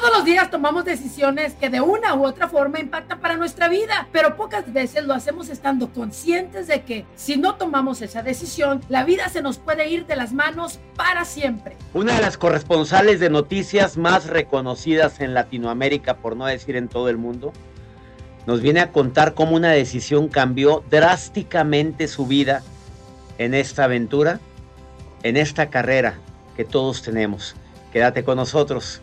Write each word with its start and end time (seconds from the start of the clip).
Todos 0.00 0.16
los 0.16 0.24
días 0.24 0.48
tomamos 0.48 0.84
decisiones 0.84 1.54
que 1.54 1.70
de 1.70 1.80
una 1.80 2.14
u 2.14 2.24
otra 2.24 2.48
forma 2.48 2.78
impactan 2.78 3.18
para 3.18 3.36
nuestra 3.36 3.68
vida, 3.68 4.06
pero 4.12 4.36
pocas 4.36 4.72
veces 4.72 5.02
lo 5.02 5.12
hacemos 5.12 5.48
estando 5.48 5.92
conscientes 5.92 6.68
de 6.68 6.82
que 6.82 7.04
si 7.16 7.36
no 7.36 7.56
tomamos 7.56 8.00
esa 8.00 8.22
decisión, 8.22 8.80
la 8.88 9.02
vida 9.02 9.28
se 9.28 9.42
nos 9.42 9.58
puede 9.58 9.88
ir 9.88 10.06
de 10.06 10.14
las 10.14 10.32
manos 10.32 10.78
para 10.94 11.24
siempre. 11.24 11.76
Una 11.94 12.14
de 12.14 12.22
las 12.22 12.38
corresponsales 12.38 13.18
de 13.18 13.28
noticias 13.28 13.96
más 13.96 14.26
reconocidas 14.26 15.20
en 15.20 15.34
Latinoamérica, 15.34 16.18
por 16.18 16.36
no 16.36 16.46
decir 16.46 16.76
en 16.76 16.86
todo 16.86 17.08
el 17.08 17.16
mundo, 17.16 17.52
nos 18.46 18.60
viene 18.60 18.78
a 18.78 18.92
contar 18.92 19.34
cómo 19.34 19.56
una 19.56 19.72
decisión 19.72 20.28
cambió 20.28 20.84
drásticamente 20.88 22.06
su 22.06 22.24
vida 22.24 22.62
en 23.38 23.52
esta 23.52 23.82
aventura, 23.82 24.38
en 25.24 25.36
esta 25.36 25.70
carrera 25.70 26.14
que 26.56 26.64
todos 26.64 27.02
tenemos. 27.02 27.56
Quédate 27.92 28.22
con 28.22 28.36
nosotros. 28.36 29.02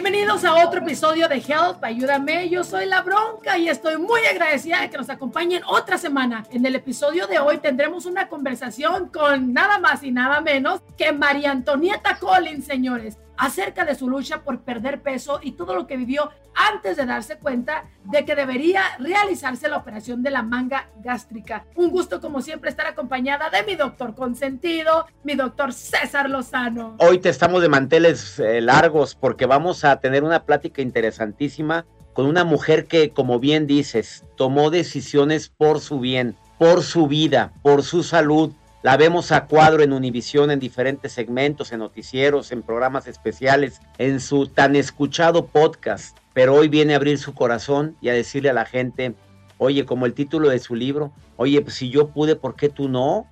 Bienvenidos 0.00 0.44
a 0.44 0.64
otro 0.64 0.78
episodio 0.78 1.26
de 1.26 1.38
Help, 1.38 1.82
ayúdame, 1.82 2.48
yo 2.48 2.62
soy 2.62 2.86
La 2.86 3.02
Bronca 3.02 3.58
y 3.58 3.68
estoy 3.68 3.98
muy 3.98 4.20
agradecida 4.30 4.80
de 4.80 4.90
que 4.90 4.96
nos 4.96 5.10
acompañen 5.10 5.64
otra 5.66 5.98
semana. 5.98 6.44
En 6.52 6.64
el 6.64 6.76
episodio 6.76 7.26
de 7.26 7.40
hoy 7.40 7.58
tendremos 7.58 8.06
una 8.06 8.28
conversación 8.28 9.08
con 9.08 9.52
nada 9.52 9.80
más 9.80 10.04
y 10.04 10.12
nada 10.12 10.40
menos 10.40 10.82
que 10.96 11.10
María 11.10 11.50
Antonieta 11.50 12.16
Collins, 12.16 12.64
señores 12.64 13.18
acerca 13.38 13.84
de 13.84 13.94
su 13.94 14.08
lucha 14.08 14.42
por 14.42 14.60
perder 14.60 15.00
peso 15.00 15.40
y 15.42 15.52
todo 15.52 15.74
lo 15.74 15.86
que 15.86 15.96
vivió 15.96 16.30
antes 16.54 16.96
de 16.96 17.06
darse 17.06 17.38
cuenta 17.38 17.84
de 18.04 18.24
que 18.24 18.34
debería 18.34 18.82
realizarse 18.98 19.68
la 19.68 19.76
operación 19.76 20.22
de 20.22 20.30
la 20.30 20.42
manga 20.42 20.88
gástrica. 21.02 21.64
Un 21.76 21.90
gusto 21.90 22.20
como 22.20 22.42
siempre 22.42 22.68
estar 22.68 22.86
acompañada 22.86 23.48
de 23.48 23.62
mi 23.62 23.76
doctor 23.76 24.14
consentido, 24.14 25.06
mi 25.22 25.34
doctor 25.34 25.72
César 25.72 26.28
Lozano. 26.28 26.96
Hoy 26.98 27.18
te 27.18 27.28
estamos 27.28 27.62
de 27.62 27.68
manteles 27.68 28.38
eh, 28.40 28.60
largos 28.60 29.14
porque 29.14 29.46
vamos 29.46 29.84
a 29.84 30.00
tener 30.00 30.24
una 30.24 30.44
plática 30.44 30.82
interesantísima 30.82 31.86
con 32.12 32.26
una 32.26 32.42
mujer 32.42 32.86
que, 32.86 33.10
como 33.10 33.38
bien 33.38 33.68
dices, 33.68 34.24
tomó 34.36 34.70
decisiones 34.70 35.50
por 35.50 35.78
su 35.78 36.00
bien, 36.00 36.34
por 36.58 36.82
su 36.82 37.06
vida, 37.06 37.52
por 37.62 37.84
su 37.84 38.02
salud, 38.02 38.52
la 38.82 38.96
vemos 38.96 39.32
a 39.32 39.46
cuadro 39.46 39.82
en 39.82 39.92
Univisión 39.92 40.50
en 40.50 40.60
diferentes 40.60 41.12
segmentos, 41.12 41.72
en 41.72 41.80
noticieros, 41.80 42.52
en 42.52 42.62
programas 42.62 43.06
especiales, 43.06 43.80
en 43.98 44.20
su 44.20 44.46
tan 44.46 44.76
escuchado 44.76 45.46
podcast. 45.46 46.16
Pero 46.32 46.54
hoy 46.54 46.68
viene 46.68 46.92
a 46.92 46.96
abrir 46.96 47.18
su 47.18 47.34
corazón 47.34 47.96
y 48.00 48.08
a 48.08 48.12
decirle 48.12 48.50
a 48.50 48.52
la 48.52 48.64
gente, 48.64 49.14
oye, 49.58 49.84
como 49.84 50.06
el 50.06 50.14
título 50.14 50.48
de 50.48 50.60
su 50.60 50.76
libro, 50.76 51.12
oye, 51.36 51.60
pues 51.60 51.74
si 51.74 51.90
yo 51.90 52.08
pude, 52.08 52.36
¿por 52.36 52.54
qué 52.54 52.68
tú 52.68 52.88
no? 52.88 53.26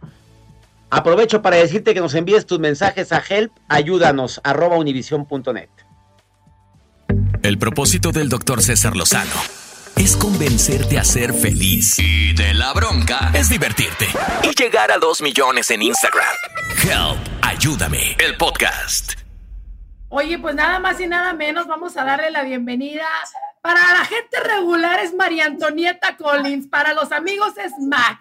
Aprovecho 0.90 1.42
para 1.42 1.56
decirte 1.56 1.94
que 1.94 2.00
nos 2.00 2.14
envíes 2.14 2.46
tus 2.46 2.58
mensajes 2.58 3.12
a 3.12 3.22
help, 3.28 3.52
ayúdanos, 3.68 4.40
arroba 4.42 4.76
univision.net. 4.76 5.68
El 7.42 7.58
propósito 7.58 8.10
del 8.10 8.28
doctor 8.28 8.62
César 8.62 8.96
Lozano 8.96 9.55
es 9.96 10.16
convencerte 10.16 10.98
a 10.98 11.04
ser 11.04 11.32
feliz. 11.32 11.98
Y 11.98 12.34
de 12.34 12.54
la 12.54 12.72
bronca 12.72 13.30
es 13.34 13.48
divertirte 13.48 14.06
y 14.42 14.54
llegar 14.54 14.90
a 14.90 14.98
dos 14.98 15.22
millones 15.22 15.70
en 15.70 15.82
Instagram. 15.82 16.34
Help, 16.82 17.18
ayúdame, 17.42 18.16
el 18.18 18.36
podcast. 18.36 19.14
Oye, 20.08 20.38
pues 20.38 20.54
nada 20.54 20.78
más 20.78 21.00
y 21.00 21.06
nada 21.06 21.32
menos, 21.32 21.66
vamos 21.66 21.96
a 21.96 22.04
darle 22.04 22.30
la 22.30 22.42
bienvenida. 22.42 23.06
Para 23.60 23.80
la 23.92 24.04
gente 24.04 24.38
regular 24.40 25.00
es 25.00 25.14
María 25.14 25.46
Antonieta 25.46 26.16
Collins, 26.16 26.68
para 26.68 26.94
los 26.94 27.10
amigos 27.10 27.56
es 27.58 27.72
Mac. 27.80 28.20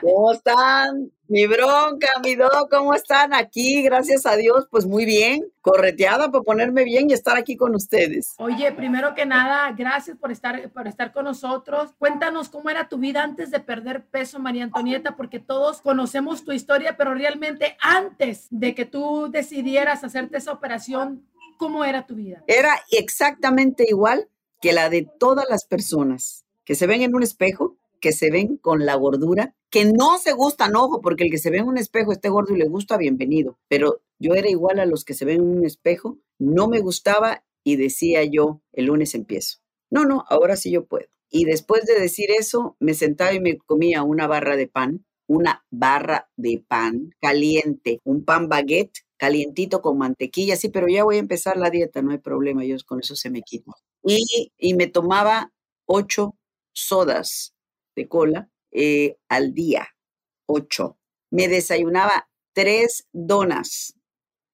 ¿Cómo 0.00 0.32
están? 0.32 1.12
Mi 1.30 1.46
bronca, 1.46 2.08
mi 2.24 2.34
do, 2.34 2.50
¿cómo 2.68 2.92
están 2.92 3.32
aquí? 3.32 3.84
Gracias 3.84 4.26
a 4.26 4.34
Dios, 4.34 4.66
pues 4.68 4.84
muy 4.84 5.04
bien, 5.04 5.44
correteada 5.60 6.28
por 6.28 6.42
ponerme 6.42 6.82
bien 6.82 7.08
y 7.08 7.12
estar 7.12 7.36
aquí 7.38 7.56
con 7.56 7.76
ustedes. 7.76 8.34
Oye, 8.38 8.72
primero 8.72 9.14
que 9.14 9.26
nada, 9.26 9.70
gracias 9.70 10.16
por 10.16 10.32
estar, 10.32 10.68
por 10.70 10.88
estar 10.88 11.12
con 11.12 11.26
nosotros. 11.26 11.94
Cuéntanos 11.98 12.48
cómo 12.48 12.68
era 12.68 12.88
tu 12.88 12.98
vida 12.98 13.22
antes 13.22 13.52
de 13.52 13.60
perder 13.60 14.04
peso, 14.06 14.40
María 14.40 14.64
Antonieta, 14.64 15.14
porque 15.14 15.38
todos 15.38 15.80
conocemos 15.82 16.44
tu 16.44 16.50
historia, 16.50 16.96
pero 16.96 17.14
realmente 17.14 17.76
antes 17.80 18.48
de 18.50 18.74
que 18.74 18.84
tú 18.84 19.30
decidieras 19.30 20.02
hacerte 20.02 20.38
esa 20.38 20.50
operación, 20.50 21.24
¿cómo 21.58 21.84
era 21.84 22.08
tu 22.08 22.16
vida? 22.16 22.42
Era 22.48 22.74
exactamente 22.90 23.84
igual 23.86 24.28
que 24.60 24.72
la 24.72 24.90
de 24.90 25.08
todas 25.20 25.46
las 25.48 25.64
personas 25.64 26.44
que 26.64 26.74
se 26.74 26.88
ven 26.88 27.02
en 27.02 27.14
un 27.14 27.22
espejo, 27.22 27.76
que 28.00 28.12
se 28.12 28.30
ven 28.30 28.56
con 28.56 28.86
la 28.86 28.94
gordura, 28.94 29.54
que 29.70 29.84
no 29.84 30.18
se 30.18 30.32
gustan, 30.32 30.74
ojo, 30.76 31.00
porque 31.00 31.24
el 31.24 31.30
que 31.30 31.38
se 31.38 31.50
ve 31.50 31.58
en 31.58 31.68
un 31.68 31.78
espejo 31.78 32.12
esté 32.12 32.28
gordo 32.28 32.54
y 32.54 32.58
le 32.58 32.68
gusta, 32.68 32.96
bienvenido. 32.96 33.58
Pero 33.68 34.02
yo 34.18 34.34
era 34.34 34.48
igual 34.48 34.80
a 34.80 34.86
los 34.86 35.04
que 35.04 35.14
se 35.14 35.24
ven 35.24 35.36
en 35.36 35.58
un 35.58 35.64
espejo, 35.64 36.18
no 36.38 36.68
me 36.68 36.80
gustaba 36.80 37.44
y 37.62 37.76
decía 37.76 38.24
yo, 38.24 38.62
el 38.72 38.86
lunes 38.86 39.14
empiezo. 39.14 39.58
No, 39.90 40.04
no, 40.04 40.24
ahora 40.28 40.56
sí 40.56 40.70
yo 40.70 40.86
puedo. 40.86 41.06
Y 41.30 41.44
después 41.44 41.84
de 41.84 41.98
decir 41.98 42.30
eso, 42.30 42.76
me 42.80 42.94
sentaba 42.94 43.32
y 43.32 43.40
me 43.40 43.58
comía 43.58 44.02
una 44.02 44.26
barra 44.26 44.56
de 44.56 44.66
pan, 44.66 45.06
una 45.28 45.64
barra 45.70 46.28
de 46.36 46.64
pan 46.66 47.10
caliente, 47.20 48.00
un 48.04 48.24
pan 48.24 48.48
baguette 48.48 49.04
calientito 49.16 49.82
con 49.82 49.98
mantequilla, 49.98 50.56
sí, 50.56 50.70
pero 50.70 50.88
ya 50.88 51.04
voy 51.04 51.16
a 51.16 51.20
empezar 51.20 51.56
la 51.56 51.70
dieta, 51.70 52.02
no 52.02 52.10
hay 52.10 52.18
problema, 52.18 52.64
yo 52.64 52.76
con 52.86 53.00
eso 53.00 53.14
se 53.14 53.30
me 53.30 53.42
quita. 53.42 53.72
Y, 54.02 54.50
y 54.56 54.74
me 54.74 54.86
tomaba 54.86 55.52
ocho 55.86 56.36
sodas 56.72 57.54
de 58.00 58.08
cola 58.08 58.50
eh, 58.72 59.16
al 59.28 59.52
día, 59.52 59.88
ocho. 60.46 60.98
Me 61.30 61.48
desayunaba 61.48 62.28
tres 62.54 63.06
donas, 63.12 63.94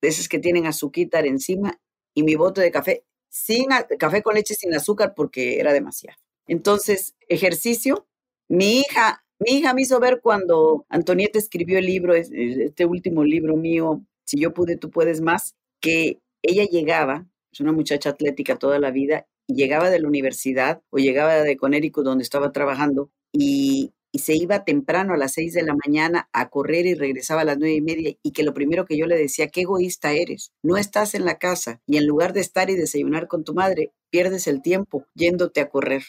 de 0.03 0.09
esas 0.09 0.29
que 0.29 0.39
tienen 0.39 0.67
azúcar 0.67 1.27
encima, 1.27 1.81
y 2.15 2.23
mi 2.23 2.35
bote 2.35 2.61
de 2.61 2.71
café, 2.71 3.05
sin 3.29 3.67
café 3.99 4.23
con 4.23 4.35
leche 4.35 4.55
sin 4.55 4.75
azúcar 4.75 5.15
porque 5.15 5.61
era 5.61 5.73
demasiado. 5.73 6.19
Entonces, 6.47 7.15
ejercicio. 7.29 8.07
Mi 8.49 8.79
hija, 8.81 9.25
mi 9.39 9.59
hija 9.59 9.75
me 9.75 9.83
hizo 9.83 9.99
ver 10.01 10.21
cuando 10.23 10.87
Antonieta 10.89 11.39
escribió 11.39 11.79
el 11.79 11.87
libro, 11.87 12.15
este 12.15 12.87
último 12.87 13.25
libro 13.25 13.57
mío, 13.57 14.03
Si 14.25 14.41
yo 14.41 14.53
pude, 14.53 14.77
tú 14.77 14.91
puedes 14.91 15.21
más, 15.21 15.57
que 15.81 16.21
ella 16.43 16.65
llegaba, 16.65 17.27
es 17.53 17.61
una 17.61 17.73
muchacha 17.73 18.11
atlética 18.11 18.57
toda 18.57 18.79
la 18.79 18.91
vida, 18.91 19.27
llegaba 19.47 19.91
de 19.91 20.01
la 20.01 20.09
universidad 20.09 20.83
o 20.91 20.99
llegaba 20.99 21.35
de 21.43 21.57
Conérico 21.57 22.03
donde 22.03 22.23
estaba 22.23 22.53
trabajando 22.53 23.11
y, 23.33 23.93
se 24.15 24.35
iba 24.35 24.65
temprano 24.65 25.13
a 25.13 25.19
las 25.19 25.35
seis 25.35 25.53
de 25.53 25.63
la 25.63 25.77
mañana 25.85 26.31
a 26.33 26.49
correr 26.49 26.87
y 26.87 26.95
regresaba 26.95 27.43
a 27.43 27.45
las 27.45 27.59
nueve 27.59 27.75
y 27.75 27.83
media 27.83 28.15
y 28.23 28.33
que 28.33 28.45
lo 28.45 28.55
primero 28.55 28.87
que 28.87 28.97
yo 28.97 29.05
le 29.05 29.15
decía, 29.15 29.49
qué 29.49 29.61
egoísta 29.61 30.13
eres, 30.13 30.53
no 30.63 30.79
estás 30.79 31.15
en 31.15 31.27
la 31.27 31.37
casa 31.37 31.83
y 31.87 31.99
en 31.99 32.07
lugar 32.07 32.33
de 32.33 32.41
estar 32.41 32.71
y 32.71 32.77
desayunar 32.77 33.29
con 33.29 33.45
tu 33.45 33.53
madre, 33.53 33.93
pierdes 34.09 34.47
el 34.47 34.63
tiempo 34.63 35.05
yéndote 35.15 35.61
a 35.61 35.69
correr. 35.69 36.03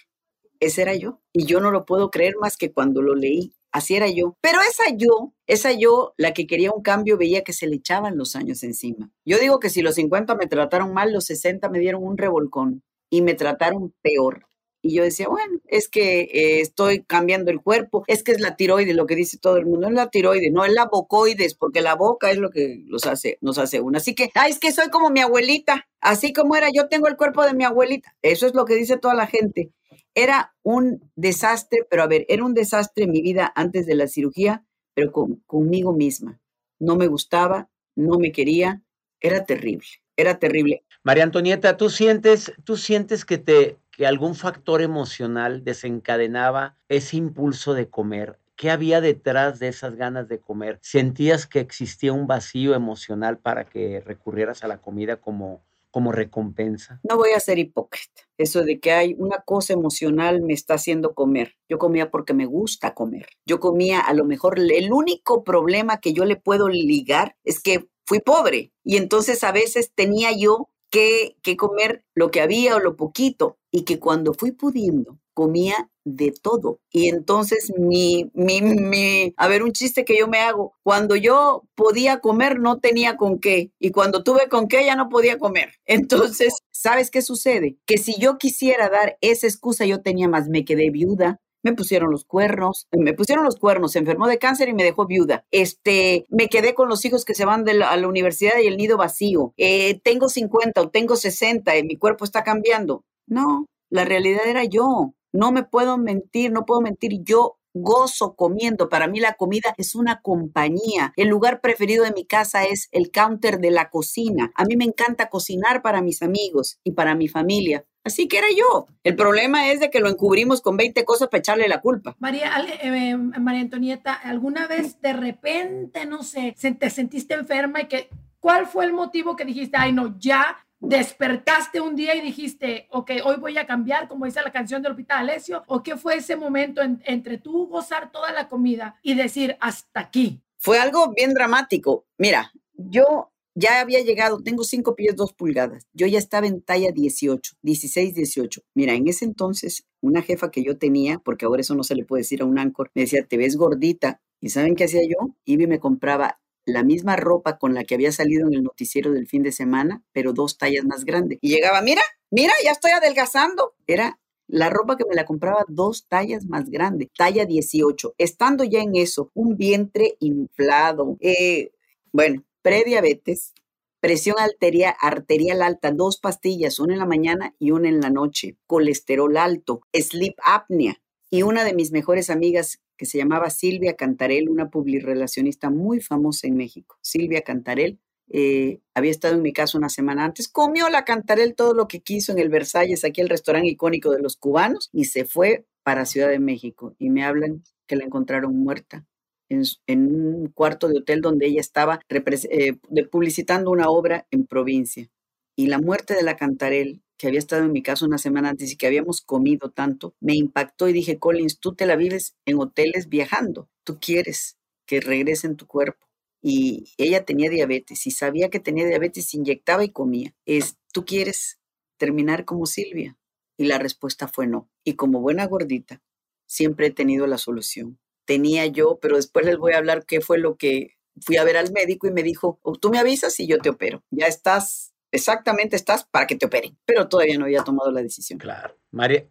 Ese 0.62 0.84
era 0.84 0.96
yo 0.96 1.20
y 1.34 1.46
yo 1.46 1.60
no 1.60 1.70
lo 1.70 1.86
puedo 1.86 2.10
creer 2.10 2.36
más 2.40 2.56
que 2.56 2.72
cuando 2.72 3.02
lo 3.02 3.14
leí 3.14 3.58
Así 3.72 3.96
era 3.96 4.08
yo. 4.08 4.36
Pero 4.42 4.60
esa 4.62 4.96
yo, 4.96 5.34
esa 5.46 5.72
yo, 5.72 6.14
la 6.18 6.34
que 6.34 6.48
quería 6.48 6.72
un 6.72 6.82
cambio, 6.82 7.16
veía 7.16 7.44
que 7.44 7.54
se 7.54 7.68
le 7.68 7.76
echaban 7.76 8.18
los 8.18 8.36
años 8.36 8.64
encima. 8.64 9.12
Yo 9.24 9.38
digo 9.38 9.60
que 9.60 9.70
si 9.70 9.84
los 9.84 9.96
50 9.96 10.36
me 10.36 10.48
trataron 10.48 10.94
mal, 10.94 11.14
los 11.14 11.26
60 11.26 11.70
me 11.70 11.80
dieron 11.80 12.04
un 12.04 12.18
revolcón 12.18 12.84
y 13.12 13.22
me 13.22 13.36
trataron 13.36 13.94
peor. 14.02 14.47
Y 14.88 14.96
yo 14.96 15.04
decía, 15.04 15.28
bueno, 15.28 15.60
es 15.66 15.90
que 15.90 16.22
eh, 16.22 16.62
estoy 16.62 17.04
cambiando 17.04 17.52
el 17.52 17.62
cuerpo, 17.62 18.06
es 18.08 18.24
que 18.24 18.32
es 18.32 18.40
la 18.40 18.56
tiroides, 18.56 18.96
lo 18.96 19.06
que 19.06 19.18
dice 19.18 19.38
todo 19.38 19.58
el 19.58 19.66
mundo, 19.66 19.88
es 19.88 19.94
la 19.94 20.10
tiroides, 20.10 20.50
no 20.54 20.64
es 20.64 20.72
la 20.72 20.86
bocoides, 20.86 21.56
porque 21.56 21.82
la 21.82 21.96
boca 21.96 22.32
es 22.32 22.38
lo 22.38 22.52
que 22.52 22.86
los 22.86 23.06
hace, 23.06 23.38
nos 23.42 23.58
hace 23.58 23.82
uno. 23.82 23.98
Así 23.98 24.16
que, 24.16 24.32
ay, 24.34 24.52
es 24.52 24.60
que 24.60 24.72
soy 24.72 24.90
como 24.90 25.10
mi 25.10 25.20
abuelita, 25.20 25.90
así 26.00 26.32
como 26.32 26.56
era, 26.56 26.70
yo 26.74 26.88
tengo 26.88 27.10
el 27.10 27.18
cuerpo 27.18 27.44
de 27.44 27.54
mi 27.54 27.66
abuelita. 27.66 28.16
Eso 28.22 28.48
es 28.48 28.54
lo 28.56 28.64
que 28.64 28.76
dice 28.76 28.96
toda 28.96 29.14
la 29.14 29.28
gente. 29.28 29.74
Era 30.16 30.56
un 30.64 31.12
desastre, 31.18 31.80
pero 31.90 32.04
a 32.04 32.08
ver, 32.08 32.26
era 32.30 32.46
un 32.46 32.54
desastre 32.54 33.04
en 33.04 33.12
mi 33.12 33.22
vida 33.22 33.52
antes 33.58 33.86
de 33.86 33.96
la 33.96 34.08
cirugía, 34.08 34.66
pero 34.94 35.12
conmigo 35.46 35.92
misma. 35.92 36.40
No 36.80 36.96
me 36.96 37.08
gustaba, 37.08 37.70
no 37.94 38.18
me 38.20 38.32
quería, 38.32 38.84
era 39.20 39.44
terrible, 39.44 39.88
era 40.16 40.40
terrible. 40.40 40.86
María 41.04 41.24
Antonieta, 41.24 41.76
¿tú 41.76 41.90
sientes, 41.90 42.54
tú 42.64 42.78
sientes 42.78 43.26
que 43.26 43.38
te 43.38 43.78
que 43.98 44.06
algún 44.06 44.36
factor 44.36 44.84
emocional 44.84 45.64
desencadenaba 45.64 46.78
ese 46.88 47.18
impulso 47.18 47.74
de 47.74 47.90
comer. 47.90 48.38
¿Qué 48.56 48.70
había 48.70 49.02
detrás 49.02 49.58
de 49.60 49.70
esas 49.70 49.96
ganas 49.96 50.28
de 50.28 50.40
comer? 50.40 50.80
¿Sentías 50.84 51.48
que 51.48 51.60
existía 51.60 52.14
un 52.14 52.28
vacío 52.28 52.76
emocional 52.76 53.40
para 53.40 53.66
que 53.66 54.02
recurrieras 54.06 54.64
a 54.64 54.68
la 54.68 54.78
comida 54.78 55.18
como, 55.18 55.64
como 55.90 56.12
recompensa? 56.12 57.00
No 57.10 57.18
voy 57.18 57.32
a 57.32 57.40
ser 57.40 57.58
hipócrita. 57.58 58.22
Eso 58.38 58.62
de 58.64 58.80
que 58.80 58.92
hay 58.92 59.16
una 59.18 59.42
cosa 59.42 59.74
emocional 59.74 60.44
me 60.44 60.54
está 60.54 60.76
haciendo 60.76 61.16
comer. 61.16 61.56
Yo 61.68 61.80
comía 61.80 62.12
porque 62.12 62.36
me 62.36 62.46
gusta 62.46 62.94
comer. 62.94 63.26
Yo 63.48 63.60
comía 63.60 64.00
a 64.00 64.14
lo 64.14 64.26
mejor 64.26 64.60
el 64.60 64.94
único 64.94 65.44
problema 65.44 66.00
que 66.00 66.14
yo 66.14 66.24
le 66.24 66.36
puedo 66.36 66.70
ligar 66.70 67.36
es 67.44 67.60
que 67.60 67.88
fui 68.06 68.20
pobre 68.20 68.72
y 68.84 68.98
entonces 68.98 69.44
a 69.44 69.52
veces 69.52 69.92
tenía 69.94 70.30
yo 70.38 70.70
que, 70.90 71.38
que 71.44 71.58
comer 71.58 72.04
lo 72.16 72.32
que 72.32 72.42
había 72.42 72.76
o 72.76 72.80
lo 72.80 72.96
poquito 72.96 73.58
y 73.72 73.84
que 73.84 74.00
cuando 74.00 74.34
fui 74.34 74.52
pudiendo 74.52 75.20
comía 75.34 75.90
de 76.04 76.32
todo. 76.42 76.80
Y 76.90 77.10
entonces 77.10 77.72
mi, 77.78 78.32
mi, 78.34 78.62
mi, 78.62 79.34
a 79.38 79.48
ver, 79.48 79.62
un 79.62 79.72
chiste 79.72 80.04
que 80.04 80.18
yo 80.18 80.28
me 80.28 80.40
hago, 80.40 80.74
cuando 80.82 81.16
yo 81.16 81.64
podía 81.76 82.22
comer 82.22 82.60
no 82.60 82.80
tenía 82.80 83.18
con 83.18 83.40
qué 83.40 83.72
y 83.80 83.92
cuando 83.92 84.24
tuve 84.24 84.48
con 84.50 84.68
qué 84.68 84.84
ya 84.86 84.96
no 84.96 85.10
podía 85.10 85.38
comer. 85.38 85.74
Entonces, 85.86 86.56
¿sabes 86.72 87.12
qué 87.12 87.22
sucede? 87.22 87.78
Que 87.86 87.98
si 88.00 88.20
yo 88.20 88.38
quisiera 88.40 88.90
dar 88.90 89.18
esa 89.22 89.46
excusa, 89.46 89.86
yo 89.86 90.02
tenía 90.02 90.28
más, 90.28 90.50
me 90.50 90.66
quedé 90.66 90.90
viuda, 90.90 91.40
me 91.68 91.76
pusieron 91.76 92.12
los 92.12 92.24
cuernos, 92.24 92.88
me 92.92 93.14
pusieron 93.14 93.44
los 93.44 93.58
cuernos, 93.58 93.92
se 93.92 94.00
enfermó 94.00 94.28
de 94.28 94.40
cáncer 94.40 94.70
y 94.70 94.74
me 94.74 94.84
dejó 94.84 95.06
viuda. 95.06 95.46
Este, 95.52 96.26
me 96.30 96.48
quedé 96.48 96.74
con 96.74 96.88
los 96.88 97.04
hijos 97.04 97.26
que 97.26 97.36
se 97.36 97.46
van 97.46 97.66
de 97.66 97.74
la, 97.74 97.90
a 97.90 97.98
la 97.98 98.08
universidad 98.08 98.54
y 98.64 98.68
el 98.68 98.78
nido 98.78 98.98
vacío. 98.98 99.54
Eh, 99.58 100.00
tengo 100.02 100.30
50 100.30 100.82
o 100.82 100.90
tengo 100.90 101.18
60 101.18 101.78
y 101.78 101.84
mi 101.84 101.98
cuerpo 101.98 102.24
está 102.24 102.44
cambiando. 102.44 103.04
No, 103.26 103.66
la 103.90 104.06
realidad 104.06 104.48
era 104.48 104.64
yo. 104.64 105.14
No 105.34 105.52
me 105.52 105.64
puedo 105.64 105.98
mentir, 105.98 106.52
no 106.52 106.66
puedo 106.66 106.80
mentir. 106.80 107.22
Yo 107.24 107.58
gozo 107.74 108.36
comiendo. 108.36 108.90
Para 108.90 109.08
mí 109.08 109.20
la 109.20 109.34
comida 109.34 109.76
es 109.78 109.96
una 109.96 110.22
compañía. 110.22 111.14
El 111.16 111.28
lugar 111.28 111.62
preferido 111.62 112.04
de 112.06 112.14
mi 112.14 112.26
casa 112.26 112.64
es 112.64 112.88
el 112.92 113.12
counter 113.12 113.60
de 113.60 113.72
la 113.72 113.90
cocina. 113.90 114.52
A 114.56 114.66
mí 114.66 114.76
me 114.78 114.86
encanta 114.86 115.30
cocinar 115.30 115.82
para 115.82 116.02
mis 116.02 116.22
amigos 116.22 116.80
y 116.84 116.94
para 116.94 117.16
mi 117.16 117.28
familia. 117.28 117.86
Así 118.08 118.28
que 118.28 118.38
era 118.40 118.48
yo. 118.56 118.88
El 119.04 119.16
problema 119.16 119.70
es 119.72 119.80
de 119.80 119.90
que 119.90 120.00
lo 120.00 120.10
encubrimos 120.10 120.62
con 120.62 120.78
20 120.78 121.06
cosas 121.06 121.28
para 121.28 121.40
echarle 121.40 121.68
la 121.68 121.82
culpa. 121.82 122.16
María, 122.20 122.52
eh, 122.82 123.16
María 123.16 123.62
Antonieta, 123.62 124.14
¿alguna 124.14 124.68
vez 124.68 125.00
de 125.02 125.14
repente, 125.14 126.06
no 126.06 126.24
sé, 126.24 126.56
te 126.80 126.90
sentiste 126.90 127.34
enferma 127.34 127.82
y 127.82 127.88
que, 127.88 128.10
cuál 128.40 128.66
fue 128.66 128.86
el 128.86 128.94
motivo 128.94 129.36
que 129.36 129.46
dijiste, 129.46 129.78
ay, 129.78 129.92
no, 129.92 130.18
ya 130.20 130.58
despertaste 130.80 131.82
un 131.82 131.96
día 131.96 132.16
y 132.16 132.22
dijiste, 132.22 132.88
ok, 132.92 133.12
hoy 133.26 133.38
voy 133.38 133.58
a 133.58 133.66
cambiar, 133.66 134.08
como 134.08 134.26
dice 134.26 134.42
la 134.42 134.52
canción 134.52 134.82
del 134.82 134.92
Hospital 134.92 135.20
Alessio, 135.20 135.64
o 135.68 135.82
qué 135.82 135.98
fue 135.98 136.16
ese 136.16 136.36
momento 136.36 136.82
entre 137.04 137.38
tú 137.38 137.68
gozar 137.68 138.12
toda 138.12 138.32
la 138.32 138.48
comida 138.48 138.96
y 139.02 139.16
decir, 139.16 139.58
hasta 139.60 140.00
aquí? 140.00 140.42
Fue 140.58 140.80
algo 140.80 141.14
bien 141.14 141.34
dramático. 141.34 142.06
Mira, 142.18 142.52
yo 142.74 143.32
ya 143.60 143.80
había 143.80 144.02
llegado, 144.02 144.44
tengo 144.44 144.64
5 144.64 144.96
pies 144.96 145.16
2 145.16 145.34
pulgadas, 145.34 145.88
yo 145.92 146.06
ya 146.06 146.20
estaba 146.20 146.46
en 146.46 146.62
talla 146.62 146.92
18, 146.92 147.56
16, 147.64 148.14
18. 148.14 148.62
Mira, 148.76 148.94
en 148.94 149.08
ese 149.08 149.26
entonces, 149.26 149.88
una 150.00 150.22
jefa 150.22 150.52
que 150.52 150.64
yo 150.64 150.78
tenía, 150.78 151.18
porque 151.18 151.46
ahora 151.46 151.62
eso 151.62 151.74
no 151.74 151.84
se 151.84 151.96
le 151.96 152.06
puede 152.06 152.22
decir 152.22 152.44
a 152.44 152.46
un 152.46 152.60
ancor, 152.60 152.92
me 152.94 153.02
decía, 153.02 153.26
te 153.28 153.36
ves 153.36 153.56
gordita. 153.58 154.22
¿Y 154.40 154.50
saben 154.50 154.76
qué 154.76 154.84
hacía 154.84 155.02
yo? 155.02 155.34
Iba 155.46 155.64
y 155.64 155.68
me 155.68 155.80
compraba 155.80 156.40
la 156.66 156.84
misma 156.84 157.16
ropa 157.16 157.58
con 157.58 157.74
la 157.74 157.84
que 157.84 157.96
había 157.96 158.12
salido 158.12 158.48
en 158.48 158.54
el 158.54 158.62
noticiero 158.62 159.12
del 159.12 159.28
fin 159.28 159.42
de 159.42 159.52
semana, 159.52 160.04
pero 160.12 160.34
dos 160.34 160.60
tallas 160.60 160.86
más 160.86 161.04
grande. 161.04 161.40
Y 161.42 161.50
llegaba, 161.50 161.82
mira, 161.82 162.04
mira, 162.30 162.54
ya 162.64 162.72
estoy 162.72 162.92
adelgazando. 162.92 163.74
Era 163.88 164.20
la 164.46 164.70
ropa 164.70 164.98
que 164.98 165.06
me 165.10 165.16
la 165.16 165.26
compraba 165.26 165.66
dos 165.68 166.06
tallas 166.08 166.46
más 166.46 166.70
grande, 166.70 167.10
talla 167.18 167.46
18. 167.46 168.14
Estando 168.20 168.64
ya 168.64 168.82
en 168.82 168.96
eso, 168.96 169.32
un 169.34 169.58
vientre 169.58 170.16
inflado, 170.20 171.18
eh, 171.22 171.72
bueno, 172.12 172.44
prediabetes, 172.68 173.54
presión 174.02 174.36
arterial, 174.40 174.94
arterial 175.00 175.62
alta, 175.62 175.92
dos 175.92 176.20
pastillas, 176.20 176.80
una 176.80 176.96
en 176.96 177.00
la 177.00 177.06
mañana 177.06 177.56
y 177.60 177.72
una 177.72 177.88
en 177.88 178.02
la 178.02 178.10
noche, 178.10 178.58
colesterol 178.66 179.38
alto, 179.38 179.80
sleep 179.94 180.36
apnea. 180.44 181.02
Y 181.30 181.44
una 181.44 181.64
de 181.64 181.74
mis 181.74 181.94
mejores 181.94 182.30
amigas 182.30 182.82
que 182.98 183.06
se 183.06 183.18
llamaba 183.18 183.52
Silvia 183.52 183.96
Cantarel, 183.96 184.50
una 184.50 184.70
publirelacionista 184.70 185.70
muy 185.70 186.02
famosa 186.02 186.46
en 186.48 186.58
México. 186.58 186.98
Silvia 187.02 187.42
Cantarel 187.42 188.02
eh, 188.30 188.82
había 188.94 189.12
estado 189.12 189.36
en 189.36 189.44
mi 189.44 189.54
casa 189.54 189.78
una 189.78 189.88
semana 189.88 190.26
antes, 190.26 190.50
comió 190.50 190.90
la 190.90 191.06
Cantarel 191.06 191.56
todo 191.56 191.74
lo 191.74 191.88
que 191.88 192.02
quiso 192.02 192.34
en 192.34 192.40
el 192.40 192.50
Versalles, 192.50 193.06
aquí 193.06 193.22
el 193.22 193.30
restaurante 193.30 193.70
icónico 193.70 194.12
de 194.12 194.22
los 194.22 194.36
cubanos, 194.36 194.90
y 194.92 195.06
se 195.06 195.24
fue 195.24 195.66
para 195.84 196.06
Ciudad 196.06 196.28
de 196.28 196.40
México. 196.40 196.96
Y 197.00 197.12
me 197.12 197.24
hablan 197.24 197.64
que 197.88 197.96
la 197.96 198.04
encontraron 198.04 198.58
muerta 198.60 199.06
en, 199.50 199.66
un 199.88 200.48
cuarto 200.54 200.88
de 200.88 201.00
hotel 201.00 201.22
donde 201.22 201.48
ella 201.48 201.62
estaba 201.62 202.00
eh, 202.10 202.74
publicitando 203.12 203.72
una 203.72 203.90
obra 203.90 204.28
en 204.32 204.46
provincia. 204.46 205.10
Y 205.56 205.68
la 205.68 205.80
muerte 205.80 206.14
de 206.14 206.24
la 206.24 206.36
Cantarel 206.36 207.02
que 207.18 207.28
había 207.28 207.40
estado 207.40 207.64
en 207.64 207.72
mi 207.72 207.82
casa 207.82 208.06
una 208.06 208.18
semana 208.18 208.50
antes 208.50 208.72
y 208.72 208.78
que 208.78 208.88
habíamos 208.88 209.22
comido 209.22 209.72
tanto, 209.72 210.16
me 210.20 210.36
impactó 210.36 210.88
y 210.88 210.94
dije, 210.94 211.18
Collins, 211.18 211.60
tú 211.60 211.74
te 211.74 211.86
la 211.86 211.96
vives 211.96 212.36
en 212.46 212.60
hoteles 212.60 213.10
viajando, 213.10 213.70
tú 213.84 214.00
quieres 214.00 214.58
que 214.86 215.02
regrese 215.02 215.48
en 215.48 215.56
tu 215.56 215.68
cuerpo. 215.68 216.06
Y 216.42 216.94
ella 216.98 217.26
tenía 217.26 217.50
diabetes 217.50 218.06
y 218.06 218.12
sabía 218.12 218.50
que 218.50 218.60
tenía 218.60 218.86
diabetes, 218.86 219.34
inyectaba 219.34 219.84
y 219.84 219.90
comía. 219.90 220.36
Es, 220.46 220.78
¿tú 220.94 221.04
quieres 221.04 221.60
terminar 221.98 222.46
como 222.46 222.68
Silvia? 222.68 223.18
Y 223.58 223.66
la 223.66 223.80
respuesta 223.80 224.28
fue 224.28 224.46
no. 224.46 224.70
Y 224.84 224.94
como 224.94 225.20
buena 225.20 225.48
gordita, 225.48 226.04
siempre 226.46 226.88
he 226.88 226.92
tenido 226.92 227.26
la 227.26 227.40
solución. 227.40 228.00
Tenía 228.28 228.68
yo, 228.68 229.00
pero 229.02 229.16
después 229.16 229.44
les 229.48 229.58
voy 229.58 229.74
a 229.74 229.80
hablar 229.80 230.06
qué 230.06 230.22
fue 230.22 230.38
lo 230.38 230.56
que 230.56 230.98
fui 231.20 231.38
a 231.38 231.44
ver 231.44 231.58
al 231.58 231.72
médico 231.72 232.08
y 232.08 232.12
me 232.12 232.22
dijo, 232.22 232.60
tú 232.80 232.92
me 232.92 233.00
avisas 233.00 233.40
y 233.40 233.48
yo 233.48 233.58
te 233.58 233.70
opero. 233.70 234.04
Ya 234.12 234.28
estás 234.28 234.94
exactamente 235.12 235.76
estás 235.76 236.06
para 236.06 236.28
que 236.28 236.36
te 236.36 236.46
operen, 236.46 236.78
pero 236.86 237.08
todavía 237.08 237.38
no 237.38 237.46
había 237.46 237.64
tomado 237.64 237.90
la 237.92 238.02
decisión. 238.02 238.38
Claro. 238.38 238.78
María, 238.92 239.26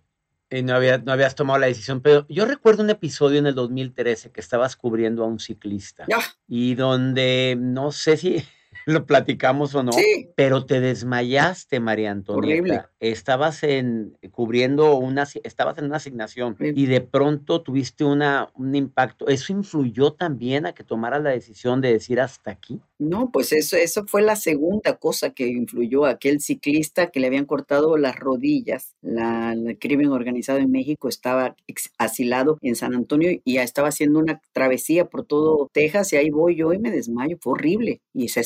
eh, 0.51 0.63
no, 0.63 0.75
había, 0.75 0.99
no 0.99 1.13
habías 1.13 1.35
tomado 1.35 1.59
la 1.59 1.67
decisión, 1.67 2.01
pero 2.01 2.27
yo 2.29 2.47
recuerdo 2.47 2.83
un 2.83 2.91
episodio 2.91 3.39
en 3.39 3.47
el 3.47 3.55
2013 3.55 4.31
que 4.31 4.41
estabas 4.41 4.77
cubriendo 4.77 5.25
a 5.25 5.27
un 5.27 5.41
ciclista 5.41 6.07
y 6.47 6.75
donde 6.75 7.57
no 7.59 7.93
sé 7.93 8.17
si 8.17 8.45
lo 8.87 9.05
platicamos 9.05 9.75
o 9.75 9.83
no, 9.83 9.91
pero 10.37 10.65
te 10.65 10.81
desmayaste, 10.81 11.81
María 11.81 12.13
Antonieta. 12.13 12.63
Horrible. 12.63 12.83
Estabas 13.01 13.65
en 13.65 14.17
cubriendo 14.31 14.97
una, 14.97 15.27
estabas 15.43 15.77
en 15.79 15.87
una 15.87 15.97
asignación 15.97 16.57
y 16.61 16.87
de 16.87 17.01
pronto 17.01 17.63
tuviste 17.63 18.05
una, 18.05 18.49
un 18.55 18.77
impacto. 18.77 19.27
¿Eso 19.27 19.53
influyó 19.53 20.13
también 20.13 20.67
a 20.67 20.73
que 20.73 20.85
tomaras 20.85 21.21
la 21.21 21.31
decisión 21.31 21.81
de 21.81 21.93
decir 21.93 22.21
hasta 22.21 22.53
aquí? 22.53 22.81
No, 22.99 23.31
pues 23.31 23.53
eso, 23.53 23.77
eso 23.77 24.07
fue 24.07 24.23
la 24.23 24.37
segunda 24.37 24.97
cosa 24.97 25.31
que 25.31 25.49
influyó. 25.49 26.07
Aquel 26.07 26.41
ciclista 26.41 27.11
que 27.11 27.19
le 27.19 27.27
habían 27.27 27.45
cortado 27.45 27.97
las 27.97 28.17
rodillas. 28.17 28.95
La, 29.03 29.53
el 29.53 29.79
crimen 29.79 30.09
organizado 30.09 30.61
en 30.61 30.71
México 30.71 31.09
estaba 31.09 31.57
asilado 31.99 32.59
en 32.63 32.77
San 32.77 32.95
Antonio 32.95 33.33
y 33.45 33.55
ya 33.55 33.65
estaba 33.65 33.89
haciendo 33.89 34.21
una 34.21 34.41
travesía 34.53 35.07
por 35.07 35.27
todo 35.27 35.69
Texas 35.73 36.13
y 36.13 36.17
ahí 36.17 36.31
voy 36.31 36.57
yo 36.57 36.73
y 36.73 36.79
me 36.79 36.93
desmayo. 36.93 37.37
Fue 37.41 37.55
horrible. 37.55 38.01
Y 38.15 38.29
se 38.29 38.41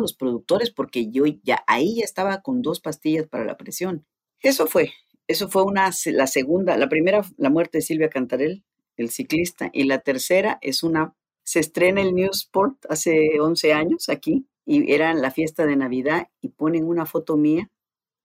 los 0.00 0.14
productores 0.14 0.70
porque 0.70 1.10
yo 1.10 1.24
ya 1.42 1.64
ahí 1.66 1.96
ya 1.96 2.04
estaba 2.04 2.42
con 2.42 2.62
dos 2.62 2.80
pastillas 2.80 3.26
para 3.26 3.44
la 3.44 3.56
presión. 3.56 4.06
Eso 4.40 4.66
fue. 4.66 4.92
Eso 5.26 5.48
fue 5.48 5.62
una, 5.62 5.90
la 6.06 6.26
segunda. 6.26 6.76
La 6.76 6.88
primera, 6.88 7.22
la 7.36 7.50
muerte 7.50 7.78
de 7.78 7.82
Silvia 7.82 8.10
Cantarel, 8.10 8.64
el 8.96 9.10
ciclista. 9.10 9.70
Y 9.72 9.84
la 9.84 10.00
tercera 10.00 10.58
es 10.60 10.82
una 10.82 11.14
se 11.44 11.60
estrena 11.60 12.00
el 12.00 12.14
Newsport 12.14 12.86
hace 12.88 13.38
11 13.38 13.72
años 13.74 14.08
aquí 14.08 14.48
y 14.64 14.92
era 14.92 15.12
la 15.12 15.30
fiesta 15.30 15.66
de 15.66 15.76
Navidad 15.76 16.28
y 16.40 16.48
ponen 16.48 16.84
una 16.84 17.04
foto 17.06 17.36
mía. 17.36 17.70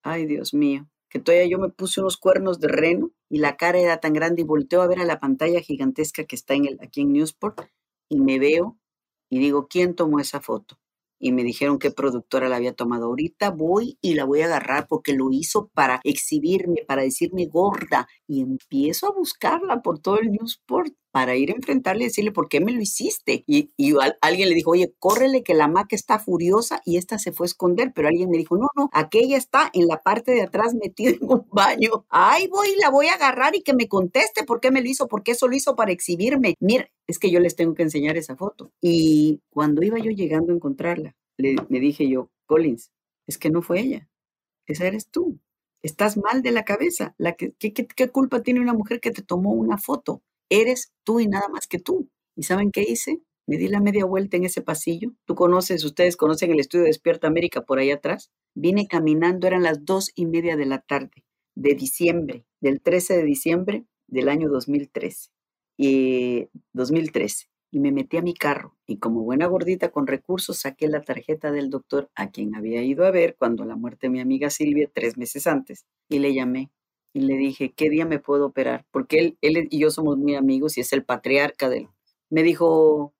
Ay, 0.01 0.25
Dios 0.25 0.53
mío. 0.53 0.89
que 1.09 1.19
todavía 1.19 1.47
yo 1.47 1.57
me 1.57 1.69
puse 1.69 2.01
unos 2.01 2.17
cuernos 2.17 2.59
de 2.59 2.67
reno 2.67 3.11
y 3.29 3.39
la 3.39 3.57
cara 3.57 3.79
era 3.79 3.99
tan 3.99 4.13
grande 4.13 4.43
y 4.43 4.45
volteo 4.45 4.81
a 4.81 4.87
ver 4.87 4.99
a 4.99 5.05
la 5.05 5.19
pantalla 5.19 5.59
gigantesca 5.59 6.23
que 6.23 6.35
está 6.35 6.53
en 6.53 6.67
el, 6.67 6.77
aquí 6.81 7.01
en 7.01 7.13
Newsport 7.13 7.61
y 8.07 8.21
me 8.21 8.37
veo 8.37 8.77
y 9.27 9.39
digo, 9.39 9.67
¿quién 9.67 9.95
tomó 9.95 10.19
esa 10.19 10.39
foto? 10.39 10.79
Y 11.19 11.31
me 11.33 11.43
dijeron 11.43 11.79
qué 11.79 11.91
productora 11.91 12.49
la 12.49 12.55
había 12.55 12.73
tomado. 12.73 13.05
Ahorita 13.07 13.51
voy 13.51 13.97
y 14.01 14.15
la 14.15 14.25
voy 14.25 14.41
a 14.41 14.45
agarrar 14.45 14.87
porque 14.87 15.13
lo 15.13 15.31
hizo 15.31 15.69
para 15.73 15.99
exhibirme, 16.03 16.83
para 16.87 17.03
decirme 17.03 17.45
gorda. 17.47 18.07
Y 18.27 18.41
empiezo 18.41 19.07
a 19.07 19.13
buscarla 19.13 19.81
por 19.81 19.99
todo 19.99 20.19
el 20.19 20.31
Newsport 20.31 20.93
para 21.11 21.35
ir 21.35 21.51
a 21.51 21.55
enfrentarle 21.55 22.03
y 22.03 22.07
decirle, 22.07 22.31
¿por 22.31 22.49
qué 22.49 22.59
me 22.59 22.71
lo 22.71 22.81
hiciste? 22.81 23.43
Y, 23.47 23.71
alguien 24.21 24.49
le 24.49 24.55
dijo, 24.55 24.71
oye, 24.71 24.93
córrele 24.99 25.43
que 25.43 25.53
la 25.53 25.67
maca 25.67 25.95
está 25.95 26.19
furiosa 26.19 26.81
y 26.85 26.97
esta 26.97 27.17
se 27.17 27.31
fue 27.31 27.45
a 27.45 27.49
esconder, 27.49 27.91
pero 27.93 28.07
alguien 28.07 28.29
me 28.29 28.37
dijo, 28.37 28.57
no, 28.57 28.67
no, 28.75 28.89
aquella 28.93 29.37
está 29.37 29.69
en 29.73 29.87
la 29.87 30.01
parte 30.01 30.31
de 30.31 30.43
atrás 30.43 30.75
metida 30.75 31.11
en 31.11 31.19
un 31.21 31.47
baño. 31.51 32.05
Ay, 32.09 32.47
voy, 32.47 32.69
la 32.79 32.89
voy 32.89 33.07
a 33.07 33.13
agarrar 33.13 33.55
y 33.55 33.63
que 33.63 33.73
me 33.73 33.87
conteste 33.87 34.43
por 34.43 34.59
qué 34.59 34.71
me 34.71 34.81
lo 34.81 34.89
hizo, 34.89 35.07
porque 35.07 35.31
eso 35.31 35.47
lo 35.47 35.55
hizo 35.55 35.75
para 35.75 35.91
exhibirme. 35.91 36.55
Mira, 36.59 36.89
es 37.07 37.17
que 37.17 37.31
yo 37.31 37.39
les 37.39 37.55
tengo 37.55 37.73
que 37.73 37.83
enseñar 37.83 38.17
esa 38.17 38.35
foto. 38.35 38.71
Y 38.81 39.41
cuando 39.49 39.81
iba 39.81 39.97
yo 39.97 40.11
llegando 40.11 40.53
a 40.53 40.55
encontrarla, 40.55 41.15
le, 41.37 41.55
dije 41.69 42.07
yo, 42.07 42.29
Collins, 42.45 42.91
es 43.27 43.37
que 43.37 43.49
no 43.49 43.61
fue 43.61 43.79
ella, 43.79 44.09
esa 44.67 44.85
eres 44.85 45.09
tú. 45.09 45.39
Estás 45.81 46.17
mal 46.17 46.41
de 46.41 46.51
la 46.51 46.65
cabeza. 46.65 47.15
La 47.17 47.33
que, 47.33 47.53
¿qué, 47.53 47.73
qué 47.73 48.09
culpa 48.09 48.43
tiene 48.43 48.59
una 48.59 48.73
mujer 48.73 48.99
que 48.99 49.11
te 49.11 49.21
tomó 49.21 49.53
una 49.53 49.77
foto? 49.77 50.21
Eres 50.49 50.91
tú 51.03 51.19
y 51.19 51.27
nada 51.27 51.47
más 51.49 51.67
que 51.67 51.79
tú. 51.79 52.09
¿Y 52.35 52.43
saben 52.43 52.71
qué 52.71 52.81
hice? 52.81 53.21
Me 53.47 53.57
di 53.57 53.67
la 53.67 53.79
media 53.79 54.05
vuelta 54.05 54.37
en 54.37 54.45
ese 54.45 54.61
pasillo. 54.61 55.11
Tú 55.25 55.35
conoces, 55.35 55.83
ustedes 55.83 56.17
conocen 56.17 56.51
el 56.51 56.59
estudio 56.59 56.83
de 56.83 56.89
Despierta 56.89 57.27
América 57.27 57.61
por 57.61 57.79
ahí 57.79 57.91
atrás. 57.91 58.31
Vine 58.55 58.87
caminando, 58.87 59.47
eran 59.47 59.63
las 59.63 59.85
dos 59.85 60.11
y 60.15 60.25
media 60.25 60.55
de 60.55 60.65
la 60.65 60.79
tarde 60.79 61.25
de 61.55 61.75
diciembre, 61.75 62.45
del 62.61 62.81
13 62.81 63.17
de 63.17 63.23
diciembre 63.23 63.85
del 64.07 64.29
año 64.29 64.49
2013. 64.49 65.29
Y 65.77 66.47
2013. 66.73 67.47
Y 67.71 67.79
me 67.79 67.91
metí 67.91 68.17
a 68.17 68.21
mi 68.21 68.33
carro 68.33 68.77
y 68.87 68.97
como 68.97 69.23
buena 69.23 69.45
gordita 69.45 69.89
con 69.89 70.07
recursos 70.07 70.59
saqué 70.59 70.87
la 70.87 71.01
tarjeta 71.01 71.51
del 71.51 71.69
doctor 71.69 72.09
a 72.15 72.31
quien 72.31 72.55
había 72.55 72.81
ido 72.81 73.05
a 73.05 73.11
ver 73.11 73.35
cuando 73.37 73.63
la 73.63 73.75
muerte 73.75 74.07
de 74.07 74.11
mi 74.11 74.19
amiga 74.19 74.49
Silvia 74.49 74.89
tres 74.91 75.17
meses 75.17 75.45
antes 75.45 75.85
y 76.07 76.17
le 76.17 76.33
llamé 76.33 76.71
y 77.13 77.21
le 77.21 77.35
dije, 77.35 77.73
¿qué 77.73 77.89
día 77.89 78.05
me 78.05 78.19
puedo 78.19 78.47
operar? 78.47 78.85
Porque 78.91 79.19
él, 79.19 79.37
él 79.41 79.67
y 79.69 79.79
yo 79.79 79.91
somos 79.91 80.17
muy 80.17 80.35
amigos 80.35 80.77
y 80.77 80.81
es 80.81 80.93
el 80.93 81.03
patriarca 81.03 81.69
de 81.69 81.77
él. 81.79 81.89
Me 82.29 82.43
dijo, 82.43 83.13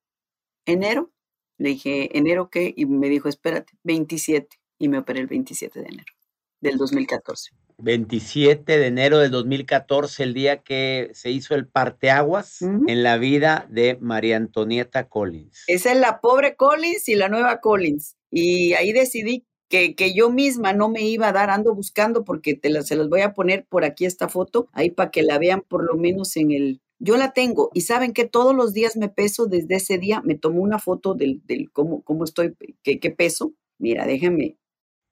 ¿enero? 0.65 1.11
Le 1.57 1.69
dije, 1.69 2.17
¿enero 2.17 2.49
qué? 2.49 2.73
Y 2.75 2.85
me 2.85 3.09
dijo, 3.09 3.27
espérate, 3.27 3.73
27. 3.83 4.57
Y 4.77 4.87
me 4.87 4.99
operé 4.99 5.19
el 5.19 5.27
27 5.27 5.81
de 5.81 5.87
enero 5.87 6.13
del 6.61 6.77
2014. 6.77 7.51
27 7.81 8.77
de 8.77 8.87
enero 8.87 9.19
del 9.19 9.31
2014, 9.31 10.23
el 10.23 10.33
día 10.33 10.63
que 10.63 11.11
se 11.13 11.31
hizo 11.31 11.55
el 11.55 11.67
parteaguas 11.67 12.61
en 12.61 13.03
la 13.03 13.17
vida 13.17 13.67
de 13.69 13.97
María 14.01 14.35
Antonieta 14.35 15.07
Collins. 15.07 15.63
Esa 15.67 15.93
es 15.93 15.99
la 15.99 16.19
pobre 16.19 16.55
Collins 16.55 17.07
y 17.07 17.15
la 17.15 17.29
nueva 17.29 17.61
Collins. 17.61 18.17
Y 18.29 18.73
ahí 18.73 18.91
decidí 18.91 19.45
que, 19.69 19.95
que, 19.95 20.13
yo 20.13 20.29
misma 20.29 20.73
no 20.73 20.89
me 20.89 21.03
iba 21.03 21.29
a 21.29 21.31
dar, 21.31 21.49
ando 21.49 21.73
buscando 21.73 22.23
porque 22.25 22.55
te 22.55 22.69
la, 22.69 22.81
se 22.81 22.95
las 22.95 23.07
voy 23.07 23.21
a 23.21 23.33
poner 23.33 23.65
por 23.65 23.85
aquí 23.85 24.05
esta 24.05 24.27
foto, 24.27 24.67
ahí 24.73 24.89
para 24.89 25.11
que 25.11 25.23
la 25.23 25.37
vean 25.37 25.61
por 25.61 25.83
lo 25.83 25.95
menos 25.95 26.35
en 26.37 26.51
el... 26.51 26.81
Yo 27.01 27.15
la 27.15 27.31
tengo 27.31 27.69
y 27.73 27.81
saben 27.81 28.11
que 28.11 28.25
todos 28.25 28.53
los 28.53 28.73
días 28.73 28.97
me 28.97 29.07
peso 29.07 29.45
desde 29.45 29.75
ese 29.75 29.97
día, 29.97 30.21
me 30.25 30.35
tomo 30.35 30.61
una 30.61 30.79
foto 30.79 31.13
del, 31.13 31.41
del 31.45 31.71
cómo, 31.71 32.01
cómo 32.01 32.25
estoy, 32.25 32.55
qué, 32.83 32.99
qué 32.99 33.11
peso. 33.11 33.53
Mira, 33.77 34.05
déjenme. 34.05 34.57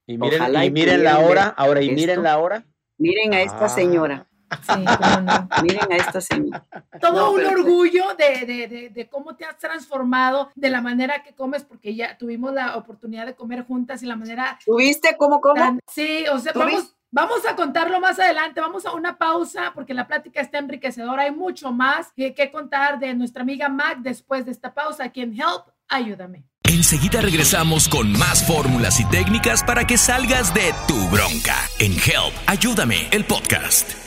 Y 0.06 0.18
miren, 0.18 0.42
y 0.64 0.72
miren 0.72 1.04
la 1.04 1.20
hora, 1.20 1.48
ahora, 1.48 1.82
y 1.82 1.92
miren 1.92 2.24
la 2.24 2.40
hora. 2.40 2.66
Miren 2.98 3.34
a 3.34 3.42
esta 3.42 3.70
señora. 3.70 4.27
Sí, 4.66 4.84
no. 4.84 5.50
Miren 5.64 5.92
a 5.92 5.96
esta 5.96 6.22
señora. 6.22 6.66
Todo 7.00 7.32
un 7.32 7.46
orgullo 7.46 8.16
de, 8.18 8.46
de, 8.46 8.90
de, 8.90 9.10
cómo 9.10 9.36
te 9.36 9.46
has 9.46 9.58
transformado, 9.58 10.50
de 10.56 10.70
la 10.70 10.82
manera 10.82 11.24
que 11.24 11.34
comes, 11.34 11.64
porque 11.64 11.96
ya 11.96 12.18
tuvimos 12.18 12.54
la 12.54 12.78
oportunidad 12.78 13.26
de 13.26 13.36
comer 13.36 13.66
juntas 13.66 14.04
y 14.04 14.06
la 14.06 14.16
manera. 14.16 14.58
¿Tuviste 14.66 15.16
cómo 15.18 15.42
como? 15.42 15.80
sí, 15.88 16.26
o 16.32 16.40
sea, 16.40 16.54
vamos, 16.54 16.96
vamos 17.12 17.46
a 17.46 17.56
contarlo 17.56 18.00
más 18.00 18.20
adelante. 18.20 18.62
Vamos 18.62 18.86
a 18.86 18.94
una 18.94 19.18
pausa 19.18 19.72
porque 19.74 19.94
la 19.94 20.08
plática 20.08 20.42
está 20.42 20.60
enriquecedora. 20.60 21.24
Hay 21.24 21.32
mucho 21.32 21.72
más 21.72 22.12
que, 22.14 22.34
que 22.34 22.52
contar 22.52 23.00
de 23.00 23.14
nuestra 23.14 23.44
amiga 23.44 23.70
Mac 23.70 24.00
después 24.00 24.46
de 24.46 24.52
esta 24.52 24.74
pausa 24.74 25.06
aquí 25.06 25.22
en 25.22 25.34
Help. 25.34 25.68
Ayúdame. 25.90 26.44
Enseguida 26.64 27.22
regresamos 27.22 27.88
con 27.88 28.12
más 28.12 28.46
fórmulas 28.46 29.00
y 29.00 29.06
técnicas 29.06 29.64
para 29.64 29.88
que 29.88 29.98
salgas 29.98 30.54
de 30.54 30.74
tu 30.88 30.96
bronca 31.10 31.56
en 31.80 31.94
Help. 31.94 32.34
Ayúdame, 32.46 33.08
el 33.12 33.24
podcast 33.26 34.07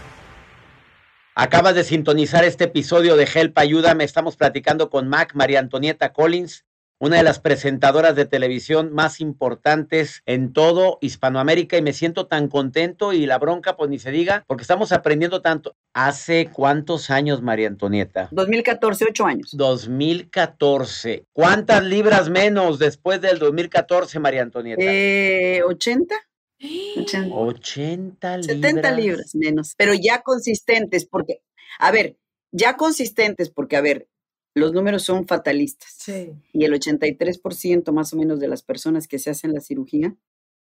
Acabas 1.35 1.75
de 1.75 1.85
sintonizar 1.85 2.43
este 2.43 2.65
episodio 2.65 3.15
de 3.15 3.23
Help 3.23 3.57
Ayúdame. 3.57 4.03
Estamos 4.03 4.35
platicando 4.35 4.89
con 4.89 5.07
Mac 5.07 5.31
María 5.33 5.59
Antonieta 5.59 6.11
Collins, 6.11 6.65
una 6.99 7.15
de 7.15 7.23
las 7.23 7.39
presentadoras 7.39 8.17
de 8.17 8.25
televisión 8.25 8.91
más 8.91 9.21
importantes 9.21 10.23
en 10.25 10.51
todo 10.51 10.97
Hispanoamérica 10.99 11.77
y 11.77 11.81
me 11.81 11.93
siento 11.93 12.27
tan 12.27 12.49
contento 12.49 13.13
y 13.13 13.25
la 13.25 13.37
bronca 13.37 13.77
pues 13.77 13.89
ni 13.89 13.97
se 13.97 14.11
diga 14.11 14.43
porque 14.45 14.63
estamos 14.63 14.91
aprendiendo 14.91 15.41
tanto. 15.41 15.77
¿Hace 15.93 16.49
cuántos 16.51 17.09
años, 17.09 17.41
María 17.41 17.69
Antonieta? 17.69 18.27
2014, 18.31 19.05
ocho 19.09 19.25
años. 19.25 19.51
2014. 19.53 21.27
¿Cuántas 21.31 21.81
libras 21.81 22.29
menos 22.29 22.77
después 22.77 23.21
del 23.21 23.39
2014, 23.39 24.19
María 24.19 24.41
Antonieta? 24.41 24.83
Eh, 24.85 25.61
80. 25.65 26.13
80, 26.63 28.37
libras. 28.37 28.45
70 28.45 28.91
libras 28.91 29.35
menos, 29.35 29.73
pero 29.77 29.93
ya 29.93 30.21
consistentes, 30.21 31.05
porque, 31.05 31.41
a 31.79 31.91
ver, 31.91 32.17
ya 32.51 32.77
consistentes, 32.77 33.49
porque, 33.49 33.75
a 33.77 33.81
ver, 33.81 34.07
los 34.53 34.73
números 34.73 35.03
son 35.03 35.27
fatalistas. 35.27 35.95
Sí. 35.97 36.33
Y 36.53 36.65
el 36.65 36.73
83% 36.73 37.91
más 37.91 38.13
o 38.13 38.17
menos 38.17 38.39
de 38.39 38.47
las 38.47 38.63
personas 38.63 39.07
que 39.07 39.19
se 39.19 39.29
hacen 39.29 39.53
la 39.53 39.61
cirugía 39.61 40.15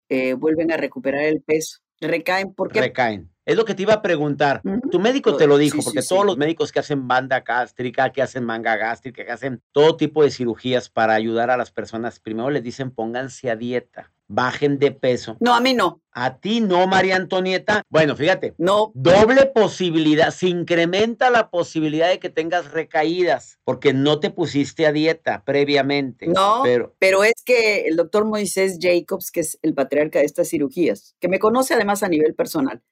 eh, 0.09 0.35
vuelven 0.35 0.73
a 0.73 0.77
recuperar 0.77 1.23
el 1.25 1.41
peso. 1.41 1.79
Recaen 2.01 2.53
porque... 2.53 2.81
Recaen. 2.81 3.31
Es 3.47 3.57
lo 3.57 3.65
que 3.65 3.75
te 3.75 3.83
iba 3.83 3.95
a 3.95 4.03
preguntar. 4.03 4.61
Tu 4.91 4.99
médico 4.99 5.37
te 5.37 5.47
lo 5.47 5.57
dijo, 5.57 5.81
porque 5.83 6.03
todos 6.03 6.27
los 6.27 6.37
médicos 6.37 6.73
que 6.73 6.81
hacen 6.81 7.07
banda 7.07 7.41
gástrica, 7.41 8.11
que 8.11 8.21
hacen 8.21 8.45
manga 8.45 8.77
gástrica, 8.77 9.25
que 9.25 9.31
hacen 9.31 9.63
todo 9.71 9.97
tipo 9.97 10.25
de 10.25 10.33
cirugías 10.33 10.91
para 10.91 11.15
ayudar 11.15 11.51
a 11.51 11.57
las 11.57 11.71
personas, 11.71 12.19
primero 12.19 12.51
les 12.51 12.65
dicen 12.65 12.91
pónganse 12.91 13.49
a 13.49 13.55
dieta 13.55 14.13
bajen 14.29 14.79
de 14.79 14.93
peso. 14.93 15.37
No, 15.41 15.55
a 15.55 15.61
mí 15.61 15.75
no. 15.75 16.03
A 16.13 16.39
ti 16.39 16.61
no, 16.61 16.87
María 16.87 17.17
Antonieta. 17.17 17.83
Bueno, 17.91 18.17
fíjate. 18.17 18.55
No. 18.59 18.91
Doble 18.95 19.47
posibilidad. 19.47 20.31
Se 20.31 20.49
incrementa 20.49 21.31
la 21.31 21.51
posibilidad 21.51 22.09
de 22.09 22.19
que 22.19 22.31
tengas 22.31 22.73
recaídas 22.73 23.59
porque 23.65 23.93
no 23.93 24.19
te 24.21 24.31
pusiste 24.31 24.87
a 24.87 24.93
dieta 24.93 25.45
previamente. 25.45 26.27
No, 26.27 26.61
pero, 26.65 26.95
pero 26.99 27.25
es 27.25 27.43
que 27.45 27.83
el 27.83 27.97
doctor 27.97 28.25
Moisés 28.25 28.79
Jacobs, 28.81 29.31
que 29.31 29.41
es 29.41 29.59
el 29.63 29.75
patriarca 29.75 30.19
de 30.19 30.25
estas 30.25 30.49
cirugías, 30.49 31.15
que 31.21 31.29
me 31.29 31.39
conoce 31.39 31.75
además 31.75 32.03
a 32.03 32.09
nivel 32.09 32.35
personal, 32.35 32.83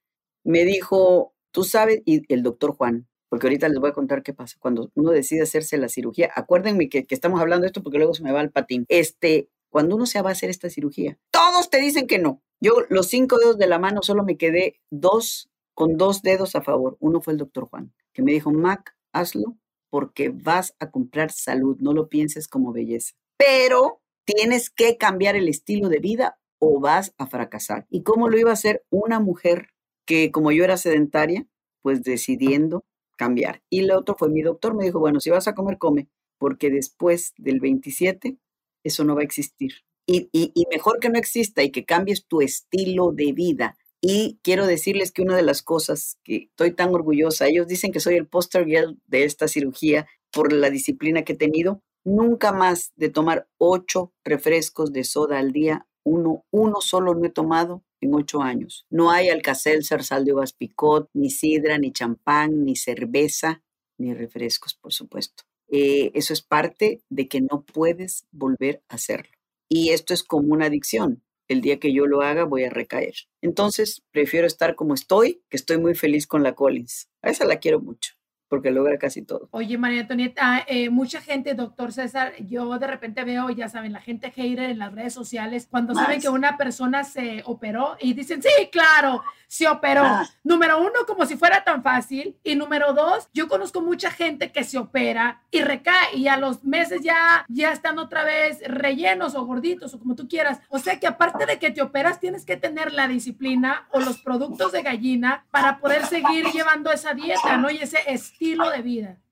me 0.45 0.65
dijo, 0.65 1.35
tú 1.51 1.65
sabes, 1.65 2.03
y 2.05 2.23
el 2.33 2.43
doctor 2.43 2.77
Juan, 2.77 3.09
porque 3.29 3.47
ahorita 3.47 3.69
les 3.69 3.81
voy 3.81 3.91
a 3.91 3.95
contar 3.95 4.23
qué 4.23 4.33
pasa 4.33 4.57
cuando 4.61 4.91
uno 4.95 5.11
decide 5.11 5.43
hacerse 5.43 5.79
la 5.79 5.89
cirugía. 5.89 6.31
Acuérdenme 6.37 6.89
que, 6.89 7.05
que 7.05 7.15
estamos 7.15 7.41
hablando 7.41 7.63
de 7.63 7.69
esto 7.69 7.83
porque 7.83 7.99
luego 7.99 8.15
se 8.15 8.23
me 8.23 8.31
va 8.33 8.41
el 8.41 8.51
patín. 8.51 8.85
Este, 8.89 9.49
cuando 9.75 9.97
uno 9.97 10.07
se 10.07 10.23
va 10.23 10.29
a 10.29 10.33
hacer 10.35 10.51
esta 10.51 10.71
cirugía, 10.71 11.19
todos 11.33 11.69
te 11.69 11.79
dicen 11.79 12.07
que 12.07 12.21
no. 12.21 12.41
Yo 12.61 12.75
los 12.91 13.09
cinco 13.09 13.39
dedos 13.39 13.59
de 13.59 13.67
la 13.67 13.81
mano 13.81 14.03
solo 14.03 14.23
me 14.23 14.37
quedé 14.37 14.81
dos 14.93 15.51
con 15.75 15.97
dos 15.97 16.23
dedos 16.23 16.55
a 16.55 16.63
favor. 16.63 16.97
Uno 17.01 17.21
fue 17.21 17.33
el 17.33 17.41
doctor 17.41 17.65
Juan, 17.65 17.93
que 18.13 18.23
me 18.23 18.31
dijo, 18.31 18.53
Mac, 18.53 18.97
hazlo 19.13 19.57
porque 19.91 20.29
vas 20.29 20.77
a 20.79 20.93
comprar 20.93 21.33
salud, 21.33 21.77
no 21.81 21.93
lo 21.93 22.09
pienses 22.09 22.47
como 22.47 22.73
belleza. 22.73 23.15
Pero 23.37 24.01
tienes 24.25 24.71
que 24.71 24.97
cambiar 24.97 25.35
el 25.35 25.49
estilo 25.49 25.89
de 25.89 25.99
vida 25.99 26.39
o 26.61 26.79
vas 26.79 27.13
a 27.19 27.27
fracasar. 27.27 27.89
¿Y 27.91 28.05
cómo 28.05 28.29
lo 28.29 28.39
iba 28.39 28.51
a 28.51 28.55
hacer 28.55 28.85
una 28.91 29.19
mujer 29.19 29.71
que 30.07 30.31
como 30.31 30.53
yo 30.53 30.63
era 30.63 30.77
sedentaria, 30.77 31.49
pues 31.83 32.05
decidiendo 32.05 32.85
cambiar? 33.17 33.61
Y 33.71 33.81
el 33.81 33.91
otro 33.91 34.15
fue 34.17 34.29
mi 34.29 34.43
doctor, 34.43 34.77
me 34.77 34.85
dijo, 34.85 35.01
bueno, 35.01 35.19
si 35.19 35.31
vas 35.31 35.49
a 35.49 35.57
comer, 35.57 35.79
come, 35.79 36.09
porque 36.39 36.71
después 36.71 37.33
del 37.39 37.59
27 37.59 38.39
eso 38.85 39.05
no 39.05 39.15
va 39.15 39.23
a 39.23 39.25
existir. 39.25 39.73
Y, 40.07 40.31
mejor 40.71 41.01
que 41.01 41.09
no 41.09 41.19
exista 41.19 41.63
y 41.63 41.71
que 41.71 41.85
cambies 41.85 42.27
tu 42.27 42.43
estilo 42.43 43.13
de 43.13 43.33
vida 43.33 43.77
y 44.03 44.39
quiero 44.43 44.67
decirles 44.67 45.13
que 45.13 45.23
una 45.23 45.35
de 45.35 45.43
las 45.43 45.63
cosas 45.63 46.19
que 46.25 46.49
estoy 46.51 46.73
tan 46.73 46.95
orgullosa, 46.95 47.47
ellos 47.47 47.67
dicen 47.67 47.91
que 47.91 48.01
soy 48.01 48.17
el 48.17 48.27
poster 48.27 48.67
girl 48.67 49.01
de 49.07 49.25
esta 49.25 49.49
cirugía 49.49 50.07
por 50.31 50.53
la 50.53 50.69
disciplina 50.69 51.23
que 51.23 51.33
he 51.33 51.37
tenido, 51.37 51.83
nunca 52.05 52.53
más 52.53 52.93
de 52.97 53.09
tomar 53.09 53.49
ocho 53.57 54.13
refrescos 54.23 54.93
de 54.93 55.05
soda 55.05 55.39
al 55.39 55.53
día, 55.53 55.87
uno, 56.05 56.45
uno 56.51 56.83
solo 56.83 57.15
no 57.15 57.25
he 57.25 57.31
tomado 57.31 57.83
en 58.03 58.13
ocho 58.13 58.43
años. 58.43 58.85
No 58.91 59.11
hay 59.11 59.31
alcacelser, 59.31 60.05
sal 60.05 60.27
de 60.27 60.35
uvas 60.35 60.53
picot, 60.53 61.09
ni 61.15 61.31
sidra, 61.31 61.79
ni 61.79 61.91
champán, 61.91 62.65
ni 62.67 62.77
cerveza, 62.77 63.63
ni 63.97 64.13
refrescos, 64.13 64.75
por 64.75 64.93
supuesto. 64.93 65.45
Eh, 65.69 66.11
eso 66.15 66.33
es 66.33 66.43
parte 66.43 67.01
de 67.09 67.29
que 67.29 67.41
no 67.41 67.65
puedes 67.65 68.27
volver 68.31 68.83
a 68.89 68.97
hacerlo. 68.97 69.33
Y 69.69 69.91
esto 69.91 70.15
es 70.15 70.23
como 70.23 70.53
una 70.53 70.67
adicción 70.67 71.23
el 71.49 71.61
día 71.61 71.79
que 71.79 71.93
yo 71.93 72.07
lo 72.07 72.23
haga 72.23 72.45
voy 72.45 72.65
a 72.65 72.71
recaer. 72.71 73.15
Entonces, 73.43 74.03
prefiero 74.11 74.47
estar 74.47 74.75
como 74.77 74.95
estoy, 74.95 75.43
que 75.51 75.57
estoy 75.57 75.79
muy 75.79 75.95
feliz 75.95 76.27
con 76.27 76.43
la 76.43 76.55
Collins. 76.55 77.09
A 77.23 77.31
esa 77.31 77.45
la 77.45 77.59
quiero 77.59 77.81
mucho 77.81 78.15
porque 78.55 78.71
logra 78.71 78.99
casi 78.99 79.23
todo. 79.23 79.49
Oye, 79.51 79.77
María 79.77 80.03
Antonieta, 80.03 80.65
eh, 80.69 80.89
mucha 80.89 81.21
gente, 81.21 81.55
doctor 81.55 81.93
César, 81.93 82.35
yo 82.39 82.79
de 82.79 82.87
repente 82.87 83.25
veo, 83.25 83.51
ya 83.51 83.69
saben, 83.69 83.93
la 83.93 84.01
gente 84.01 84.31
hater 84.31 84.71
en 84.71 84.79
las 84.79 84.93
redes 84.93 85.13
sociales, 85.13 85.67
cuando 85.69 85.93
saben 85.93 86.21
que 86.21 86.29
una 86.29 86.57
persona 86.57 87.03
se 87.03 87.43
operó 87.47 87.97
y 88.01 88.13
dicen, 88.15 88.41
sí, 88.41 88.69
claro, 88.71 89.23
se 89.49 89.69
operó. 89.69 90.05
Número 90.43 90.81
uno, 90.81 91.07
como 91.07 91.27
si 91.27 91.37
fuera 91.37 91.65
tan 91.65 91.83
fácil. 91.83 92.37
Y 92.43 92.55
número 92.55 92.93
dos, 92.93 93.29
yo 93.33 93.49
conozco 93.49 93.81
mucha 93.81 94.11
gente 94.11 94.53
que 94.53 94.65
se 94.65 94.79
opera 94.79 95.43
y 95.51 95.63
recae 95.63 96.17
y 96.17 96.29
a 96.29 96.37
los 96.37 96.65
meses 96.65 97.03
ya, 97.03 97.45
ya 97.49 97.73
están 97.73 97.99
otra 97.99 98.25
vez 98.25 98.61
rellenos 98.67 99.35
o 99.35 99.45
gorditos 99.45 99.95
o 99.95 99.99
como 99.99 100.15
tú 100.15 100.29
quieras. 100.29 100.61
O 100.69 100.79
sea 100.79 100.99
que 100.99 101.07
aparte 101.07 101.47
de 101.47 101.59
que 101.59 101.71
te 101.71 101.83
operas, 101.83 102.21
tienes 102.21 102.45
que 102.45 102.57
tener 102.57 102.93
la 102.93 103.09
disciplina 103.09 103.87
o 103.93 104.01
los 104.01 104.19
productos 104.19 104.73
de 104.73 104.83
gallina 104.83 105.45
para 105.51 105.79
poder 105.79 106.05
seguir 106.07 106.47
llevando 106.53 106.93
esa 106.93 107.15
dieta, 107.15 107.57
¿no? 107.57 107.71
Y 107.71 107.79
ese 107.79 107.99
estilo 108.07 108.44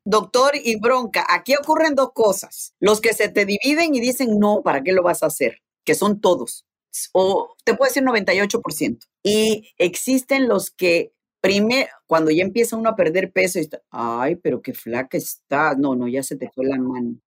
Doctor 0.04 0.54
y 0.56 0.76
bronca, 0.80 1.24
aquí 1.28 1.54
ocurren 1.54 1.94
dos 1.94 2.12
cosas. 2.12 2.74
Los 2.80 3.00
que 3.00 3.12
se 3.12 3.28
te 3.28 3.44
dividen 3.44 3.94
y 3.94 4.00
dicen, 4.00 4.38
no, 4.38 4.62
¿para 4.62 4.82
qué 4.82 4.92
lo 4.92 5.02
vas 5.02 5.22
a 5.22 5.26
hacer? 5.26 5.58
Que 5.84 5.94
son 5.94 6.20
todos. 6.20 6.64
O 7.12 7.54
te 7.64 7.74
puedo 7.74 7.88
decir 7.88 8.02
98%. 8.02 9.06
Y 9.22 9.72
existen 9.78 10.48
los 10.48 10.70
que 10.70 11.12
primero, 11.40 11.88
cuando 12.06 12.30
ya 12.30 12.42
empieza 12.42 12.76
uno 12.76 12.90
a 12.90 12.96
perder 12.96 13.32
peso, 13.32 13.58
ay, 13.90 14.36
pero 14.36 14.62
qué 14.62 14.74
flaca 14.74 15.18
está. 15.18 15.74
No, 15.74 15.94
no, 15.94 16.08
ya 16.08 16.22
se 16.22 16.36
te 16.36 16.50
fue 16.50 16.66
la 16.66 16.78
mano. 16.78 17.18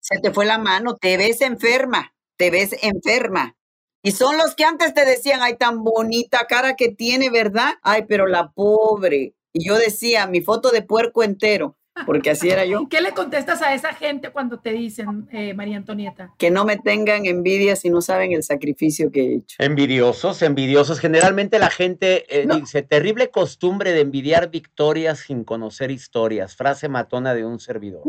Se 0.00 0.18
te 0.20 0.32
fue 0.32 0.46
la 0.46 0.58
mano, 0.58 0.96
te 0.96 1.16
ves 1.16 1.40
enferma, 1.40 2.14
te 2.36 2.50
ves 2.50 2.76
enferma. 2.82 3.56
Y 4.02 4.12
son 4.12 4.38
los 4.38 4.54
que 4.54 4.64
antes 4.64 4.94
te 4.94 5.04
decían, 5.04 5.40
ay, 5.42 5.56
tan 5.56 5.82
bonita 5.82 6.46
cara 6.48 6.76
que 6.76 6.88
tiene, 6.88 7.30
¿verdad? 7.30 7.74
Ay, 7.82 8.04
pero 8.08 8.26
la 8.26 8.50
pobre. 8.50 9.34
Y 9.58 9.66
yo 9.66 9.76
decía, 9.76 10.28
mi 10.28 10.40
foto 10.40 10.70
de 10.70 10.82
puerco 10.82 11.24
entero, 11.24 11.76
porque 12.06 12.30
así 12.30 12.48
era 12.48 12.64
yo. 12.64 12.86
¿Qué 12.90 13.00
le 13.00 13.10
contestas 13.12 13.60
a 13.60 13.74
esa 13.74 13.92
gente 13.92 14.30
cuando 14.30 14.60
te 14.60 14.70
dicen, 14.70 15.26
eh, 15.32 15.52
María 15.52 15.76
Antonieta? 15.76 16.32
Que 16.38 16.52
no 16.52 16.64
me 16.64 16.76
tengan 16.76 17.26
envidia 17.26 17.74
si 17.74 17.90
no 17.90 18.00
saben 18.00 18.30
el 18.30 18.44
sacrificio 18.44 19.10
que 19.10 19.20
he 19.20 19.34
hecho. 19.38 19.56
Envidiosos, 19.58 20.42
envidiosos. 20.42 21.00
Generalmente 21.00 21.58
la 21.58 21.70
gente 21.70 22.24
eh, 22.28 22.46
dice, 22.48 22.82
terrible 22.82 23.30
costumbre 23.30 23.90
de 23.92 24.02
envidiar 24.02 24.48
victorias 24.48 25.18
sin 25.26 25.42
conocer 25.42 25.90
historias. 25.90 26.54
Frase 26.54 26.88
matona 26.88 27.34
de 27.34 27.44
un 27.44 27.58
servidor. 27.58 28.02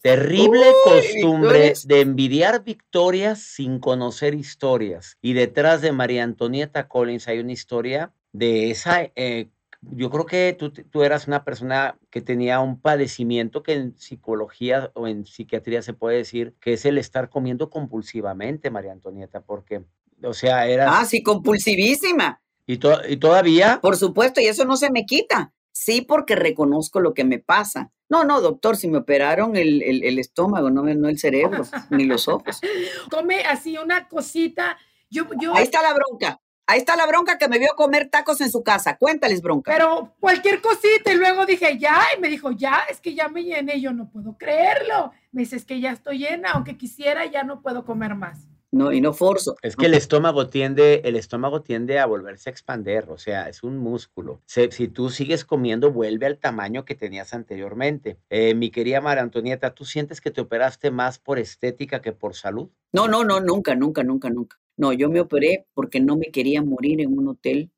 Terrible 0.00 0.66
costumbre 0.84 1.72
de 1.86 2.00
envidiar 2.02 2.62
victorias 2.62 3.40
sin 3.40 3.80
conocer 3.80 4.34
historias. 4.34 5.16
Y 5.20 5.32
detrás 5.32 5.80
de 5.80 5.90
María 5.90 6.22
Antonieta 6.22 6.86
Collins 6.86 7.26
hay 7.26 7.40
una 7.40 7.52
historia 7.52 8.12
de 8.34 8.70
esa 8.70 9.10
eh, 9.14 9.48
yo 9.92 10.10
creo 10.10 10.26
que 10.26 10.56
tú, 10.58 10.70
tú, 10.70 11.02
eras 11.02 11.26
una 11.26 11.44
persona 11.44 11.98
que 12.10 12.20
tenía 12.20 12.60
un 12.60 12.80
padecimiento 12.80 13.62
que 13.62 13.74
en 13.74 13.98
psicología 13.98 14.90
o 14.94 15.06
en 15.06 15.26
psiquiatría 15.26 15.82
se 15.82 15.92
puede 15.92 16.18
decir 16.18 16.54
que 16.60 16.74
es 16.74 16.84
el 16.84 16.98
estar 16.98 17.28
comiendo 17.28 17.70
compulsivamente, 17.70 18.70
María 18.70 18.92
Antonieta, 18.92 19.40
porque, 19.40 19.84
o 20.22 20.34
sea, 20.34 20.66
era... 20.66 20.98
Ah, 20.98 21.04
sí, 21.04 21.22
compulsivísima. 21.22 22.40
¿Y, 22.66 22.78
¿Y 23.08 23.16
todavía? 23.16 23.78
Por 23.82 23.96
supuesto, 23.96 24.40
y 24.40 24.46
eso 24.46 24.64
no 24.64 24.76
se 24.76 24.90
me 24.90 25.04
quita. 25.04 25.52
Sí, 25.72 26.02
porque 26.02 26.36
reconozco 26.36 27.00
lo 27.00 27.14
que 27.14 27.24
me 27.24 27.40
pasa. 27.40 27.90
No, 28.08 28.24
no, 28.24 28.40
doctor, 28.40 28.76
si 28.76 28.88
me 28.88 28.98
operaron 28.98 29.56
el, 29.56 29.82
el, 29.82 30.18
estómago, 30.18 30.70
no, 30.70 30.82
no 30.82 31.08
el 31.08 31.18
cerebro, 31.18 31.64
ni 31.90 32.04
los 32.04 32.28
ojos. 32.28 32.60
Come 33.10 33.42
así 33.42 33.76
una 33.76 34.08
cosita. 34.08 34.78
Yo, 35.10 35.24
yo... 35.40 35.54
Ahí 35.54 35.64
está 35.64 35.82
la 35.82 35.94
bronca. 35.94 36.40
Ahí 36.66 36.78
está 36.78 36.96
la 36.96 37.06
bronca 37.06 37.36
que 37.36 37.48
me 37.48 37.58
vio 37.58 37.68
comer 37.76 38.08
tacos 38.08 38.40
en 38.40 38.50
su 38.50 38.62
casa. 38.62 38.96
Cuéntales, 38.96 39.42
bronca. 39.42 39.70
Pero 39.70 40.14
cualquier 40.18 40.62
cosita 40.62 41.12
y 41.12 41.16
luego 41.16 41.44
dije, 41.44 41.78
ya, 41.78 42.00
y 42.16 42.20
me 42.20 42.28
dijo, 42.28 42.52
ya, 42.52 42.84
es 42.88 43.00
que 43.00 43.14
ya 43.14 43.28
me 43.28 43.44
llené, 43.44 43.80
yo 43.80 43.92
no 43.92 44.08
puedo 44.10 44.38
creerlo. 44.38 45.12
Me 45.30 45.42
dice, 45.42 45.56
es 45.56 45.64
que 45.66 45.80
ya 45.80 45.92
estoy 45.92 46.18
llena, 46.18 46.52
aunque 46.52 46.78
quisiera, 46.78 47.26
ya 47.26 47.44
no 47.44 47.60
puedo 47.60 47.84
comer 47.84 48.14
más. 48.14 48.48
No, 48.74 48.90
y 48.90 49.00
no 49.00 49.12
forzo. 49.12 49.54
Es 49.62 49.76
que 49.76 49.86
el 49.86 49.94
estómago 49.94 50.48
tiende, 50.48 51.02
el 51.04 51.14
estómago 51.14 51.62
tiende 51.62 52.00
a 52.00 52.06
volverse 52.06 52.50
a 52.50 52.52
expander, 52.52 53.08
o 53.08 53.18
sea, 53.18 53.48
es 53.48 53.62
un 53.62 53.78
músculo. 53.78 54.40
Si, 54.46 54.88
tú 54.88 55.10
sigues 55.10 55.44
comiendo, 55.44 55.92
vuelve 55.92 56.26
al 56.26 56.38
tamaño 56.38 56.84
que 56.84 56.96
tenías 56.96 57.34
anteriormente. 57.34 58.18
Eh, 58.30 58.54
mi 58.56 58.70
querida 58.72 59.00
María 59.00 59.22
Antonieta, 59.22 59.74
¿tú 59.74 59.84
sientes 59.84 60.20
que 60.20 60.32
te 60.32 60.40
operaste 60.40 60.90
más 60.90 61.20
por 61.20 61.38
estética 61.38 62.02
que 62.02 62.10
por 62.10 62.34
salud? 62.34 62.68
No, 62.90 63.06
no, 63.06 63.22
no, 63.22 63.38
nunca, 63.38 63.76
nunca, 63.76 64.02
nunca, 64.02 64.28
nunca. 64.28 64.58
No, 64.76 64.92
yo 64.92 65.08
me 65.08 65.20
operé 65.20 65.66
porque 65.74 66.00
no 66.00 66.16
me 66.16 66.26
quería 66.26 66.62
morir 66.62 67.00
en 67.00 67.16
un 67.16 67.28
hotel, 67.28 67.70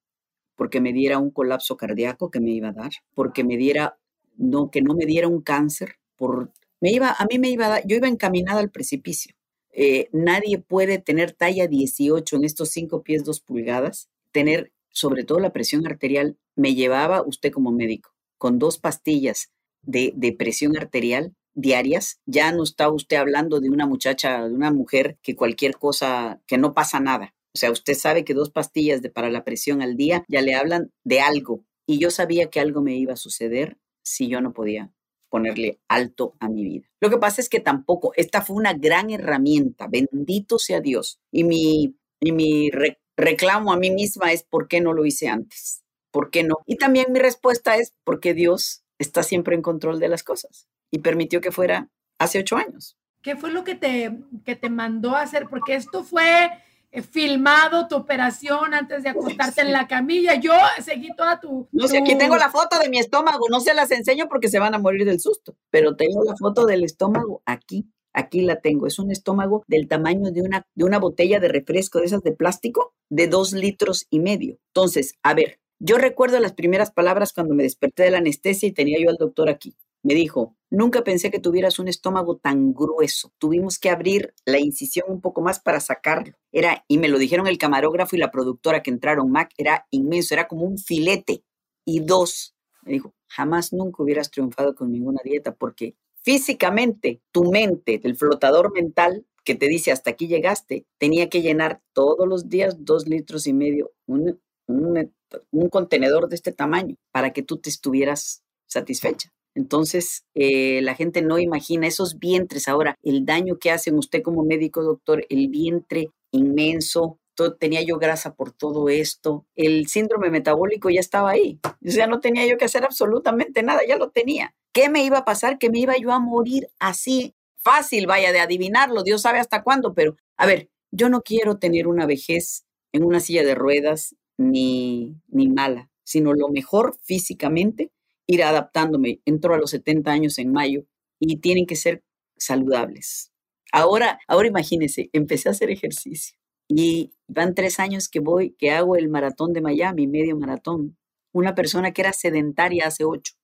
porque 0.57 0.81
me 0.81 0.93
diera 0.93 1.19
un 1.19 1.31
colapso 1.31 1.77
cardíaco 1.77 2.31
que 2.31 2.41
me 2.41 2.51
iba 2.51 2.69
a 2.69 2.73
dar, 2.73 2.93
porque 3.15 3.45
me 3.45 3.57
diera, 3.57 3.99
no, 4.37 4.71
que 4.71 4.83
no 4.83 4.95
me 4.95 5.07
diera 5.07 5.29
un 5.29 5.43
cáncer, 5.43 5.97
por, 6.17 6.53
me 6.81 6.93
iba, 6.93 7.11
a 7.11 7.27
mí 7.27 7.39
me 7.39 7.51
iba 7.51 7.67
a 7.67 7.69
dar, 7.69 7.87
yo 7.87 7.97
iba 7.97 8.09
encaminada 8.09 8.61
al 8.61 8.71
precipicio. 8.71 9.35
Eh, 9.73 10.09
nadie 10.13 10.59
puede 10.59 10.99
tener 10.99 11.33
talla 11.33 11.67
18 11.67 12.37
en 12.37 12.45
estos 12.45 12.71
5 12.71 13.03
pies 13.03 13.25
2 13.25 13.41
pulgadas, 13.41 14.09
tener 14.33 14.73
sobre 14.89 15.25
todo 15.25 15.39
la 15.39 15.53
presión 15.53 15.87
arterial. 15.87 16.39
Me 16.55 16.75
llevaba 16.75 17.23
usted 17.23 17.53
como 17.53 17.73
médico 17.73 18.15
con 18.39 18.59
dos 18.59 18.79
pastillas 18.79 19.51
de, 19.83 20.13
de 20.17 20.33
presión 20.33 20.77
arterial 20.77 21.35
diarias, 21.57 22.21
ya 22.27 22.53
no 22.53 22.63
está 22.63 22.89
usted 22.91 23.17
hablando 23.17 23.61
de 23.61 23.71
una 23.71 23.87
muchacha, 23.87 24.47
de 24.47 24.55
una 24.55 24.71
mujer 24.71 25.19
que 25.23 25.35
cualquier 25.35 25.77
cosa, 25.77 26.41
que 26.47 26.59
no 26.59 26.75
pasa 26.75 27.01
nada. 27.01 27.35
O 27.55 27.59
sea, 27.59 27.73
usted 27.73 27.95
sabe 27.95 28.25
que 28.25 28.35
dos 28.35 28.51
pastillas 28.51 29.03
de, 29.03 29.11
para 29.11 29.31
la 29.31 29.43
presión 29.43 29.83
al 29.83 29.97
día 29.97 30.25
ya 30.29 30.43
le 30.43 30.55
hablan 30.55 30.93
de 31.05 31.21
algo. 31.21 31.65
Y 31.87 31.99
yo 31.99 32.11
sabía 32.11 32.51
que 32.51 32.61
algo 32.61 32.83
me 32.83 32.97
iba 32.97 33.15
a 33.15 33.17
suceder 33.17 33.79
si 34.05 34.29
yo 34.29 34.41
no 34.41 34.53
podía 34.53 34.93
ponerle 35.31 35.81
alto 35.89 36.37
a 36.39 36.49
mi 36.49 36.65
vida. 36.65 36.89
Lo 37.01 37.11
que 37.11 37.17
pasa 37.17 37.41
es 37.41 37.49
que 37.49 37.61
tampoco, 37.61 38.13
esta 38.17 38.43
fue 38.43 38.57
una 38.57 38.75
gran 38.75 39.11
herramienta, 39.11 39.89
bendito 39.89 40.59
sea 40.59 40.81
Dios. 40.81 41.19
Y 41.33 41.45
mi, 41.45 41.97
y 42.21 42.33
mi 42.33 42.71
reclamo 43.17 43.73
a 43.73 43.79
mí 43.79 43.91
misma 43.91 44.33
es, 44.33 44.43
¿por 44.43 44.69
qué 44.69 44.81
no 44.81 44.93
lo 44.93 45.07
hice 45.07 45.29
antes? 45.29 45.83
¿Por 46.13 46.31
qué 46.31 46.45
no? 46.45 46.59
Y 46.67 46.77
también 46.77 47.13
mi 47.13 47.19
respuesta 47.19 47.77
es, 47.77 47.95
porque 48.05 48.35
Dios 48.35 48.85
está 48.99 49.23
siempre 49.23 49.55
en 49.55 49.63
control 49.63 49.99
de 49.99 50.09
las 50.09 50.23
cosas 50.23 50.69
y 50.97 50.99
permitió 50.99 51.43
que 51.43 51.53
fuera 51.53 51.91
hace 52.19 52.39
ocho 52.39 52.57
años. 52.57 52.97
¿Qué 53.21 53.37
fue 53.37 53.51
lo 53.51 53.65
que 53.65 53.75
te, 53.75 54.19
que 54.45 54.57
te 54.57 54.71
mandó 54.71 55.15
a 55.15 55.23
hacer? 55.23 55.47
Porque 55.51 55.75
esto 55.75 56.05
fue 56.05 56.49
eh, 56.91 57.03
filmado 57.03 57.87
tu 57.87 57.97
operación 57.97 58.73
antes 58.73 59.03
de 59.03 59.11
acostarte 59.11 59.61
en 59.61 59.73
la 59.73 59.87
camilla. 59.87 60.37
Yo 60.37 60.55
seguí 60.83 61.15
toda 61.15 61.39
tu... 61.39 61.69
No 61.71 61.87
sé, 61.87 61.99
aquí 61.99 62.17
tengo 62.17 62.37
la 62.37 62.51
foto 62.51 62.79
de 62.79 62.89
mi 62.89 62.99
estómago, 62.99 63.47
no 63.51 63.61
se 63.61 63.75
las 63.75 63.91
enseño 63.91 64.27
porque 64.29 64.49
se 64.49 64.59
van 64.59 64.75
a 64.75 64.79
morir 64.79 65.05
del 65.05 65.21
susto, 65.21 65.55
pero 65.71 65.97
tengo 65.97 66.25
la 66.25 66.35
foto 66.35 66.65
del 66.65 66.83
estómago 66.83 67.43
aquí. 67.45 67.87
Aquí 68.15 68.41
la 68.41 68.63
tengo. 68.63 68.87
Es 68.87 68.99
un 68.99 69.11
estómago 69.11 69.63
del 69.67 69.89
tamaño 69.89 70.31
de 70.31 70.41
una, 70.41 70.67
de 70.75 70.85
una 70.85 70.99
botella 70.99 71.41
de 71.41 71.49
refresco 71.49 71.99
de 71.99 72.07
esas 72.07 72.23
de 72.23 72.33
plástico 72.33 72.95
de 73.11 73.27
dos 73.27 73.53
litros 73.53 74.07
y 74.09 74.21
medio. 74.21 74.57
Entonces, 74.69 75.13
a 75.23 75.35
ver, 75.35 75.61
yo 75.79 75.99
recuerdo 75.99 76.41
las 76.41 76.55
primeras 76.55 76.91
palabras 76.91 77.35
cuando 77.35 77.55
me 77.55 77.65
desperté 77.65 78.05
de 78.05 78.13
la 78.13 78.19
anestesia 78.19 78.71
y 78.71 78.73
tenía 78.73 78.97
yo 78.99 79.11
al 79.11 79.19
doctor 79.19 79.51
aquí 79.51 79.77
me 80.07 80.15
dijo, 80.15 80.57
nunca 80.71 81.03
pensé 81.03 81.33
que 81.33 81.41
tuvieras 81.41 81.81
un 81.81 81.89
estómago 81.89 82.37
tan 82.37 82.73
grueso. 82.73 83.33
Tuvimos 83.39 83.79
que 83.81 83.91
abrir 83.91 84.35
la 84.45 84.61
incisión 84.61 85.07
un 85.09 85.21
poco 85.21 85.43
más 85.43 85.59
para 85.59 85.81
sacarlo. 85.81 86.35
Era, 86.53 86.85
y 86.87 86.99
me 86.99 87.09
lo 87.09 87.19
dijeron 87.19 87.49
el 87.49 87.59
camarógrafo 87.59 88.15
y 88.15 88.21
la 88.21 88.31
productora 88.31 88.83
que 88.83 88.91
entraron, 88.91 89.33
Mac, 89.33 89.51
era 89.59 89.87
inmenso, 89.91 90.35
era 90.35 90.47
como 90.47 90.65
un 90.65 90.79
filete. 90.79 91.43
Y 91.85 92.01
dos, 92.01 92.55
me 92.83 92.93
dijo, 92.93 93.15
jamás 93.27 93.73
nunca 93.73 94.03
hubieras 94.03 94.31
triunfado 94.31 94.77
con 94.77 94.93
ninguna 94.93 95.21
dieta 95.25 95.57
porque 95.57 95.97
físicamente 96.23 97.21
tu 97.33 97.51
mente, 97.51 98.01
el 98.05 98.17
flotador 98.17 98.73
mental 98.73 99.27
que 99.45 99.57
te 99.57 99.67
dice 99.67 99.91
hasta 99.91 100.11
aquí 100.11 100.29
llegaste, 100.29 100.87
tenía 100.99 101.29
que 101.29 101.43
llenar 101.43 101.83
todos 101.93 102.29
los 102.29 102.49
días 102.49 102.85
dos 102.85 103.09
litros 103.09 103.49
y 103.49 103.53
medio, 103.53 103.93
un, 104.07 104.41
un 104.69 105.69
contenedor 105.69 106.29
de 106.29 106.37
este 106.37 106.53
tamaño 106.53 106.95
para 107.11 107.33
que 107.33 107.43
tú 107.43 107.59
te 107.59 107.71
estuvieras 107.71 108.45
satisfecha. 108.67 109.33
Entonces, 109.57 110.27
eh, 110.35 110.81
la 110.83 110.95
gente 110.95 111.23
no 111.23 111.39
imagina 111.39 111.87
esos 111.87 112.19
vientres 112.19 112.69
ahora, 112.69 112.95
el 113.03 113.25
daño 113.25 113.59
que 113.59 113.71
hacen 113.71 113.97
usted 113.97 114.23
como 114.23 114.45
médico 114.45 114.83
doctor, 114.83 115.25
el 115.31 115.49
vientre 115.49 116.11
inmenso, 116.31 117.19
tenía 117.59 117.83
yo 117.83 117.99
grasa 117.99 118.35
por 118.35 118.53
todo 118.53 118.91
esto, 118.91 119.47
el 119.57 119.89
síndrome 119.89 120.31
metabólico 120.31 120.91
ya 120.91 121.01
estaba 121.01 121.31
ahí, 121.31 121.59
o 121.65 121.91
sea, 121.91 122.07
no 122.07 122.21
tenía 122.21 122.47
yo 122.47 122.59
que 122.59 122.67
hacer 122.67 122.85
absolutamente 122.85 123.63
nada, 123.63 123.81
ya 123.87 123.97
lo 123.97 124.11
tenía. 124.11 124.55
¿Qué 124.73 124.91
me 124.91 125.05
iba 125.05 125.19
a 125.19 125.25
pasar? 125.25 125.59
Que 125.59 125.71
me 125.71 125.79
iba 125.79 125.97
yo 125.97 126.13
a 126.13 126.19
morir 126.19 126.69
así, 126.79 127.35
fácil, 127.57 128.07
vaya, 128.07 128.33
de 128.33 128.41
adivinarlo, 128.41 129.03
Dios 129.03 129.23
sabe 129.23 129.39
hasta 129.39 129.63
cuándo, 129.63 129.95
pero 129.95 130.17
a 130.37 130.47
ver, 130.47 130.69
yo 130.91 131.09
no 131.09 131.23
quiero 131.23 131.57
tener 131.57 131.89
una 131.89 132.05
vejez 132.05 132.67
en 132.93 133.05
una 133.05 133.21
silla 133.21 133.43
de 133.43 133.55
ruedas 133.55 134.15
ni, 134.37 135.17
ni 135.29 135.49
mala, 135.49 135.89
sino 136.05 136.35
lo 136.35 136.49
mejor 136.51 136.97
físicamente 137.03 137.91
ir 138.27 138.43
adaptándome. 138.43 139.21
Entro 139.25 139.55
a 139.55 139.59
los 139.59 139.71
70 139.71 140.11
años 140.11 140.39
en 140.39 140.53
mayo 140.53 140.85
y 141.19 141.39
tienen 141.39 141.67
que 141.67 141.77
ser 141.77 142.03
saludables. 142.37 143.33
Ahora, 143.73 144.19
ahora 144.29 144.49
imagínense, 144.49 145.11
empecé 145.13 145.49
a 145.49 145.53
hacer 145.53 145.71
ejercicio 145.71 146.39
y 146.69 147.13
van 147.29 147.55
tres 147.55 147.79
años 147.81 148.09
que 148.09 148.21
voy, 148.21 148.55
que 148.59 148.71
hago 148.71 148.97
el 148.97 149.09
maratón 149.09 149.53
de 149.53 149.61
Miami, 149.61 150.07
medio 150.07 150.37
maratón. 150.37 150.97
Una 151.33 151.55
persona 151.55 151.93
que 151.93 152.03
era 152.03 152.13
sedentaria 152.13 152.87
hace 152.87 153.05
ocho. 153.05 153.35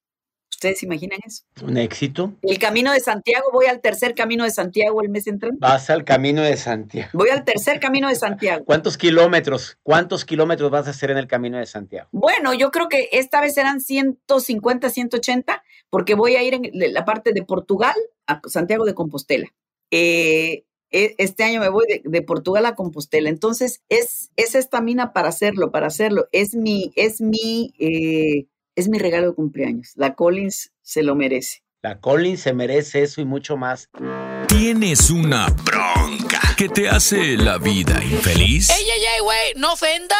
¿Ustedes 0.62 0.84
imaginan 0.84 1.18
eso? 1.26 1.42
Un 1.64 1.76
éxito. 1.76 2.34
El 2.40 2.56
camino 2.60 2.92
de 2.92 3.00
Santiago, 3.00 3.46
voy 3.52 3.66
al 3.66 3.80
tercer 3.80 4.14
camino 4.14 4.44
de 4.44 4.52
Santiago 4.52 5.02
el 5.02 5.08
mes 5.08 5.26
entrante. 5.26 5.58
Vas 5.58 5.90
al 5.90 6.04
camino 6.04 6.40
de 6.40 6.56
Santiago. 6.56 7.10
Voy 7.14 7.30
al 7.30 7.44
tercer 7.44 7.80
camino 7.80 8.08
de 8.08 8.14
Santiago. 8.14 8.64
¿Cuántos 8.64 8.96
kilómetros? 8.96 9.76
¿Cuántos 9.82 10.24
kilómetros 10.24 10.70
vas 10.70 10.86
a 10.86 10.90
hacer 10.90 11.10
en 11.10 11.18
el 11.18 11.26
camino 11.26 11.58
de 11.58 11.66
Santiago? 11.66 12.08
Bueno, 12.12 12.54
yo 12.54 12.70
creo 12.70 12.88
que 12.88 13.08
esta 13.10 13.40
vez 13.40 13.54
serán 13.54 13.80
150, 13.80 14.88
180, 14.88 15.64
porque 15.90 16.14
voy 16.14 16.36
a 16.36 16.44
ir 16.44 16.54
en 16.54 16.70
la 16.94 17.04
parte 17.04 17.32
de 17.32 17.42
Portugal 17.42 17.96
a 18.28 18.40
Santiago 18.46 18.84
de 18.84 18.94
Compostela. 18.94 19.48
Eh, 19.90 20.62
e, 20.92 21.16
este 21.18 21.42
año 21.42 21.58
me 21.58 21.70
voy 21.70 21.86
de, 22.04 22.22
Portugal 22.22 22.66
a 22.66 22.76
Compostela. 22.76 23.28
Entonces, 23.28 23.82
es, 23.88 24.30
es 24.36 24.54
esta 24.54 24.80
mina 24.80 25.12
para 25.12 25.30
hacerlo, 25.30 25.72
para 25.72 25.88
hacerlo. 25.88 26.28
Es 26.30 26.54
mi, 26.54 26.92
es 26.94 27.20
mi 27.20 27.74
eh, 27.80 28.46
es 28.74 28.88
mi 28.88 28.98
regalo 28.98 29.28
de 29.28 29.34
cumpleaños. 29.34 29.92
La 29.96 30.14
Collins 30.14 30.72
se 30.82 31.02
lo 31.02 31.14
merece. 31.14 31.62
La 31.82 32.00
Collins 32.00 32.40
se 32.40 32.54
merece 32.54 33.02
eso 33.02 33.20
y 33.20 33.24
mucho 33.24 33.56
más. 33.56 33.90
¿Tienes 34.46 35.10
una 35.10 35.48
bronca 35.48 36.40
que 36.56 36.68
te 36.68 36.88
hace 36.88 37.36
la 37.36 37.58
vida 37.58 38.02
infeliz? 38.04 38.70
¡Ey, 38.70 38.84
ey, 38.84 39.04
ey, 39.16 39.22
güey! 39.22 39.54
¡No 39.56 39.72
ofendas! 39.72 40.18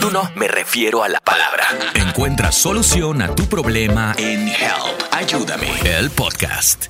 No, 0.00 0.10
no, 0.10 0.30
me 0.34 0.48
refiero 0.48 1.04
a 1.04 1.08
la 1.08 1.20
palabra. 1.20 1.64
Encuentra 1.94 2.50
solución 2.50 3.22
a 3.22 3.34
tu 3.34 3.44
problema 3.44 4.14
en 4.18 4.48
Help. 4.48 5.00
Ayúdame. 5.12 5.68
El 5.84 6.10
podcast. 6.10 6.86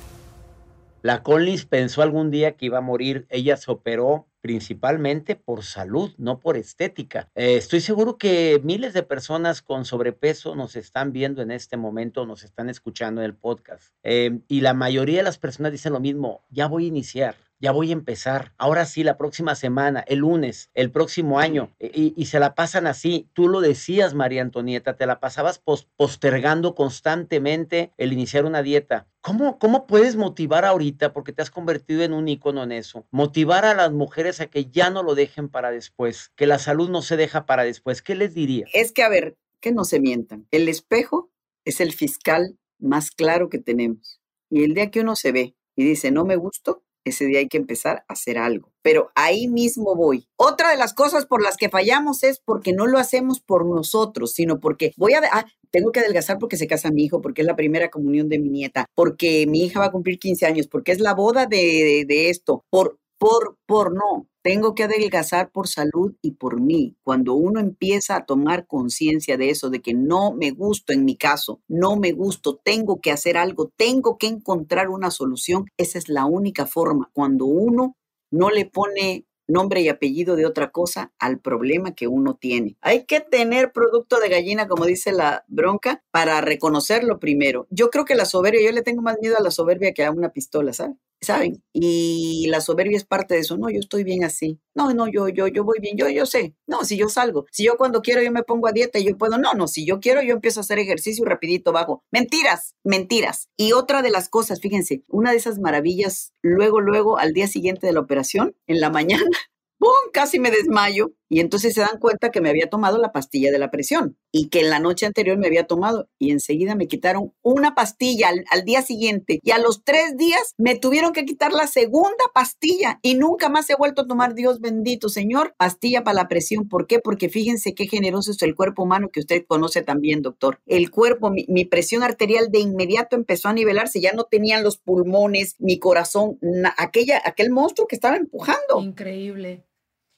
La 1.03 1.21
Collins 1.21 1.65
pensó 1.65 2.01
algún 2.01 2.31
día 2.31 2.55
que 2.55 2.67
iba 2.67 2.79
a 2.79 2.81
morir. 2.81 3.27
Ella 3.29 3.57
se 3.57 3.71
operó 3.71 4.27
principalmente 4.41 5.35
por 5.35 5.63
salud, 5.63 6.11
no 6.17 6.39
por 6.39 6.57
estética. 6.57 7.29
Eh, 7.35 7.55
estoy 7.55 7.79
seguro 7.79 8.17
que 8.17 8.59
miles 8.63 8.93
de 8.93 9.03
personas 9.03 9.61
con 9.61 9.85
sobrepeso 9.85 10.55
nos 10.55 10.75
están 10.75 11.13
viendo 11.13 11.41
en 11.41 11.51
este 11.51 11.77
momento, 11.77 12.25
nos 12.25 12.43
están 12.43 12.69
escuchando 12.69 13.21
en 13.21 13.25
el 13.25 13.35
podcast. 13.35 13.93
Eh, 14.03 14.39
y 14.47 14.61
la 14.61 14.73
mayoría 14.73 15.17
de 15.17 15.23
las 15.23 15.37
personas 15.37 15.71
dicen 15.71 15.93
lo 15.93 15.99
mismo, 15.99 16.41
ya 16.49 16.67
voy 16.67 16.85
a 16.85 16.87
iniciar 16.87 17.35
ya 17.61 17.71
voy 17.71 17.91
a 17.91 17.93
empezar. 17.93 18.53
Ahora 18.57 18.85
sí, 18.85 19.03
la 19.03 19.17
próxima 19.17 19.55
semana, 19.55 20.03
el 20.07 20.19
lunes, 20.19 20.71
el 20.73 20.91
próximo 20.91 21.39
año. 21.39 21.71
E, 21.79 22.13
y, 22.15 22.25
se 22.25 22.39
la 22.39 22.55
pasan 22.55 22.87
así. 22.87 23.29
Tú 23.33 23.47
lo 23.47 23.61
decías, 23.61 24.15
María 24.15 24.41
Antonieta, 24.41 24.97
te 24.97 25.05
la 25.05 25.19
pasabas 25.19 25.61
postergando 25.95 26.75
constantemente 26.75 27.91
el 27.97 28.13
iniciar 28.13 28.45
una 28.45 28.63
dieta. 28.63 29.07
¿Cómo, 29.21 29.59
¿Cómo 29.59 29.85
puedes 29.85 30.15
motivar 30.15 30.65
ahorita, 30.65 31.13
porque 31.13 31.31
te 31.31 31.43
has 31.43 31.51
convertido 31.51 32.03
en 32.03 32.13
un 32.13 32.27
ícono 32.27 32.63
en 32.63 32.71
eso, 32.71 33.05
motivar 33.11 33.65
a 33.65 33.75
las 33.75 33.91
mujeres 33.91 34.41
a 34.41 34.47
que 34.47 34.65
ya 34.65 34.89
no 34.89 35.03
lo 35.03 35.13
dejen 35.13 35.47
para 35.47 35.69
después, 35.69 36.31
que 36.35 36.47
la 36.47 36.57
salud 36.57 36.89
no 36.89 37.03
se 37.03 37.17
deja 37.17 37.45
para 37.45 37.63
después? 37.63 38.01
¿Qué 38.01 38.15
les 38.15 38.33
diría? 38.33 38.65
Es 38.73 38.91
que, 38.91 39.03
a 39.03 39.09
ver, 39.09 39.37
que 39.59 39.71
no 39.71 39.85
se 39.85 39.99
mientan. 39.99 40.47
El 40.49 40.67
espejo 40.67 41.29
es 41.63 41.79
el 41.79 41.93
fiscal 41.93 42.57
más 42.79 43.11
claro 43.11 43.49
que 43.49 43.59
tenemos. 43.59 44.19
Y 44.49 44.63
el 44.63 44.73
día 44.73 44.89
que 44.89 45.01
uno 45.01 45.15
se 45.15 45.31
ve 45.31 45.55
y 45.75 45.83
dice, 45.83 46.09
no 46.09 46.25
me 46.25 46.35
gusto, 46.35 46.83
ese 47.03 47.25
día 47.25 47.39
hay 47.39 47.47
que 47.47 47.57
empezar 47.57 48.03
a 48.07 48.13
hacer 48.13 48.37
algo. 48.37 48.71
Pero 48.81 49.11
ahí 49.15 49.47
mismo 49.47 49.95
voy. 49.95 50.27
Otra 50.35 50.71
de 50.71 50.77
las 50.77 50.93
cosas 50.93 51.25
por 51.25 51.41
las 51.41 51.57
que 51.57 51.69
fallamos 51.69 52.23
es 52.23 52.39
porque 52.39 52.73
no 52.73 52.87
lo 52.87 52.97
hacemos 52.97 53.39
por 53.39 53.65
nosotros, 53.65 54.33
sino 54.33 54.59
porque 54.59 54.93
voy 54.97 55.13
a... 55.13 55.21
Ah, 55.31 55.45
tengo 55.71 55.91
que 55.91 56.01
adelgazar 56.01 56.37
porque 56.37 56.57
se 56.57 56.67
casa 56.67 56.91
mi 56.91 57.05
hijo, 57.05 57.21
porque 57.21 57.41
es 57.41 57.47
la 57.47 57.55
primera 57.55 57.89
comunión 57.89 58.27
de 58.27 58.39
mi 58.39 58.49
nieta, 58.49 58.85
porque 58.93 59.45
mi 59.47 59.63
hija 59.63 59.79
va 59.79 59.85
a 59.85 59.91
cumplir 59.91 60.19
15 60.19 60.45
años, 60.45 60.67
porque 60.67 60.91
es 60.91 60.99
la 60.99 61.13
boda 61.13 61.45
de, 61.45 62.03
de 62.07 62.29
esto, 62.29 62.65
por, 62.69 62.99
por, 63.21 63.59
por 63.67 63.93
no. 63.93 64.27
Tengo 64.41 64.73
que 64.73 64.85
adelgazar 64.85 65.51
por 65.51 65.67
salud 65.67 66.15
y 66.23 66.31
por 66.31 66.59
mí. 66.59 66.95
Cuando 67.03 67.35
uno 67.35 67.59
empieza 67.59 68.15
a 68.15 68.25
tomar 68.25 68.65
conciencia 68.65 69.37
de 69.37 69.51
eso, 69.51 69.69
de 69.69 69.79
que 69.79 69.93
no 69.93 70.33
me 70.33 70.49
gusto 70.49 70.91
en 70.91 71.05
mi 71.05 71.15
caso, 71.15 71.61
no 71.67 71.97
me 71.97 72.13
gusto, 72.13 72.59
tengo 72.63 72.99
que 72.99 73.11
hacer 73.11 73.37
algo, 73.37 73.71
tengo 73.77 74.17
que 74.17 74.25
encontrar 74.25 74.89
una 74.89 75.11
solución, 75.11 75.65
esa 75.77 75.99
es 75.99 76.09
la 76.09 76.25
única 76.25 76.65
forma. 76.65 77.11
Cuando 77.13 77.45
uno 77.45 77.95
no 78.31 78.49
le 78.49 78.65
pone 78.65 79.27
nombre 79.47 79.81
y 79.81 79.89
apellido 79.89 80.35
de 80.35 80.47
otra 80.47 80.71
cosa 80.71 81.13
al 81.19 81.39
problema 81.39 81.93
que 81.93 82.07
uno 82.07 82.37
tiene. 82.41 82.75
Hay 82.81 83.05
que 83.05 83.19
tener 83.19 83.71
producto 83.71 84.19
de 84.19 84.29
gallina, 84.29 84.67
como 84.67 84.85
dice 84.85 85.11
la 85.11 85.45
bronca, 85.47 86.01
para 86.09 86.41
reconocerlo 86.41 87.19
primero. 87.19 87.67
Yo 87.69 87.91
creo 87.91 88.05
que 88.05 88.15
la 88.15 88.25
soberbia, 88.25 88.63
yo 88.65 88.71
le 88.71 88.81
tengo 88.81 89.03
más 89.03 89.17
miedo 89.21 89.37
a 89.37 89.43
la 89.43 89.51
soberbia 89.51 89.93
que 89.93 90.05
a 90.05 90.11
una 90.11 90.29
pistola, 90.29 90.73
¿sabes? 90.73 90.95
¿Saben? 91.21 91.63
Y 91.73 92.47
la 92.49 92.61
soberbia 92.61 92.97
es 92.97 93.05
parte 93.05 93.35
de 93.35 93.41
eso. 93.41 93.57
No, 93.57 93.69
yo 93.69 93.79
estoy 93.79 94.03
bien 94.03 94.23
así. 94.23 94.59
No, 94.73 94.93
no, 94.93 95.07
yo, 95.07 95.29
yo, 95.29 95.47
yo 95.47 95.63
voy 95.63 95.79
bien. 95.79 95.97
Yo, 95.97 96.09
yo 96.09 96.25
sé. 96.25 96.55
No, 96.67 96.83
si 96.83 96.97
yo 96.97 97.09
salgo. 97.09 97.45
Si 97.51 97.63
yo 97.63 97.77
cuando 97.77 98.01
quiero 98.01 98.21
yo 98.21 98.31
me 98.31 98.43
pongo 98.43 98.67
a 98.67 98.71
dieta 98.71 98.99
y 98.99 99.05
yo 99.05 99.17
puedo. 99.17 99.37
No, 99.37 99.53
no, 99.53 99.67
si 99.67 99.85
yo 99.85 99.99
quiero 99.99 100.21
yo 100.21 100.33
empiezo 100.33 100.59
a 100.59 100.61
hacer 100.61 100.79
ejercicio 100.79 101.23
y 101.23 101.29
rapidito 101.29 101.71
bajo. 101.71 102.03
Mentiras, 102.11 102.75
mentiras. 102.83 103.49
Y 103.55 103.73
otra 103.73 104.01
de 104.01 104.09
las 104.09 104.29
cosas, 104.29 104.59
fíjense, 104.61 105.03
una 105.07 105.31
de 105.31 105.37
esas 105.37 105.59
maravillas, 105.59 106.33
luego, 106.41 106.81
luego, 106.81 107.17
al 107.17 107.33
día 107.33 107.47
siguiente 107.47 107.87
de 107.87 107.93
la 107.93 107.99
operación, 108.01 108.55
en 108.67 108.81
la 108.81 108.89
mañana, 108.89 109.23
¡pum! 109.79 109.91
Casi 110.13 110.39
me 110.39 110.51
desmayo. 110.51 111.11
Y 111.31 111.39
entonces 111.39 111.73
se 111.73 111.79
dan 111.79 111.97
cuenta 111.97 112.29
que 112.29 112.41
me 112.41 112.49
había 112.49 112.69
tomado 112.69 112.97
la 112.97 113.13
pastilla 113.13 113.53
de 113.53 113.57
la 113.57 113.71
presión 113.71 114.17
y 114.33 114.49
que 114.49 114.59
en 114.59 114.69
la 114.69 114.79
noche 114.79 115.05
anterior 115.05 115.37
me 115.37 115.47
había 115.47 115.65
tomado 115.65 116.09
y 116.19 116.31
enseguida 116.31 116.75
me 116.75 116.87
quitaron 116.87 117.31
una 117.41 117.73
pastilla 117.73 118.27
al, 118.49 118.65
día 118.65 118.81
siguiente 118.81 119.39
y 119.41 119.51
a 119.51 119.57
los 119.57 119.85
tres 119.85 120.17
días 120.17 120.53
me 120.57 120.77
tuvieron 120.77 121.13
que 121.13 121.23
quitar 121.23 121.53
la 121.53 121.67
segunda 121.67 122.25
pastilla 122.33 122.99
y 123.01 123.15
nunca 123.15 123.47
más 123.47 123.69
he 123.69 123.75
vuelto 123.75 124.01
a 124.01 124.07
tomar, 124.07 124.35
Dios 124.35 124.59
bendito, 124.59 125.07
Señor, 125.07 125.55
pastilla 125.57 126.03
para 126.03 126.15
la 126.15 126.27
presión. 126.27 126.67
¿Por 126.67 126.85
qué? 126.85 126.99
Porque 126.99 127.29
fíjense 127.29 127.73
qué 127.75 127.87
generoso 127.87 128.31
es 128.31 128.41
el 128.41 128.53
cuerpo 128.53 128.83
humano 128.83 129.07
que 129.09 129.21
usted 129.21 129.45
conoce 129.47 129.83
también, 129.83 130.21
doctor. 130.21 130.59
El 130.65 130.91
cuerpo, 130.91 131.31
mi, 131.31 131.63
presión 131.63 132.03
arterial 132.03 132.51
de 132.51 132.59
inmediato 132.59 133.15
empezó 133.15 133.47
a 133.47 133.53
nivelarse, 133.53 134.01
ya 134.01 134.11
no 134.11 134.25
tenían 134.25 134.65
los 134.65 134.77
pulmones, 134.77 135.55
mi 135.59 135.79
corazón, 135.79 136.39
aquella, 136.75 137.21
aquel 137.23 137.51
monstruo 137.51 137.87
que 137.87 137.95
estaba 137.95 138.17
empujando. 138.17 138.81
Increíble. 138.81 139.63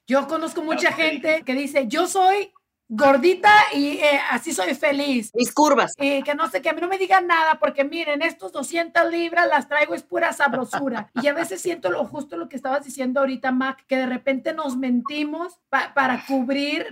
Yo 0.08 0.28
conozco 0.28 0.62
mucha 0.62 0.92
gente 0.92 1.44
que 1.46 1.54
dice, 1.54 1.88
yo 1.88 2.08
soy 2.08 2.52
gordita 2.96 3.52
y 3.74 3.98
eh, 3.98 4.20
así 4.30 4.54
soy 4.54 4.76
feliz. 4.76 5.32
Mis 5.34 5.54
curvas. 5.54 5.94
Y 5.98 6.24
que 6.24 6.36
no 6.36 6.50
sé, 6.50 6.62
que 6.62 6.70
a 6.70 6.74
mí 6.74 6.82
no 6.82 6.88
me 6.88 6.98
digan 6.98 7.28
nada 7.28 7.60
porque 7.60 7.84
miren, 7.84 8.22
estos 8.22 8.52
200 8.52 9.10
libras 9.12 9.48
las 9.48 9.68
traigo 9.68 9.94
es 9.94 10.04
pura 10.04 10.34
sabrosura. 10.34 11.10
y 11.22 11.28
a 11.28 11.34
veces 11.34 11.62
siento 11.62 11.90
lo 11.90 12.06
justo 12.06 12.38
lo 12.38 12.50
que 12.50 12.56
estabas 12.56 12.84
diciendo 12.84 13.20
ahorita, 13.20 13.52
Mac, 13.52 13.86
que 13.88 13.98
de 13.98 14.06
repente 14.06 14.54
nos 14.54 14.78
mentimos 14.78 15.60
para 15.70 16.26
cubrir 16.26 16.88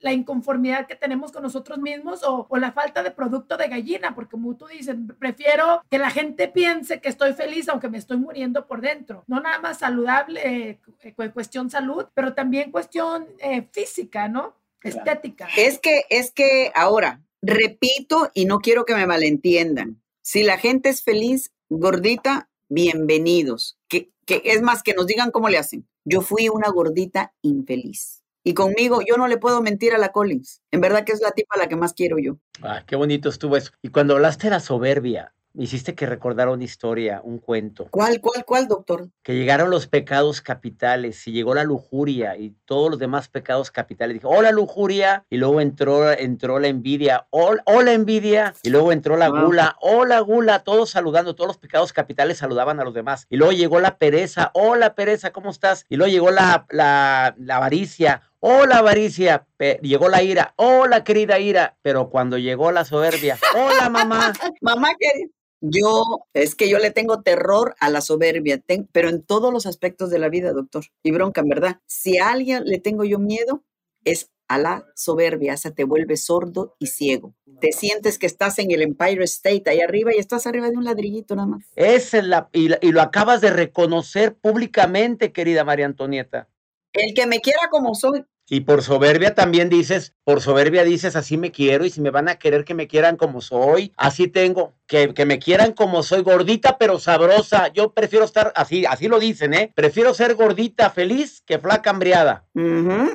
la 0.00 0.12
inconformidad 0.12 0.86
que 0.86 0.96
tenemos 0.96 1.32
con 1.32 1.42
nosotros 1.42 1.78
mismos 1.78 2.22
o, 2.24 2.46
la 2.58 2.72
falta 2.72 3.02
de 3.02 3.10
producto 3.10 3.56
de 3.56 3.68
gallina, 3.68 4.14
porque 4.14 4.32
como 4.32 4.56
tú 4.56 4.66
dices, 4.66 4.96
prefiero 5.18 5.82
que 5.88 5.98
la 5.98 6.10
gente 6.10 6.48
piense 6.48 7.00
que 7.00 7.08
estoy 7.08 7.32
feliz 7.32 7.68
aunque 7.68 7.88
me 7.88 7.98
estoy 7.98 8.16
muriendo 8.16 8.66
por 8.66 8.80
dentro. 8.80 9.24
No 9.26 9.40
nada 9.40 9.58
más 9.60 9.78
saludable, 9.78 10.80
eh, 11.02 11.14
cuestión 11.32 11.70
salud, 11.70 12.06
pero 12.14 12.34
también 12.34 12.72
cuestión 12.72 13.26
eh, 13.38 13.68
física, 13.72 14.28
¿no? 14.28 14.54
Estética. 14.84 15.48
Es 15.56 15.78
que, 15.78 16.04
es 16.10 16.32
que 16.32 16.72
ahora, 16.74 17.22
repito 17.40 18.30
y 18.34 18.44
no 18.46 18.58
quiero 18.58 18.84
que 18.84 18.94
me 18.94 19.06
malentiendan. 19.06 20.02
Si 20.22 20.42
la 20.42 20.58
gente 20.58 20.88
es 20.88 21.02
feliz, 21.02 21.52
gordita, 21.68 22.48
bienvenidos. 22.68 23.78
Que, 23.88 24.10
que 24.26 24.42
es 24.44 24.62
más, 24.62 24.82
que 24.82 24.94
nos 24.94 25.06
digan 25.06 25.30
cómo 25.30 25.48
le 25.48 25.58
hacen. 25.58 25.88
Yo 26.04 26.20
fui 26.20 26.48
una 26.48 26.70
gordita 26.70 27.32
infeliz. 27.42 28.22
Y 28.44 28.54
conmigo, 28.54 29.00
yo 29.06 29.16
no 29.16 29.28
le 29.28 29.38
puedo 29.38 29.62
mentir 29.62 29.94
a 29.94 29.98
la 29.98 30.10
Collins. 30.10 30.62
En 30.72 30.80
verdad 30.80 31.04
que 31.04 31.12
es 31.12 31.20
la 31.20 31.30
tipa 31.30 31.54
a 31.54 31.58
la 31.58 31.68
que 31.68 31.76
más 31.76 31.94
quiero 31.94 32.18
yo. 32.18 32.38
Ah, 32.62 32.82
qué 32.86 32.96
bonito 32.96 33.28
estuvo 33.28 33.56
eso. 33.56 33.70
Y 33.82 33.88
cuando 33.88 34.14
hablaste 34.14 34.48
de 34.48 34.50
la 34.50 34.60
soberbia, 34.60 35.32
hiciste 35.54 35.94
que 35.94 36.06
recordara 36.06 36.50
una 36.50 36.64
historia, 36.64 37.20
un 37.22 37.38
cuento. 37.38 37.88
¿Cuál, 37.90 38.20
cuál, 38.20 38.44
cuál, 38.44 38.68
doctor? 38.68 39.08
Que 39.22 39.34
llegaron 39.34 39.70
los 39.70 39.86
pecados 39.86 40.40
capitales 40.40 41.26
y 41.26 41.32
llegó 41.32 41.54
la 41.54 41.64
lujuria 41.64 42.36
y 42.36 42.54
todos 42.64 42.90
los 42.90 42.98
demás 42.98 43.28
pecados 43.28 43.70
capitales. 43.70 44.14
Dijo, 44.14 44.28
hola 44.28 44.50
lujuria. 44.50 45.24
Y 45.30 45.36
luego 45.36 45.60
entró, 45.60 46.10
entró 46.10 46.58
la 46.58 46.68
envidia, 46.68 47.26
hola, 47.30 47.62
hola 47.66 47.92
envidia. 47.92 48.54
Y 48.62 48.70
luego 48.70 48.92
entró 48.92 49.16
la 49.16 49.28
gula, 49.28 49.76
hola 49.80 50.20
gula. 50.20 50.60
Todos 50.60 50.90
saludando, 50.90 51.34
todos 51.34 51.48
los 51.48 51.58
pecados 51.58 51.92
capitales 51.92 52.38
saludaban 52.38 52.80
a 52.80 52.84
los 52.84 52.94
demás. 52.94 53.26
Y 53.28 53.36
luego 53.36 53.52
llegó 53.52 53.80
la 53.80 53.98
pereza, 53.98 54.50
hola 54.54 54.94
pereza, 54.94 55.32
¿cómo 55.32 55.50
estás? 55.50 55.86
Y 55.88 55.96
luego 55.96 56.10
llegó 56.10 56.30
la, 56.30 56.66
la, 56.70 57.34
la 57.38 57.56
avaricia, 57.56 58.22
Hola, 58.44 58.78
avaricia. 58.78 59.46
Llegó 59.82 60.08
la 60.08 60.20
ira. 60.20 60.52
Hola, 60.56 61.04
querida 61.04 61.38
ira. 61.38 61.76
Pero 61.80 62.10
cuando 62.10 62.38
llegó 62.38 62.72
la 62.72 62.84
soberbia. 62.84 63.38
Hola, 63.54 63.88
mamá. 63.88 64.32
Mamá, 64.60 64.88
que 64.98 65.30
yo, 65.62 66.26
es 66.34 66.54
que 66.54 66.68
yo 66.68 66.78
le 66.78 66.90
tengo 66.90 67.22
terror 67.22 67.74
a 67.80 67.88
la 67.88 68.02
soberbia, 68.02 68.58
ten- 68.58 68.88
pero 68.92 69.08
en 69.08 69.22
todos 69.22 69.52
los 69.52 69.64
aspectos 69.66 70.10
de 70.10 70.18
la 70.18 70.28
vida, 70.28 70.52
doctor. 70.52 70.84
Y 71.02 71.12
bronca, 71.12 71.40
en 71.40 71.48
verdad. 71.48 71.80
Si 71.86 72.18
a 72.18 72.30
alguien 72.30 72.64
le 72.66 72.78
tengo 72.80 73.04
yo 73.04 73.18
miedo, 73.18 73.62
es 74.04 74.30
a 74.48 74.58
la 74.58 74.84
soberbia. 74.96 75.54
Esa 75.54 75.70
te 75.70 75.84
vuelve 75.84 76.16
sordo 76.16 76.74
y 76.78 76.88
ciego. 76.88 77.34
Te 77.60 77.72
sientes 77.72 78.18
que 78.18 78.26
estás 78.26 78.58
en 78.58 78.70
el 78.72 78.82
Empire 78.82 79.24
State 79.24 79.62
ahí 79.70 79.80
arriba 79.80 80.10
y 80.14 80.18
estás 80.18 80.46
arriba 80.46 80.68
de 80.68 80.76
un 80.76 80.84
ladrillito 80.84 81.36
nada 81.36 81.46
más. 81.48 81.64
Esa 81.76 82.18
es 82.18 82.24
la, 82.24 82.48
y, 82.52 82.68
la- 82.68 82.78
y 82.82 82.92
lo 82.92 83.00
acabas 83.00 83.40
de 83.40 83.50
reconocer 83.50 84.34
públicamente, 84.36 85.32
querida 85.32 85.64
María 85.64 85.86
Antonieta. 85.86 86.48
El 86.92 87.14
que 87.14 87.26
me 87.26 87.40
quiera 87.40 87.68
como 87.70 87.94
soy. 87.94 88.24
Y 88.52 88.60
por 88.60 88.82
soberbia 88.82 89.34
también 89.34 89.70
dices, 89.70 90.12
por 90.24 90.42
soberbia 90.42 90.84
dices, 90.84 91.16
así 91.16 91.38
me 91.38 91.52
quiero 91.52 91.86
y 91.86 91.90
si 91.90 92.02
me 92.02 92.10
van 92.10 92.28
a 92.28 92.34
querer 92.34 92.66
que 92.66 92.74
me 92.74 92.86
quieran 92.86 93.16
como 93.16 93.40
soy, 93.40 93.94
así 93.96 94.28
tengo, 94.28 94.74
que, 94.86 95.14
que 95.14 95.24
me 95.24 95.38
quieran 95.38 95.72
como 95.72 96.02
soy, 96.02 96.20
gordita 96.20 96.76
pero 96.76 96.98
sabrosa. 96.98 97.68
Yo 97.68 97.94
prefiero 97.94 98.26
estar 98.26 98.52
así, 98.54 98.84
así 98.84 99.08
lo 99.08 99.18
dicen, 99.18 99.54
¿eh? 99.54 99.72
Prefiero 99.74 100.12
ser 100.12 100.34
gordita 100.34 100.90
feliz 100.90 101.42
que 101.46 101.58
flaca 101.58 101.88
hambriada. 101.88 102.44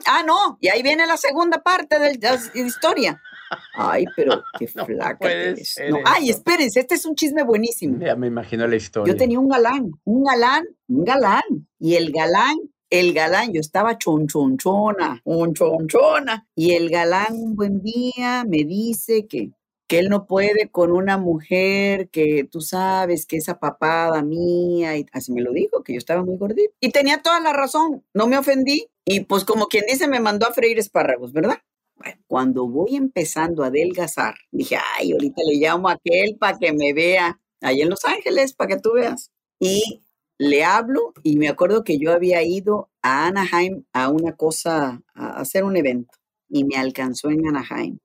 Ah, 0.08 0.24
no. 0.26 0.58
Y 0.60 0.70
ahí 0.70 0.82
viene 0.82 1.06
la 1.06 1.18
segunda 1.18 1.62
parte 1.62 2.00
de 2.00 2.18
la 2.18 2.66
historia. 2.66 3.22
Ay, 3.76 4.06
pero 4.16 4.44
qué 4.60 4.68
No 4.74 4.88
flaca 4.88 5.32
eres. 5.32 5.76
No, 5.88 6.00
Ay, 6.04 6.32
espérense, 6.32 6.80
este 6.80 6.96
es 6.96 7.06
un 7.06 7.14
chisme 7.14 7.44
buenísimo. 7.44 8.00
Ya 8.00 8.16
me 8.16 8.26
imagino 8.26 8.66
la 8.66 8.76
historia. 8.76 9.14
Yo 9.14 9.16
tenía 9.16 9.40
un 9.40 9.50
galán, 9.50 9.92
un 10.04 10.24
galán, 10.24 10.64
un 10.88 11.04
galán. 11.04 11.44
Y 11.80 11.94
el 11.94 12.12
galán, 12.12 12.58
el 12.90 13.14
galán, 13.14 13.54
yo 13.54 13.60
estaba 13.60 13.98
chonchonchona, 13.98 15.22
chonchonchona. 15.26 16.48
Y 16.56 16.74
el 16.74 16.90
galán 16.90 17.36
un 17.36 17.56
buen 17.56 17.82
día 17.82 18.46
me 18.48 18.64
dice 18.64 19.28
que, 19.28 19.52
que 19.88 20.00
él 20.00 20.10
no 20.10 20.26
puede 20.26 20.70
con 20.70 20.92
una 20.92 21.18
mujer 21.18 22.10
que 22.10 22.48
tú 22.50 22.62
sabes 22.62 23.26
que 23.26 23.38
esa 23.38 23.60
papada 23.60 24.22
mía. 24.22 24.98
Y 24.98 25.06
así 25.12 25.32
me 25.32 25.42
lo 25.42 25.52
dijo, 25.52 25.84
que 25.84 25.94
yo 25.94 25.98
estaba 25.98 26.24
muy 26.24 26.38
gordita. 26.38 26.74
Y 26.80 26.92
tenía 26.92 27.22
toda 27.22 27.40
la 27.40 27.54
razón, 27.54 28.04
no 28.14 28.28
me 28.28 28.38
ofendí. 28.38 28.88
Y 29.06 29.22
pues 29.22 29.44
como 29.44 29.68
quien 29.68 29.86
dice, 29.88 30.08
me 30.08 30.20
mandó 30.20 30.48
a 30.48 30.54
freír 30.54 30.80
espárragos, 30.80 31.34
¿verdad? 31.34 31.58
Bueno, 31.96 32.22
cuando 32.28 32.68
voy 32.68 32.96
empezando 32.96 33.64
a 33.64 33.68
adelgazar, 33.68 34.36
dije, 34.52 34.78
ay, 34.98 35.14
ahorita 35.14 35.42
le 35.50 35.56
llamo 35.56 35.90
a 35.90 35.94
aquel 35.94 36.38
para 36.38 36.58
que 36.58 36.72
me 36.72 36.94
vea 36.94 37.40
ahí 37.62 37.82
en 37.82 37.90
Los 37.90 38.06
Ángeles, 38.06 38.54
para 38.54 38.76
que 38.76 38.82
tú 38.82 38.94
veas. 38.94 39.32
Y 39.60 40.02
le 40.38 40.64
hablo 40.64 41.14
y 41.24 41.38
me 41.38 41.50
acuerdo 41.50 41.84
que 41.84 41.98
yo 41.98 42.14
había 42.14 42.44
ido 42.44 42.90
a 43.02 43.28
Anaheim 43.28 43.84
a 43.94 44.10
una 44.10 44.36
cosa, 44.36 45.02
a 45.14 45.40
hacer 45.40 45.64
un 45.64 45.78
evento 45.78 46.14
y 46.50 46.64
me 46.64 46.76
alcanzó 46.78 47.30
en 47.30 47.48
Anaheim. 47.48 47.98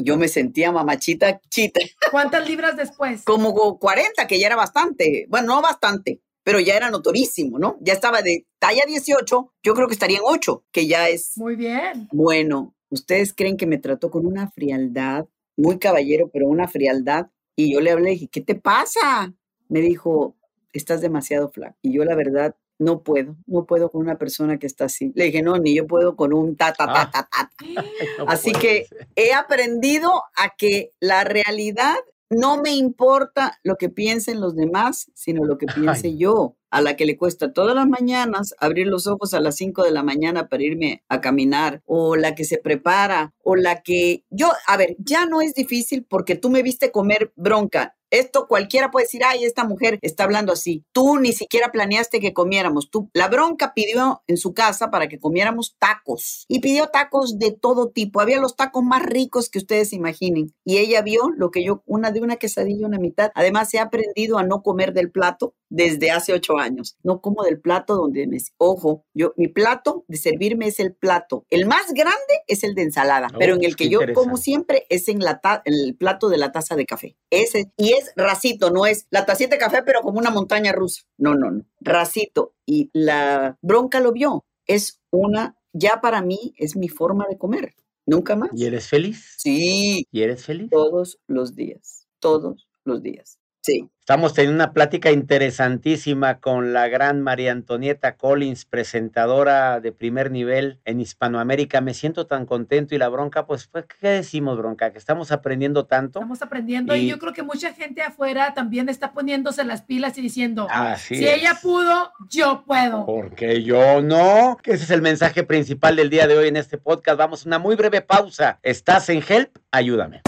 Yo 0.00 0.16
me 0.16 0.28
sentía 0.28 0.70
mamachita 0.70 1.40
chita, 1.50 1.80
¿Cuántas 2.12 2.48
libras 2.48 2.76
después? 2.76 3.24
como 3.24 3.78
40, 3.78 4.26
que 4.28 4.38
ya 4.38 4.46
era 4.46 4.56
bastante, 4.56 5.26
bueno, 5.28 5.56
no 5.56 5.62
bastante, 5.62 6.20
pero 6.44 6.60
ya 6.60 6.76
era 6.76 6.88
notorísimo, 6.90 7.58
¿no? 7.58 7.76
Ya 7.80 7.94
estaba 7.94 8.22
de 8.22 8.46
talla 8.60 8.84
18, 8.86 9.52
yo 9.62 9.74
creo 9.74 9.88
que 9.88 9.94
estaría 9.94 10.18
en 10.18 10.24
8, 10.24 10.64
que 10.70 10.86
ya 10.86 11.08
es 11.08 11.32
Muy 11.36 11.56
bien. 11.56 12.08
bueno, 12.12 12.76
ustedes 12.90 13.34
creen 13.34 13.56
que 13.56 13.66
me 13.66 13.78
trató 13.78 14.10
con 14.10 14.24
una 14.24 14.50
frialdad, 14.52 15.26
muy 15.56 15.78
caballero, 15.80 16.30
pero 16.32 16.46
una 16.46 16.68
frialdad. 16.68 17.26
Y 17.56 17.72
yo 17.72 17.80
le 17.80 17.90
hablé 17.90 18.10
y 18.10 18.14
dije, 18.14 18.28
¿qué 18.30 18.40
te 18.40 18.54
pasa? 18.54 19.34
Me 19.68 19.80
dijo, 19.80 20.36
estás 20.72 21.00
demasiado 21.00 21.48
flaco. 21.50 21.76
Y 21.82 21.92
yo 21.92 22.04
la 22.04 22.14
verdad 22.14 22.54
no 22.78 23.02
puedo, 23.02 23.36
no 23.46 23.66
puedo 23.66 23.90
con 23.90 24.00
una 24.02 24.18
persona 24.18 24.58
que 24.58 24.66
está 24.66 24.84
así. 24.84 25.12
Le 25.16 25.24
dije, 25.24 25.42
no, 25.42 25.56
ni 25.58 25.74
yo 25.74 25.86
puedo 25.86 26.14
con 26.16 26.32
un 26.32 26.56
ta, 26.56 26.72
ta, 26.72 26.86
ta, 26.86 27.02
Ah. 27.02 27.10
ta, 27.10 27.28
ta. 27.30 27.50
No 28.18 28.24
Así 28.28 28.52
que 28.52 28.86
ser. 28.86 29.08
he 29.16 29.32
aprendido 29.32 30.10
a 30.36 30.50
que 30.56 30.92
la 31.00 31.24
realidad 31.24 31.96
no 32.30 32.60
me 32.60 32.72
importa 32.74 33.58
lo 33.64 33.76
que 33.76 33.88
piensen 33.88 34.40
los 34.40 34.54
demás, 34.54 35.10
sino 35.14 35.44
lo 35.44 35.56
que 35.58 35.66
piense 35.66 36.08
Ay. 36.08 36.18
yo. 36.18 36.54
A 36.70 36.82
la 36.82 36.96
que 36.96 37.06
le 37.06 37.16
cuesta 37.16 37.54
todas 37.54 37.74
las 37.74 37.88
mañanas 37.88 38.54
abrir 38.58 38.86
los 38.88 39.06
ojos 39.06 39.32
a 39.32 39.40
las 39.40 39.56
5 39.56 39.82
de 39.84 39.90
la 39.90 40.02
mañana 40.02 40.48
para 40.48 40.62
irme 40.62 41.02
a 41.08 41.22
caminar, 41.22 41.80
o 41.86 42.14
la 42.14 42.34
que 42.34 42.44
se 42.44 42.58
prepara, 42.58 43.32
o 43.42 43.56
la 43.56 43.80
que 43.80 44.24
yo, 44.28 44.52
a 44.66 44.76
ver, 44.76 44.94
ya 44.98 45.24
no 45.24 45.40
es 45.40 45.54
difícil 45.54 46.04
porque 46.04 46.36
tú 46.36 46.50
me 46.50 46.62
viste 46.62 46.92
comer 46.92 47.32
bronca. 47.36 47.96
Esto 48.10 48.46
cualquiera 48.48 48.90
puede 48.90 49.04
decir, 49.04 49.22
ay, 49.24 49.44
esta 49.44 49.64
mujer 49.64 49.98
está 50.02 50.24
hablando 50.24 50.52
así. 50.52 50.84
Tú 50.92 51.18
ni 51.18 51.32
siquiera 51.32 51.70
planeaste 51.72 52.20
que 52.20 52.32
comiéramos. 52.32 52.90
Tú, 52.90 53.10
la 53.12 53.28
bronca 53.28 53.74
pidió 53.74 54.22
en 54.26 54.36
su 54.36 54.54
casa 54.54 54.90
para 54.90 55.08
que 55.08 55.18
comiéramos 55.18 55.76
tacos 55.78 56.44
y 56.48 56.60
pidió 56.60 56.88
tacos 56.88 57.38
de 57.38 57.52
todo 57.52 57.90
tipo. 57.90 58.20
Había 58.20 58.40
los 58.40 58.56
tacos 58.56 58.82
más 58.82 59.02
ricos 59.02 59.48
que 59.50 59.58
ustedes 59.58 59.92
imaginen. 59.92 60.54
Y 60.64 60.78
ella 60.78 61.02
vio 61.02 61.30
lo 61.36 61.50
que 61.50 61.64
yo, 61.64 61.82
una 61.86 62.10
de 62.10 62.20
una 62.20 62.36
quesadilla, 62.36 62.86
una 62.86 62.98
mitad. 62.98 63.30
Además, 63.34 63.72
he 63.74 63.78
aprendido 63.78 64.38
a 64.38 64.42
no 64.42 64.62
comer 64.62 64.92
del 64.92 65.10
plato 65.10 65.54
desde 65.70 66.10
hace 66.10 66.32
ocho 66.32 66.58
años. 66.58 66.96
No 67.02 67.20
como 67.20 67.42
del 67.44 67.60
plato 67.60 67.94
donde 67.94 68.26
me, 68.26 68.38
ojo, 68.56 69.04
yo, 69.14 69.34
mi 69.36 69.48
plato 69.48 70.04
de 70.08 70.16
servirme 70.16 70.66
es 70.68 70.80
el 70.80 70.94
plato. 70.94 71.44
El 71.50 71.66
más 71.66 71.92
grande 71.92 72.14
es 72.46 72.64
el 72.64 72.74
de 72.74 72.82
ensalada, 72.82 73.28
Oh, 73.34 73.38
pero 73.38 73.54
en 73.54 73.64
el 73.64 73.76
que 73.76 73.88
yo 73.90 74.00
como 74.14 74.36
siempre 74.38 74.86
es 74.88 75.08
en 75.08 75.18
la 75.20 75.40
ta- 75.40 75.62
el 75.66 75.94
plato 75.96 76.28
de 76.30 76.38
la 76.38 76.52
taza 76.52 76.74
de 76.76 76.86
café. 76.86 77.16
Ese, 77.30 77.70
y 77.76 77.92
es 77.98 78.12
racito, 78.16 78.70
no 78.70 78.86
es 78.86 79.06
la 79.10 79.26
tacita 79.26 79.56
de 79.56 79.60
café, 79.60 79.82
pero 79.82 80.00
como 80.00 80.18
una 80.18 80.30
montaña 80.30 80.72
rusa. 80.72 81.02
No, 81.16 81.34
no, 81.34 81.50
no. 81.50 81.64
Racito. 81.80 82.54
Y 82.66 82.90
la 82.92 83.58
bronca 83.62 84.00
lo 84.00 84.12
vio. 84.12 84.44
Es 84.66 85.00
una, 85.10 85.56
ya 85.72 86.00
para 86.00 86.22
mí, 86.22 86.54
es 86.56 86.76
mi 86.76 86.88
forma 86.88 87.26
de 87.28 87.38
comer. 87.38 87.74
Nunca 88.06 88.36
más. 88.36 88.50
¿Y 88.54 88.64
eres 88.64 88.88
feliz? 88.88 89.34
Sí, 89.38 90.06
¿Y 90.10 90.22
eres 90.22 90.44
feliz? 90.44 90.70
todos 90.70 91.18
los 91.26 91.54
días. 91.54 92.06
Todos 92.20 92.66
los 92.84 93.02
días. 93.02 93.38
Sí. 93.68 93.88
Estamos 94.00 94.32
teniendo 94.32 94.54
una 94.64 94.72
plática 94.72 95.10
interesantísima 95.10 96.38
con 96.40 96.72
la 96.72 96.88
gran 96.88 97.20
María 97.20 97.52
Antonieta 97.52 98.16
Collins, 98.16 98.64
presentadora 98.64 99.80
de 99.80 99.92
primer 99.92 100.30
nivel 100.30 100.78
en 100.86 100.98
Hispanoamérica. 101.00 101.82
Me 101.82 101.92
siento 101.92 102.26
tan 102.26 102.46
contento 102.46 102.94
y 102.94 102.98
la 102.98 103.10
bronca, 103.10 103.44
pues, 103.46 103.66
pues, 103.66 103.84
¿qué 104.00 104.08
decimos, 104.08 104.56
bronca? 104.56 104.92
Que 104.92 104.98
estamos 104.98 105.30
aprendiendo 105.30 105.84
tanto. 105.84 106.20
Estamos 106.20 106.40
aprendiendo 106.40 106.96
y, 106.96 107.00
Y- 107.00 107.08
yo 107.08 107.18
creo 107.18 107.34
que 107.34 107.42
mucha 107.42 107.74
gente 107.74 108.00
afuera 108.00 108.54
también 108.54 108.88
está 108.88 109.12
poniéndose 109.12 109.62
las 109.64 109.82
pilas 109.82 110.16
y 110.16 110.22
diciendo, 110.22 110.66
Así 110.70 111.16
si 111.16 111.26
es. 111.26 111.36
ella 111.40 111.58
pudo, 111.60 112.10
yo 112.30 112.64
puedo. 112.66 113.04
Porque 113.04 113.62
yo 113.62 114.00
no. 114.00 114.56
Que 114.62 114.72
ese 114.72 114.84
es 114.84 114.90
el 114.90 115.02
mensaje 115.02 115.42
principal 115.42 115.96
del 115.96 116.08
día 116.08 116.26
de 116.26 116.38
hoy 116.38 116.48
en 116.48 116.56
este 116.56 116.78
podcast. 116.78 117.18
Vamos 117.18 117.44
a 117.44 117.48
una 117.50 117.58
muy 117.58 117.76
breve 117.76 118.00
pausa. 118.00 118.58
¿Estás 118.62 119.10
en 119.10 119.22
Help? 119.28 119.54
Ayúdame. 119.70 120.22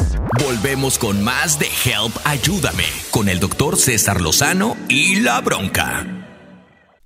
Volvemos 0.44 0.98
con 0.98 1.22
más 1.22 1.59
de 1.59 1.66
Help 1.66 2.16
Ayúdame 2.24 2.85
con 3.11 3.29
el 3.29 3.40
doctor 3.40 3.76
César 3.76 4.22
Lozano 4.22 4.76
y 4.88 5.16
la 5.16 5.40
bronca. 5.42 6.19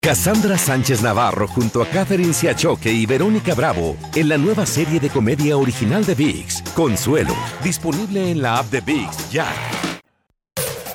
Cassandra 0.00 0.56
Sánchez 0.56 1.02
Navarro 1.02 1.48
junto 1.48 1.82
a 1.82 1.86
Catherine 1.86 2.32
Siachoque 2.32 2.90
y 2.90 3.04
Verónica 3.04 3.54
Bravo 3.54 3.96
en 4.14 4.28
la 4.28 4.38
nueva 4.38 4.64
serie 4.64 5.00
de 5.00 5.10
comedia 5.10 5.56
original 5.56 6.04
de 6.04 6.14
VIX, 6.14 6.62
Consuelo, 6.74 7.34
disponible 7.62 8.30
en 8.30 8.40
la 8.40 8.58
app 8.58 8.66
de 8.70 8.80
VIX 8.80 9.30
ya. 9.30 9.46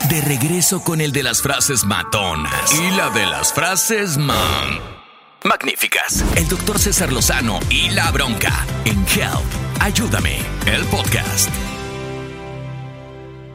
De 0.10 0.22
regreso 0.22 0.84
con 0.84 1.02
el 1.02 1.12
de 1.12 1.24
las 1.24 1.42
frases 1.42 1.84
matonas 1.86 2.74
y 2.74 2.96
la 2.96 3.10
de 3.10 3.26
las 3.26 3.52
frases 3.54 4.18
man. 4.18 4.80
Magníficas. 5.44 6.24
El 6.38 6.48
doctor 6.48 6.80
César 6.80 7.12
Lozano 7.12 7.60
y 7.70 7.90
la 7.90 8.10
bronca 8.12 8.66
en 8.86 9.00
Help. 9.00 9.82
Ayúdame, 9.82 10.40
el 10.66 10.86
podcast. 10.86 11.50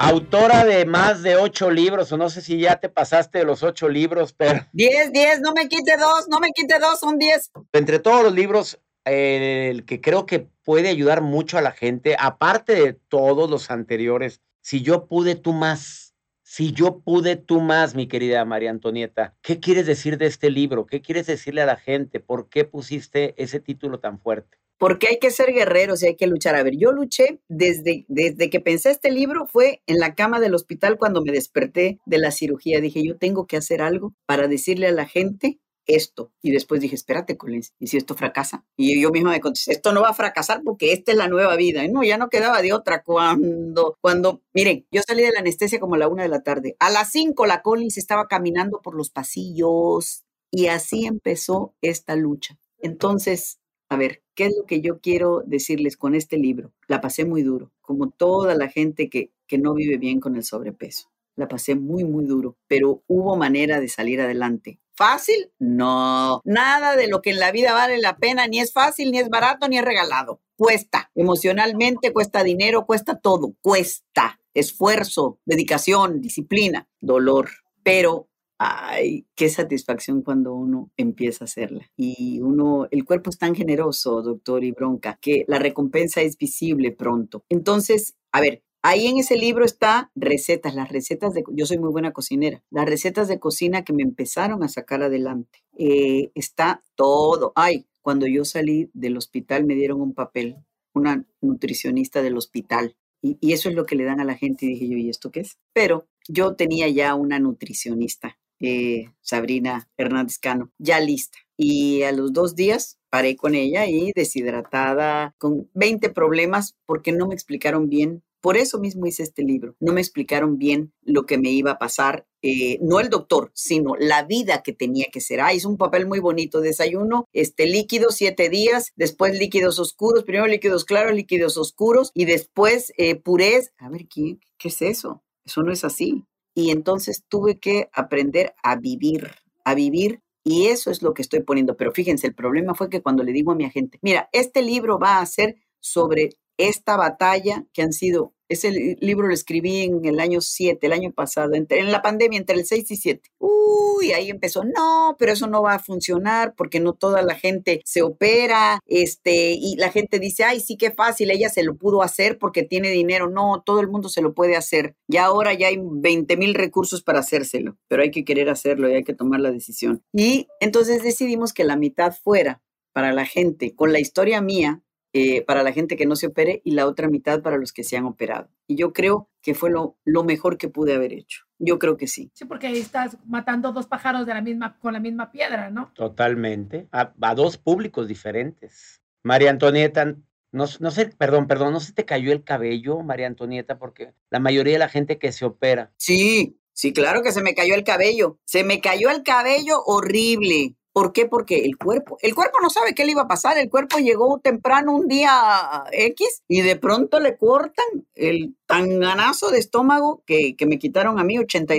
Autora 0.00 0.64
de 0.64 0.86
más 0.86 1.22
de 1.22 1.36
ocho 1.36 1.70
libros, 1.70 2.12
o 2.12 2.16
no 2.16 2.30
sé 2.30 2.40
si 2.40 2.58
ya 2.58 2.78
te 2.78 2.88
pasaste 2.88 3.38
de 3.38 3.44
los 3.44 3.62
ocho 3.64 3.88
libros, 3.88 4.32
pero... 4.32 4.64
Diez, 4.72 5.12
diez, 5.12 5.40
no 5.40 5.52
me 5.52 5.68
quite 5.68 5.96
dos, 5.96 6.28
no 6.28 6.38
me 6.38 6.52
quite 6.52 6.78
dos, 6.78 7.00
son 7.00 7.18
diez. 7.18 7.50
Entre 7.72 7.98
todos 7.98 8.22
los 8.22 8.32
libros, 8.32 8.80
el 9.04 9.84
que 9.84 10.00
creo 10.00 10.24
que 10.24 10.48
puede 10.62 10.88
ayudar 10.88 11.20
mucho 11.20 11.58
a 11.58 11.62
la 11.62 11.72
gente, 11.72 12.16
aparte 12.18 12.74
de 12.74 12.92
todos 12.92 13.50
los 13.50 13.70
anteriores, 13.70 14.40
si 14.60 14.82
yo 14.82 15.06
pude, 15.06 15.34
tú 15.34 15.52
más. 15.52 16.14
Si 16.42 16.72
yo 16.72 17.00
pude, 17.00 17.36
tú 17.36 17.60
más, 17.60 17.94
mi 17.94 18.06
querida 18.06 18.44
María 18.44 18.70
Antonieta. 18.70 19.34
¿Qué 19.42 19.60
quieres 19.60 19.86
decir 19.86 20.16
de 20.16 20.26
este 20.26 20.48
libro? 20.50 20.86
¿Qué 20.86 21.02
quieres 21.02 21.26
decirle 21.26 21.62
a 21.62 21.66
la 21.66 21.76
gente? 21.76 22.20
¿Por 22.20 22.48
qué 22.48 22.64
pusiste 22.64 23.34
ese 23.42 23.60
título 23.60 24.00
tan 24.00 24.18
fuerte? 24.18 24.58
Porque 24.78 25.08
hay 25.08 25.18
que 25.18 25.30
ser 25.30 25.52
guerreros 25.52 26.02
y 26.02 26.06
hay 26.06 26.16
que 26.16 26.26
luchar. 26.26 26.54
A 26.54 26.62
ver, 26.62 26.76
yo 26.76 26.92
luché 26.92 27.40
desde, 27.48 28.04
desde 28.08 28.48
que 28.48 28.60
pensé 28.60 28.90
este 28.90 29.10
libro, 29.10 29.46
fue 29.46 29.82
en 29.86 29.98
la 29.98 30.14
cama 30.14 30.40
del 30.40 30.54
hospital 30.54 30.98
cuando 30.98 31.22
me 31.22 31.32
desperté 31.32 31.98
de 32.06 32.18
la 32.18 32.30
cirugía. 32.30 32.80
Dije, 32.80 33.04
yo 33.04 33.16
tengo 33.16 33.46
que 33.46 33.56
hacer 33.56 33.82
algo 33.82 34.14
para 34.26 34.48
decirle 34.48 34.86
a 34.86 34.92
la 34.92 35.06
gente 35.06 35.58
esto. 35.88 36.30
Y 36.42 36.52
después 36.52 36.80
dije, 36.80 36.94
espérate, 36.94 37.36
Collins, 37.36 37.72
¿y 37.80 37.88
si 37.88 37.96
esto 37.96 38.14
fracasa? 38.14 38.64
Y 38.76 39.00
yo 39.00 39.10
misma 39.10 39.30
me 39.30 39.40
contesté, 39.40 39.72
esto 39.72 39.92
no 39.92 40.02
va 40.02 40.10
a 40.10 40.14
fracasar 40.14 40.62
porque 40.62 40.92
esta 40.92 41.10
es 41.10 41.18
la 41.18 41.28
nueva 41.28 41.56
vida. 41.56 41.84
Y 41.84 41.90
no, 41.90 42.04
ya 42.04 42.18
no 42.18 42.28
quedaba 42.28 42.62
de 42.62 42.72
otra. 42.72 43.02
Cuando, 43.02 43.96
cuando, 44.00 44.42
miren, 44.54 44.86
yo 44.92 45.02
salí 45.06 45.22
de 45.22 45.32
la 45.32 45.40
anestesia 45.40 45.80
como 45.80 45.96
a 45.96 45.98
la 45.98 46.08
una 46.08 46.22
de 46.22 46.28
la 46.28 46.42
tarde. 46.42 46.76
A 46.78 46.90
las 46.90 47.10
cinco 47.10 47.46
la 47.46 47.62
Collins 47.62 47.98
estaba 47.98 48.28
caminando 48.28 48.80
por 48.80 48.94
los 48.94 49.10
pasillos 49.10 50.24
y 50.50 50.66
así 50.66 51.06
empezó 51.06 51.74
esta 51.80 52.14
lucha. 52.14 52.58
Entonces, 52.80 53.58
a 53.88 53.96
ver, 53.96 54.22
¿qué 54.34 54.46
es 54.46 54.56
lo 54.56 54.66
que 54.66 54.80
yo 54.80 55.00
quiero 55.00 55.42
decirles 55.46 55.96
con 55.96 56.14
este 56.14 56.36
libro? 56.36 56.72
La 56.86 57.00
pasé 57.00 57.24
muy 57.24 57.42
duro, 57.42 57.72
como 57.80 58.10
toda 58.10 58.54
la 58.54 58.68
gente 58.68 59.08
que, 59.08 59.32
que 59.46 59.58
no 59.58 59.74
vive 59.74 59.96
bien 59.96 60.20
con 60.20 60.36
el 60.36 60.44
sobrepeso. 60.44 61.10
La 61.36 61.48
pasé 61.48 61.74
muy, 61.74 62.04
muy 62.04 62.24
duro, 62.24 62.56
pero 62.66 63.02
hubo 63.06 63.36
manera 63.36 63.80
de 63.80 63.88
salir 63.88 64.20
adelante. 64.20 64.80
¿Fácil? 64.94 65.52
No. 65.60 66.42
Nada 66.44 66.96
de 66.96 67.06
lo 67.06 67.22
que 67.22 67.30
en 67.30 67.38
la 67.38 67.52
vida 67.52 67.72
vale 67.72 67.98
la 67.98 68.16
pena, 68.16 68.48
ni 68.48 68.58
es 68.58 68.72
fácil, 68.72 69.12
ni 69.12 69.20
es 69.20 69.28
barato, 69.28 69.68
ni 69.68 69.78
es 69.78 69.84
regalado. 69.84 70.40
Cuesta. 70.56 71.12
Emocionalmente 71.14 72.12
cuesta 72.12 72.42
dinero, 72.42 72.84
cuesta 72.84 73.20
todo. 73.20 73.54
Cuesta. 73.60 74.40
Esfuerzo, 74.54 75.38
dedicación, 75.44 76.20
disciplina, 76.20 76.88
dolor. 77.00 77.50
Pero 77.84 78.28
ay, 78.58 79.26
qué 79.34 79.48
satisfacción 79.48 80.22
cuando 80.22 80.54
uno 80.54 80.90
empieza 80.96 81.44
a 81.44 81.46
hacerla. 81.46 81.90
Y 81.96 82.40
uno, 82.40 82.88
el 82.90 83.04
cuerpo 83.04 83.30
es 83.30 83.38
tan 83.38 83.54
generoso, 83.54 84.22
doctor 84.22 84.64
y 84.64 84.72
bronca, 84.72 85.18
que 85.20 85.44
la 85.46 85.58
recompensa 85.58 86.20
es 86.22 86.36
visible 86.36 86.92
pronto. 86.92 87.44
Entonces, 87.48 88.16
a 88.32 88.40
ver, 88.40 88.62
Ahí 88.80 89.08
en 89.08 89.18
ese 89.18 89.36
libro 89.36 89.64
está 89.64 90.12
recetas, 90.14 90.72
las 90.72 90.88
recetas 90.88 91.34
de, 91.34 91.42
yo 91.52 91.66
soy 91.66 91.78
muy 91.78 91.90
buena 91.90 92.12
cocinera, 92.12 92.62
las 92.70 92.86
recetas 92.86 93.26
de 93.26 93.40
cocina 93.40 93.82
que 93.82 93.92
me 93.92 94.04
empezaron 94.04 94.62
a 94.62 94.68
sacar 94.68 95.02
adelante. 95.02 95.64
Eh, 95.76 96.30
está 96.36 96.84
todo. 96.94 97.52
Ay, 97.56 97.86
cuando 98.02 98.28
yo 98.28 98.44
salí 98.44 98.88
del 98.94 99.16
hospital 99.16 99.64
me 99.64 99.74
dieron 99.74 100.00
un 100.00 100.14
papel, 100.14 100.58
una 100.94 101.26
nutricionista 101.40 102.22
del 102.22 102.36
hospital. 102.36 102.96
Y, 103.20 103.36
y 103.40 103.52
eso 103.52 103.68
es 103.68 103.74
lo 103.74 103.84
que 103.84 103.96
le 103.96 104.04
dan 104.04 104.20
a 104.20 104.24
la 104.24 104.36
gente. 104.36 104.66
Y 104.66 104.68
dije 104.70 104.88
yo, 104.88 104.96
¿y 104.96 105.10
esto 105.10 105.32
qué 105.32 105.40
es? 105.40 105.58
Pero 105.72 106.06
yo 106.28 106.54
tenía 106.54 106.88
ya 106.88 107.16
una 107.16 107.40
nutricionista 107.40 108.38
eh, 108.60 109.10
Sabrina 109.20 109.88
Hernández 109.96 110.38
Cano, 110.38 110.70
ya 110.78 111.00
lista. 111.00 111.38
Y 111.56 112.02
a 112.02 112.12
los 112.12 112.32
dos 112.32 112.54
días 112.54 112.98
paré 113.10 113.36
con 113.36 113.54
ella 113.54 113.86
y 113.86 114.12
deshidratada, 114.14 115.34
con 115.38 115.68
20 115.74 116.10
problemas, 116.10 116.76
porque 116.86 117.12
no 117.12 117.26
me 117.26 117.34
explicaron 117.34 117.88
bien. 117.88 118.22
Por 118.40 118.56
eso 118.56 118.78
mismo 118.78 119.06
hice 119.06 119.24
este 119.24 119.42
libro. 119.42 119.74
No 119.80 119.92
me 119.92 120.00
explicaron 120.00 120.58
bien 120.58 120.92
lo 121.02 121.26
que 121.26 121.38
me 121.38 121.50
iba 121.50 121.72
a 121.72 121.78
pasar, 121.78 122.26
eh, 122.40 122.78
no 122.80 123.00
el 123.00 123.08
doctor, 123.08 123.50
sino 123.52 123.96
la 123.98 124.22
vida 124.22 124.62
que 124.62 124.72
tenía 124.72 125.06
que 125.12 125.20
ser. 125.20 125.40
Ah, 125.40 125.52
hizo 125.52 125.68
un 125.68 125.76
papel 125.76 126.06
muy 126.06 126.20
bonito. 126.20 126.60
Desayuno, 126.60 127.26
este 127.32 127.66
líquido, 127.66 128.10
siete 128.10 128.48
días, 128.48 128.92
después 128.94 129.36
líquidos 129.36 129.80
oscuros, 129.80 130.22
primero 130.22 130.46
líquidos 130.46 130.84
claros, 130.84 131.14
líquidos 131.14 131.56
oscuros 131.56 132.12
y 132.14 132.26
después 132.26 132.92
eh, 132.96 133.16
purés. 133.16 133.72
A 133.78 133.88
ver, 133.88 134.06
¿qué, 134.06 134.38
¿qué 134.56 134.68
es 134.68 134.82
eso? 134.82 135.24
Eso 135.44 135.62
no 135.62 135.72
es 135.72 135.82
así 135.82 136.27
y 136.58 136.72
entonces 136.72 137.22
tuve 137.28 137.60
que 137.60 137.88
aprender 137.92 138.52
a 138.64 138.74
vivir, 138.74 139.30
a 139.64 139.76
vivir 139.76 140.22
y 140.42 140.66
eso 140.66 140.90
es 140.90 141.02
lo 141.02 141.14
que 141.14 141.22
estoy 141.22 141.40
poniendo. 141.44 141.76
Pero 141.76 141.92
fíjense, 141.92 142.26
el 142.26 142.34
problema 142.34 142.74
fue 142.74 142.90
que 142.90 143.00
cuando 143.00 143.22
le 143.22 143.30
digo 143.30 143.52
a 143.52 143.54
mi 143.54 143.64
agente, 143.64 144.00
mira, 144.02 144.28
este 144.32 144.60
libro 144.60 144.98
va 144.98 145.20
a 145.20 145.26
ser 145.26 145.54
sobre 145.78 146.30
esta 146.56 146.96
batalla 146.96 147.64
que 147.72 147.82
han 147.82 147.92
sido 147.92 148.34
ese 148.48 148.96
libro 149.00 149.28
lo 149.28 149.34
escribí 149.34 149.82
en 149.82 150.04
el 150.04 150.20
año 150.20 150.40
7, 150.40 150.86
el 150.86 150.92
año 150.92 151.12
pasado, 151.12 151.54
entre, 151.54 151.80
en 151.80 151.92
la 151.92 152.02
pandemia, 152.02 152.38
entre 152.38 152.56
el 152.56 152.64
6 152.64 152.90
y 152.90 152.96
7. 152.96 153.30
Uy, 153.38 154.12
ahí 154.12 154.30
empezó, 154.30 154.64
no, 154.64 155.16
pero 155.18 155.32
eso 155.32 155.46
no 155.46 155.62
va 155.62 155.74
a 155.74 155.78
funcionar 155.78 156.54
porque 156.56 156.80
no 156.80 156.94
toda 156.94 157.22
la 157.22 157.34
gente 157.34 157.80
se 157.84 158.02
opera, 158.02 158.80
este, 158.86 159.52
y 159.52 159.76
la 159.76 159.90
gente 159.90 160.18
dice, 160.18 160.44
ay, 160.44 160.60
sí, 160.60 160.76
qué 160.76 160.90
fácil, 160.90 161.30
ella 161.30 161.48
se 161.48 161.62
lo 161.62 161.76
pudo 161.76 162.02
hacer 162.02 162.38
porque 162.38 162.62
tiene 162.62 162.90
dinero. 162.90 163.28
No, 163.28 163.62
todo 163.64 163.80
el 163.80 163.88
mundo 163.88 164.08
se 164.08 164.22
lo 164.22 164.34
puede 164.34 164.56
hacer. 164.56 164.96
Ya 165.08 165.26
ahora 165.26 165.54
ya 165.54 165.68
hay 165.68 165.78
20 165.80 166.36
mil 166.36 166.54
recursos 166.54 167.02
para 167.02 167.20
hacérselo, 167.20 167.76
pero 167.88 168.02
hay 168.02 168.10
que 168.10 168.24
querer 168.24 168.48
hacerlo 168.48 168.88
y 168.88 168.94
hay 168.94 169.04
que 169.04 169.14
tomar 169.14 169.40
la 169.40 169.50
decisión. 169.50 170.02
Y 170.12 170.48
entonces 170.60 171.02
decidimos 171.02 171.52
que 171.52 171.64
la 171.64 171.76
mitad 171.76 172.14
fuera 172.14 172.62
para 172.92 173.12
la 173.12 173.26
gente, 173.26 173.74
con 173.74 173.92
la 173.92 174.00
historia 174.00 174.40
mía, 174.40 174.82
eh, 175.14 175.42
para 175.42 175.62
la 175.62 175.72
gente 175.72 175.96
que 175.96 176.06
no 176.06 176.16
se 176.16 176.26
opere 176.26 176.60
y 176.64 176.72
la 176.72 176.86
otra 176.86 177.08
mitad 177.08 177.40
para 177.40 177.56
los 177.56 177.72
que 177.72 177.82
se 177.82 177.96
han 177.96 178.04
operado. 178.04 178.50
Y 178.66 178.76
yo 178.76 178.92
creo 178.92 179.30
que 179.40 179.54
fue 179.54 179.70
lo, 179.70 179.96
lo 180.04 180.22
mejor 180.22 180.58
que 180.58 180.68
pude 180.68 180.94
haber 180.94 181.14
hecho. 181.14 181.44
Yo 181.58 181.78
creo 181.78 181.96
que 181.96 182.06
sí. 182.06 182.30
Sí, 182.34 182.44
porque 182.44 182.66
ahí 182.66 182.78
estás 182.78 183.16
matando 183.26 183.72
dos 183.72 183.86
pájaros 183.86 184.26
de 184.26 184.34
la 184.34 184.42
misma, 184.42 184.78
con 184.78 184.92
la 184.92 185.00
misma 185.00 185.30
piedra, 185.32 185.70
¿no? 185.70 185.92
Totalmente. 185.94 186.88
A, 186.92 187.34
dos 187.34 187.56
públicos 187.56 188.06
diferentes. 188.06 189.00
María 189.22 189.50
Antonieta, 189.50 190.16
no, 190.52 190.66
no 190.78 190.90
sé, 190.90 191.06
perdón, 191.06 191.46
perdón, 191.46 191.72
¿no 191.72 191.80
se 191.80 191.92
te 191.92 192.04
cayó 192.04 192.32
el 192.32 192.44
cabello, 192.44 193.00
María 193.02 193.26
Antonieta? 193.26 193.78
Porque 193.78 194.12
la 194.30 194.40
mayoría 194.40 194.74
de 194.74 194.78
la 194.78 194.88
gente 194.88 195.18
que 195.18 195.32
se 195.32 195.46
opera. 195.46 195.92
Sí, 195.96 196.58
sí, 196.72 196.92
claro 196.92 197.22
que 197.22 197.32
se 197.32 197.42
me 197.42 197.54
cayó 197.54 197.74
el 197.74 197.84
cabello. 197.84 198.38
Se 198.44 198.62
me 198.62 198.80
cayó 198.80 199.10
el 199.10 199.22
cabello 199.22 199.82
horrible. 199.84 200.76
¿Por 200.98 201.12
qué? 201.12 201.26
Porque 201.26 201.64
el 201.64 201.78
cuerpo, 201.78 202.18
el 202.22 202.34
cuerpo 202.34 202.58
no 202.60 202.70
sabe 202.70 202.92
qué 202.92 203.04
le 203.04 203.12
iba 203.12 203.22
a 203.22 203.28
pasar. 203.28 203.56
El 203.56 203.70
cuerpo 203.70 203.98
llegó 203.98 204.40
temprano 204.40 204.96
un 204.96 205.06
día 205.06 205.84
X 205.92 206.42
y 206.48 206.62
de 206.62 206.74
pronto 206.74 207.20
le 207.20 207.36
cortan 207.36 207.86
el 208.16 208.56
tanganazo 208.66 209.52
de 209.52 209.60
estómago 209.60 210.24
que, 210.26 210.56
me 210.66 210.80
quitaron 210.80 211.20
a 211.20 211.22
mí 211.22 211.38
80, 211.38 211.72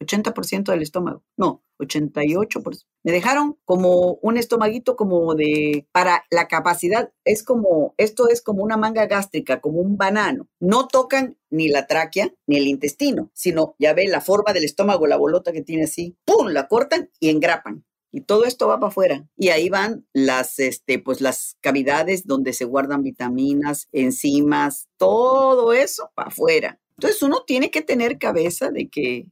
80% 0.00 0.72
del 0.72 0.82
estómago. 0.82 1.22
No, 1.36 1.62
88%. 1.78 2.84
Me 3.04 3.12
dejaron 3.12 3.56
como 3.64 4.14
un 4.14 4.38
estomaguito 4.38 4.96
como 4.96 5.36
de, 5.36 5.86
para 5.92 6.24
la 6.32 6.48
capacidad, 6.48 7.12
es 7.24 7.44
como, 7.44 7.94
esto 7.96 8.28
es 8.28 8.42
como 8.42 8.64
una 8.64 8.76
manga 8.76 9.06
gástrica, 9.06 9.60
como 9.60 9.78
un 9.78 9.96
banano. 9.96 10.48
No 10.58 10.88
tocan 10.88 11.38
ni 11.48 11.68
la 11.68 11.86
tráquea 11.86 12.34
ni 12.48 12.56
el 12.56 12.66
intestino, 12.66 13.30
sino 13.34 13.76
ya 13.78 13.94
ve 13.94 14.08
la 14.08 14.20
forma 14.20 14.52
del 14.52 14.64
estómago, 14.64 15.06
la 15.06 15.16
bolota 15.16 15.52
que 15.52 15.62
tiene 15.62 15.84
así, 15.84 16.16
¡pum! 16.24 16.48
La 16.48 16.66
cortan 16.66 17.08
y 17.20 17.30
engrapan 17.30 17.84
y 18.14 18.20
todo 18.20 18.44
esto 18.44 18.68
va 18.68 18.78
para 18.78 18.90
afuera. 18.90 19.26
Y 19.36 19.48
ahí 19.48 19.68
van 19.68 20.06
las, 20.12 20.60
este, 20.60 21.00
pues 21.00 21.20
las 21.20 21.56
cavidades 21.60 22.28
donde 22.28 22.52
se 22.52 22.64
guardan 22.64 23.02
vitaminas, 23.02 23.88
enzimas, 23.90 24.88
todo 24.98 25.72
eso 25.72 26.12
para 26.14 26.28
afuera. 26.28 26.78
Entonces 26.96 27.20
uno 27.24 27.42
tiene 27.44 27.72
que 27.72 27.82
tener 27.82 28.18
cabeza 28.18 28.70
de 28.70 28.88
que 28.88 29.26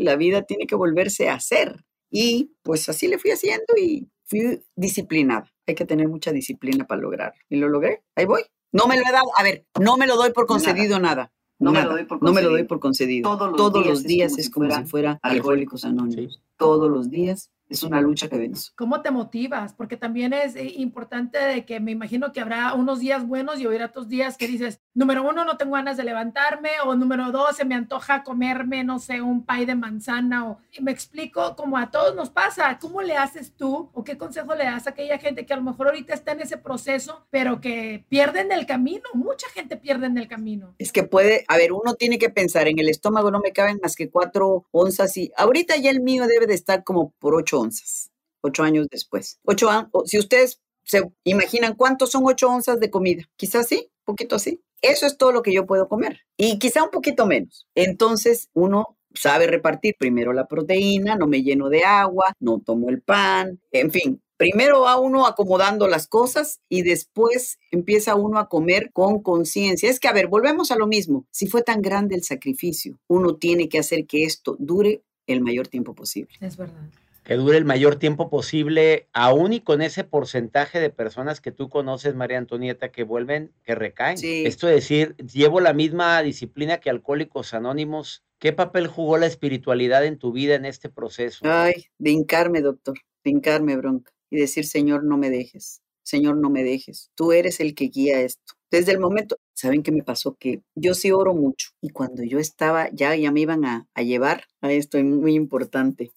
la 0.00 0.16
vida 0.16 0.44
tiene 0.44 0.66
que 0.66 0.74
volverse 0.74 1.28
a 1.28 1.34
hacer. 1.34 1.84
Y 2.10 2.52
pues 2.62 2.88
así 2.88 3.08
le 3.08 3.18
fui 3.18 3.30
haciendo 3.30 3.74
y 3.76 4.08
fui 4.24 4.62
disciplinada. 4.74 5.52
Hay 5.66 5.74
que 5.74 5.84
tener 5.84 6.08
mucha 6.08 6.32
disciplina 6.32 6.86
para 6.86 7.02
lograrlo. 7.02 7.38
Y 7.50 7.56
lo 7.56 7.68
logré. 7.68 8.04
Ahí 8.16 8.24
voy. 8.24 8.40
No 8.72 8.86
me 8.86 8.96
lo 8.96 9.02
he 9.06 9.12
dado, 9.12 9.26
a 9.36 9.42
ver, 9.42 9.66
no 9.78 9.98
me 9.98 10.06
lo 10.06 10.16
doy 10.16 10.32
por 10.32 10.46
concedido 10.46 10.98
nada. 10.98 11.30
No, 11.58 11.72
me 11.72 11.82
lo 11.82 11.90
doy 11.90 12.04
por. 12.04 12.22
No 12.22 12.32
me 12.32 12.40
lo 12.40 12.48
doy 12.48 12.64
por 12.64 12.80
concedido. 12.80 13.36
Todos 13.36 13.86
los, 13.86 14.02
días, 14.02 14.38
es 14.38 14.48
como, 14.48 14.74
si 14.74 14.84
fuera, 14.84 15.18
alcohólicos 15.22 15.84
anónimos. 15.84 16.42
Todos 16.56 16.90
los 16.90 17.10
días 17.10 17.50
es 17.68 17.82
una 17.82 18.00
lucha 18.00 18.28
que 18.28 18.38
venzo. 18.38 18.72
¿Cómo 18.76 19.00
te 19.02 19.10
motivas? 19.10 19.72
Porque 19.72 19.96
también 19.96 20.32
es 20.32 20.56
eh, 20.56 20.72
importante 20.76 21.38
de 21.38 21.64
que 21.64 21.80
me 21.80 21.92
imagino 21.92 22.32
que 22.32 22.40
habrá 22.40 22.74
unos 22.74 23.00
días 23.00 23.26
buenos 23.26 23.60
y 23.60 23.66
habrá 23.66 23.86
otros 23.86 24.08
días 24.08 24.36
que 24.36 24.46
dices, 24.46 24.80
número 24.92 25.28
uno, 25.28 25.44
no 25.44 25.56
tengo 25.56 25.72
ganas 25.72 25.96
de 25.96 26.04
levantarme, 26.04 26.70
o 26.84 26.94
número 26.94 27.30
dos, 27.32 27.56
se 27.56 27.64
me 27.64 27.74
antoja 27.74 28.22
comerme, 28.22 28.84
no 28.84 28.98
sé, 28.98 29.20
un 29.20 29.44
pay 29.44 29.64
de 29.64 29.74
manzana, 29.74 30.48
o 30.48 30.60
me 30.80 30.92
explico, 30.92 31.56
como 31.56 31.78
a 31.78 31.90
todos 31.90 32.14
nos 32.14 32.30
pasa, 32.30 32.78
¿cómo 32.80 33.02
le 33.02 33.16
haces 33.16 33.54
tú 33.56 33.90
o 33.92 34.04
qué 34.04 34.18
consejo 34.18 34.54
le 34.54 34.64
das 34.64 34.86
a 34.86 34.90
aquella 34.90 35.18
gente 35.18 35.46
que 35.46 35.54
a 35.54 35.56
lo 35.56 35.62
mejor 35.62 35.88
ahorita 35.88 36.14
está 36.14 36.32
en 36.32 36.42
ese 36.42 36.58
proceso, 36.58 37.26
pero 37.30 37.60
que 37.60 38.04
pierden 38.08 38.52
el 38.52 38.66
camino? 38.66 39.02
Mucha 39.14 39.48
gente 39.48 39.76
pierde 39.76 40.06
en 40.06 40.18
el 40.18 40.28
camino. 40.28 40.74
Es 40.78 40.92
que 40.92 41.02
puede, 41.02 41.44
a 41.48 41.56
ver, 41.56 41.72
uno 41.72 41.94
tiene 41.94 42.18
que 42.18 42.30
pensar, 42.30 42.68
en 42.68 42.78
el 42.78 42.88
estómago 42.88 43.30
no 43.30 43.40
me 43.40 43.52
caben 43.52 43.78
más 43.82 43.96
que 43.96 44.10
cuatro 44.10 44.66
onzas 44.70 45.16
y 45.16 45.32
ahorita 45.36 45.76
ya 45.76 45.90
el 45.90 46.00
mío 46.00 46.26
debe 46.26 46.46
de 46.46 46.54
estar 46.54 46.84
como 46.84 47.10
por 47.18 47.34
ocho 47.34 47.53
onzas, 47.60 48.10
ocho 48.42 48.62
años 48.62 48.86
después. 48.90 49.38
Ocho 49.44 49.68
si 50.04 50.18
ustedes 50.18 50.60
se 50.84 51.02
imaginan 51.24 51.74
cuántos 51.74 52.10
son 52.10 52.24
ocho 52.26 52.48
onzas 52.48 52.78
de 52.78 52.90
comida, 52.90 53.24
quizás 53.36 53.68
sí, 53.68 53.90
un 54.00 54.04
poquito 54.04 54.36
así. 54.36 54.62
Eso 54.82 55.06
es 55.06 55.16
todo 55.16 55.32
lo 55.32 55.42
que 55.42 55.52
yo 55.52 55.66
puedo 55.66 55.88
comer 55.88 56.20
y 56.36 56.58
quizá 56.58 56.84
un 56.84 56.90
poquito 56.90 57.26
menos. 57.26 57.66
Entonces 57.74 58.50
uno 58.52 58.98
sabe 59.14 59.46
repartir 59.46 59.94
primero 59.98 60.32
la 60.32 60.46
proteína, 60.46 61.16
no 61.16 61.26
me 61.26 61.42
lleno 61.42 61.70
de 61.70 61.84
agua, 61.84 62.34
no 62.38 62.60
tomo 62.60 62.90
el 62.90 63.00
pan, 63.00 63.60
en 63.72 63.90
fin. 63.90 64.20
Primero 64.36 64.82
va 64.82 64.98
uno 64.98 65.26
acomodando 65.26 65.86
las 65.86 66.08
cosas 66.08 66.60
y 66.68 66.82
después 66.82 67.58
empieza 67.70 68.16
uno 68.16 68.38
a 68.38 68.48
comer 68.48 68.90
con 68.92 69.22
conciencia. 69.22 69.88
Es 69.88 70.00
que, 70.00 70.08
a 70.08 70.12
ver, 70.12 70.26
volvemos 70.26 70.72
a 70.72 70.76
lo 70.76 70.88
mismo. 70.88 71.24
Si 71.30 71.46
fue 71.46 71.62
tan 71.62 71.80
grande 71.80 72.16
el 72.16 72.24
sacrificio, 72.24 72.98
uno 73.06 73.36
tiene 73.36 73.68
que 73.68 73.78
hacer 73.78 74.06
que 74.06 74.24
esto 74.24 74.56
dure 74.58 75.02
el 75.28 75.40
mayor 75.40 75.68
tiempo 75.68 75.94
posible. 75.94 76.34
Es 76.40 76.56
verdad 76.56 76.90
que 77.24 77.34
dure 77.34 77.56
el 77.56 77.64
mayor 77.64 77.96
tiempo 77.96 78.28
posible, 78.28 79.08
aún 79.14 79.54
y 79.54 79.60
con 79.60 79.80
ese 79.80 80.04
porcentaje 80.04 80.78
de 80.78 80.90
personas 80.90 81.40
que 81.40 81.52
tú 81.52 81.70
conoces, 81.70 82.14
María 82.14 82.36
Antonieta, 82.36 82.92
que 82.92 83.02
vuelven, 83.02 83.50
que 83.64 83.74
recaen. 83.74 84.18
Esto 84.22 84.68
es 84.68 84.74
decir, 84.74 85.16
llevo 85.16 85.60
la 85.60 85.72
misma 85.72 86.22
disciplina 86.22 86.78
que 86.78 86.90
Alcohólicos 86.90 87.54
Anónimos. 87.54 88.22
¿Qué 88.38 88.52
papel 88.52 88.88
jugó 88.88 89.16
la 89.16 89.26
espiritualidad 89.26 90.04
en 90.04 90.18
tu 90.18 90.32
vida 90.32 90.54
en 90.54 90.66
este 90.66 90.90
proceso? 90.90 91.40
Ay, 91.44 91.86
de 91.98 92.10
hincarme, 92.10 92.60
doctor, 92.60 92.98
de 93.24 93.30
hincarme, 93.30 93.76
bronca, 93.76 94.12
y 94.28 94.36
decir, 94.36 94.66
Señor, 94.66 95.02
no 95.02 95.16
me 95.16 95.30
dejes, 95.30 95.80
Señor, 96.02 96.36
no 96.36 96.50
me 96.50 96.62
dejes. 96.62 97.10
Tú 97.14 97.32
eres 97.32 97.58
el 97.58 97.74
que 97.74 97.86
guía 97.86 98.20
esto. 98.20 98.52
Desde 98.70 98.92
el 98.92 98.98
momento, 98.98 99.38
¿saben 99.54 99.82
qué 99.82 99.92
me 99.92 100.02
pasó? 100.02 100.36
Que 100.38 100.60
yo 100.74 100.92
sí 100.92 101.10
oro 101.10 101.32
mucho 101.32 101.70
y 101.80 101.88
cuando 101.88 102.22
yo 102.22 102.38
estaba, 102.38 102.90
ya, 102.92 103.16
ya 103.16 103.30
me 103.30 103.40
iban 103.40 103.64
a, 103.64 103.88
a 103.94 104.02
llevar 104.02 104.44
a 104.60 104.72
esto, 104.72 104.98
es 104.98 105.04
muy 105.04 105.34
importante 105.34 106.12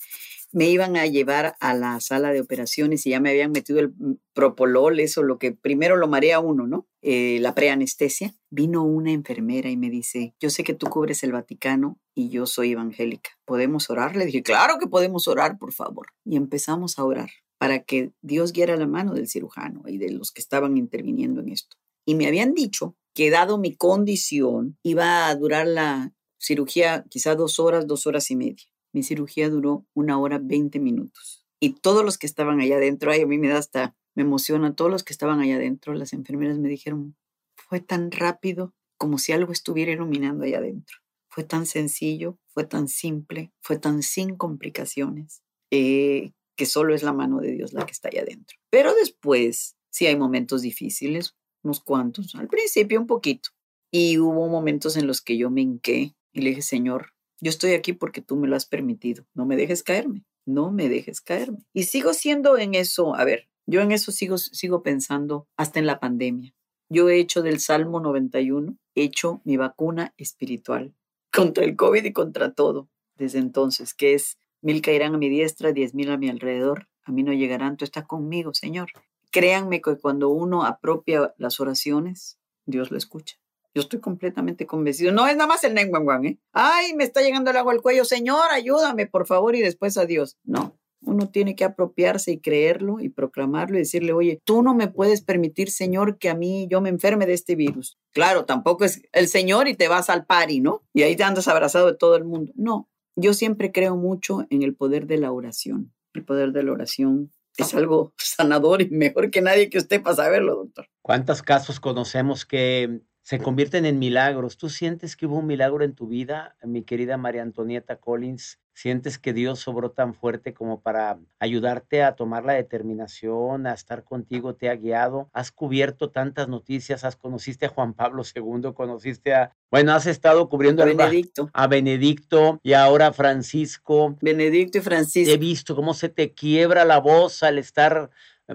me 0.57 0.71
iban 0.71 0.97
a 0.97 1.05
llevar 1.05 1.55
a 1.59 1.75
la 1.75 1.99
sala 1.99 2.33
de 2.33 2.41
operaciones 2.41 3.05
y 3.05 3.11
ya 3.11 3.19
me 3.19 3.29
habían 3.29 3.51
metido 3.51 3.79
el 3.79 3.93
propolol, 4.33 4.99
eso 4.99 5.21
lo 5.21 5.37
que 5.37 5.51
primero 5.51 5.97
lo 5.97 6.07
marea 6.07 6.39
uno, 6.39 6.65
¿no? 6.65 6.87
Eh, 7.03 7.37
la 7.41 7.53
preanestesia. 7.53 8.33
Vino 8.49 8.83
una 8.83 9.11
enfermera 9.11 9.69
y 9.69 9.77
me 9.77 9.91
dice, 9.91 10.33
yo 10.39 10.49
sé 10.49 10.63
que 10.63 10.73
tú 10.73 10.87
cubres 10.87 11.21
el 11.21 11.31
Vaticano 11.31 11.99
y 12.15 12.29
yo 12.29 12.47
soy 12.47 12.71
evangélica. 12.71 13.29
¿Podemos 13.45 13.91
orar? 13.91 14.15
Le 14.15 14.25
dije, 14.25 14.41
claro 14.41 14.79
que 14.79 14.87
podemos 14.87 15.27
orar, 15.27 15.59
por 15.59 15.73
favor. 15.73 16.07
Y 16.25 16.37
empezamos 16.37 16.97
a 16.97 17.05
orar 17.05 17.29
para 17.59 17.83
que 17.83 18.13
Dios 18.23 18.51
guiara 18.51 18.77
la 18.77 18.87
mano 18.87 19.13
del 19.13 19.27
cirujano 19.27 19.83
y 19.85 19.99
de 19.99 20.09
los 20.11 20.31
que 20.31 20.41
estaban 20.41 20.75
interviniendo 20.75 21.41
en 21.41 21.49
esto. 21.49 21.77
Y 22.03 22.15
me 22.15 22.25
habían 22.25 22.55
dicho 22.55 22.95
que 23.13 23.29
dado 23.29 23.59
mi 23.59 23.75
condición, 23.75 24.79
iba 24.81 25.27
a 25.27 25.35
durar 25.35 25.67
la 25.67 26.15
cirugía 26.39 27.05
quizá 27.11 27.35
dos 27.35 27.59
horas, 27.59 27.85
dos 27.85 28.07
horas 28.07 28.31
y 28.31 28.35
media. 28.35 28.65
Mi 28.93 29.03
cirugía 29.03 29.49
duró 29.49 29.85
una 29.93 30.19
hora 30.19 30.39
veinte 30.41 30.79
minutos. 30.79 31.45
Y 31.59 31.73
todos 31.73 32.05
los 32.05 32.17
que 32.17 32.27
estaban 32.27 32.59
allá 32.59 32.77
adentro, 32.77 33.11
ay, 33.11 33.21
a 33.21 33.27
mí 33.27 33.38
me 33.38 33.49
da 33.49 33.57
hasta, 33.57 33.95
me 34.15 34.23
emociona, 34.23 34.75
todos 34.75 34.91
los 34.91 35.03
que 35.03 35.13
estaban 35.13 35.39
allá 35.39 35.55
adentro, 35.55 35.93
las 35.93 36.13
enfermeras 36.13 36.59
me 36.59 36.69
dijeron, 36.69 37.15
fue 37.55 37.79
tan 37.79 38.11
rápido 38.11 38.73
como 38.97 39.17
si 39.17 39.31
algo 39.31 39.51
estuviera 39.51 39.91
iluminando 39.91 40.45
allá 40.45 40.59
adentro. 40.59 40.97
Fue 41.29 41.43
tan 41.43 41.65
sencillo, 41.65 42.39
fue 42.47 42.65
tan 42.65 42.88
simple, 42.88 43.51
fue 43.61 43.77
tan 43.77 44.01
sin 44.01 44.35
complicaciones, 44.35 45.43
eh, 45.71 46.31
que 46.55 46.65
solo 46.65 46.95
es 46.95 47.03
la 47.03 47.13
mano 47.13 47.39
de 47.39 47.51
Dios 47.51 47.73
la 47.73 47.85
que 47.85 47.91
está 47.91 48.09
allá 48.09 48.21
adentro. 48.21 48.57
Pero 48.71 48.95
después, 48.95 49.77
sí 49.91 50.07
hay 50.07 50.15
momentos 50.15 50.61
difíciles, 50.61 51.35
unos 51.63 51.81
cuantos, 51.81 52.33
al 52.35 52.47
principio 52.47 52.99
un 52.99 53.07
poquito. 53.07 53.49
Y 53.91 54.17
hubo 54.17 54.47
momentos 54.47 54.97
en 54.97 55.07
los 55.07 55.21
que 55.21 55.38
yo 55.38 55.49
me 55.49 55.61
hinqué 55.61 56.15
y 56.33 56.41
le 56.41 56.49
dije, 56.49 56.61
Señor, 56.61 57.13
yo 57.39 57.49
estoy 57.49 57.73
aquí 57.73 57.93
porque 57.93 58.21
tú 58.21 58.35
me 58.35 58.47
lo 58.47 58.55
has 58.55 58.65
permitido. 58.65 59.25
No 59.33 59.45
me 59.45 59.55
dejes 59.55 59.83
caerme. 59.83 60.25
No 60.45 60.71
me 60.71 60.89
dejes 60.89 61.21
caerme. 61.21 61.59
Y 61.73 61.83
sigo 61.83 62.13
siendo 62.13 62.57
en 62.57 62.73
eso, 62.73 63.15
a 63.15 63.25
ver, 63.25 63.49
yo 63.65 63.81
en 63.81 63.91
eso 63.91 64.11
sigo, 64.11 64.38
sigo 64.38 64.81
pensando 64.81 65.47
hasta 65.57 65.79
en 65.79 65.85
la 65.85 65.99
pandemia. 65.99 66.53
Yo 66.89 67.09
he 67.09 67.19
hecho 67.19 67.41
del 67.41 67.59
Salmo 67.59 67.99
91, 67.99 68.77
he 68.95 69.03
hecho 69.03 69.41
mi 69.43 69.57
vacuna 69.57 70.13
espiritual 70.17 70.93
contra 71.33 71.65
el 71.65 71.75
COVID 71.75 72.05
y 72.05 72.13
contra 72.13 72.53
todo 72.53 72.89
desde 73.17 73.39
entonces, 73.39 73.93
que 73.93 74.13
es 74.13 74.38
mil 74.61 74.81
caerán 74.81 75.15
a 75.15 75.17
mi 75.17 75.29
diestra, 75.29 75.73
diez 75.73 75.93
mil 75.93 76.11
a 76.11 76.17
mi 76.17 76.29
alrededor, 76.29 76.88
a 77.03 77.11
mí 77.11 77.23
no 77.23 77.33
llegarán, 77.33 77.77
tú 77.77 77.85
estás 77.85 78.05
conmigo, 78.05 78.53
Señor. 78.53 78.89
Créanme 79.31 79.81
que 79.81 79.97
cuando 79.97 80.29
uno 80.29 80.65
apropia 80.65 81.33
las 81.38 81.59
oraciones, 81.59 82.39
Dios 82.65 82.91
lo 82.91 82.97
escucha. 82.97 83.38
Yo 83.78 83.82
estoy 83.82 83.99
completamente 83.99 84.65
convencido. 84.65 85.11
No 85.11 85.28
es 85.28 85.38
nada 85.38 85.47
más 85.47 85.63
el 85.63 85.75
911, 85.75 86.28
¿eh? 86.28 86.39
Ay, 86.51 86.95
me 86.95 87.03
está 87.03 87.21
llegando 87.21 87.51
el 87.51 87.57
agua 87.57 87.73
al 87.73 87.84
cuello. 87.84 88.05
Señor, 88.05 88.49
ayúdame, 88.49 89.05
por 89.05 89.28
favor, 89.28 89.55
y 89.55 89.61
después 89.61 89.99
adiós. 89.99 90.36
No. 90.43 90.75
Uno 91.01 91.30
tiene 91.30 91.55
que 91.55 91.63
apropiarse 91.63 92.32
y 92.32 92.39
creerlo 92.39 92.99
y 92.99 93.09
proclamarlo 93.09 93.75
y 93.75 93.82
decirle, 93.82 94.13
oye, 94.13 94.41
tú 94.43 94.63
no 94.63 94.73
me 94.73 94.88
puedes 94.88 95.21
permitir, 95.21 95.69
Señor, 95.69 96.17
que 96.17 96.32
a 96.32 96.34
mí 96.34 96.67
yo 96.71 96.82
me 96.82 96.89
enferme 96.89 97.28
de 97.28 97.34
este 97.34 97.53
virus. 97.53 97.99
Claro, 98.13 98.45
tampoco 98.45 98.84
es 98.84 99.03
el 99.11 99.28
Señor 99.28 99.67
y 99.67 99.75
te 99.75 99.88
vas 99.88 100.09
al 100.09 100.25
pari, 100.25 100.59
¿no? 100.59 100.82
Y 100.91 101.03
ahí 101.03 101.15
te 101.15 101.23
andas 101.23 101.47
abrazado 101.47 101.86
de 101.86 101.97
todo 101.97 102.15
el 102.15 102.25
mundo. 102.25 102.51
No, 102.55 102.89
yo 103.15 103.36
siempre 103.36 103.71
creo 103.71 103.95
mucho 103.95 104.47
en 104.49 104.63
el 104.63 104.73
poder 104.73 105.05
de 105.05 105.17
la 105.17 105.32
oración. 105.32 105.93
El 106.15 106.25
poder 106.25 106.51
de 106.51 106.63
la 106.63 106.71
oración 106.71 107.32
es 107.57 107.75
algo 107.75 108.11
sanador 108.17 108.82
y 108.82 108.89
mejor 108.89 109.30
que 109.30 109.41
nadie 109.41 109.69
que 109.69 109.78
usted 109.78 110.01
para 110.01 110.15
saberlo, 110.15 110.55
doctor. 110.55 110.88
¿Cuántos 111.03 111.43
casos 111.43 111.80
conocemos 111.80 112.43
que 112.43 113.01
se 113.28 113.39
convierten 113.39 113.86
en 113.86 113.99
milagros. 113.99 114.55
¿Tú 114.55 114.69
sientes 114.69 115.17
que 115.17 115.25
hubo 115.25 115.39
un 115.39 115.47
milagro 115.47 115.84
en 115.84 115.93
tu 115.93 116.07
vida, 116.07 116.55
mi 116.63 116.84
querida 116.84 117.17
María 117.17 117.41
Antonieta 117.41 117.97
Collins? 117.97 118.57
¿Sientes 118.71 119.17
que 119.17 119.34
Dios 119.34 119.59
sobró 119.59 119.91
tan 119.91 120.13
fuerte 120.13 120.53
como 120.53 120.80
para 120.80 121.19
ayudarte 121.38 122.03
a 122.03 122.15
tomar 122.15 122.45
la 122.45 122.53
determinación, 122.53 123.67
a 123.67 123.73
estar 123.73 124.05
contigo, 124.05 124.55
te 124.55 124.69
ha 124.69 124.78
guiado? 124.78 125.30
Has 125.34 125.51
cubierto 125.51 126.09
tantas 126.09 126.47
noticias, 126.47 127.03
has 127.03 127.17
conociste 127.17 127.65
a 127.65 127.69
Juan 127.69 127.93
Pablo 127.93 128.23
II, 128.23 128.71
conociste 128.73 129.34
a, 129.34 129.53
bueno, 129.69 129.91
has 129.91 130.07
estado 130.07 130.47
cubriendo 130.47 130.84
a 130.84 130.86
Benedicto. 130.86 131.49
A 131.51 131.67
Benedicto 131.67 132.61
y 132.63 132.73
ahora 132.73 133.11
Francisco. 133.11 134.15
Benedicto 134.21 134.78
y 134.78 134.82
Francisco. 134.82 135.34
He 135.34 135.38
visto 135.38 135.75
cómo 135.75 135.93
se 135.93 136.07
te 136.07 136.32
quiebra 136.32 136.86
la 136.86 137.01
voz 137.01 137.43
al 137.43 137.57
estar 137.57 138.09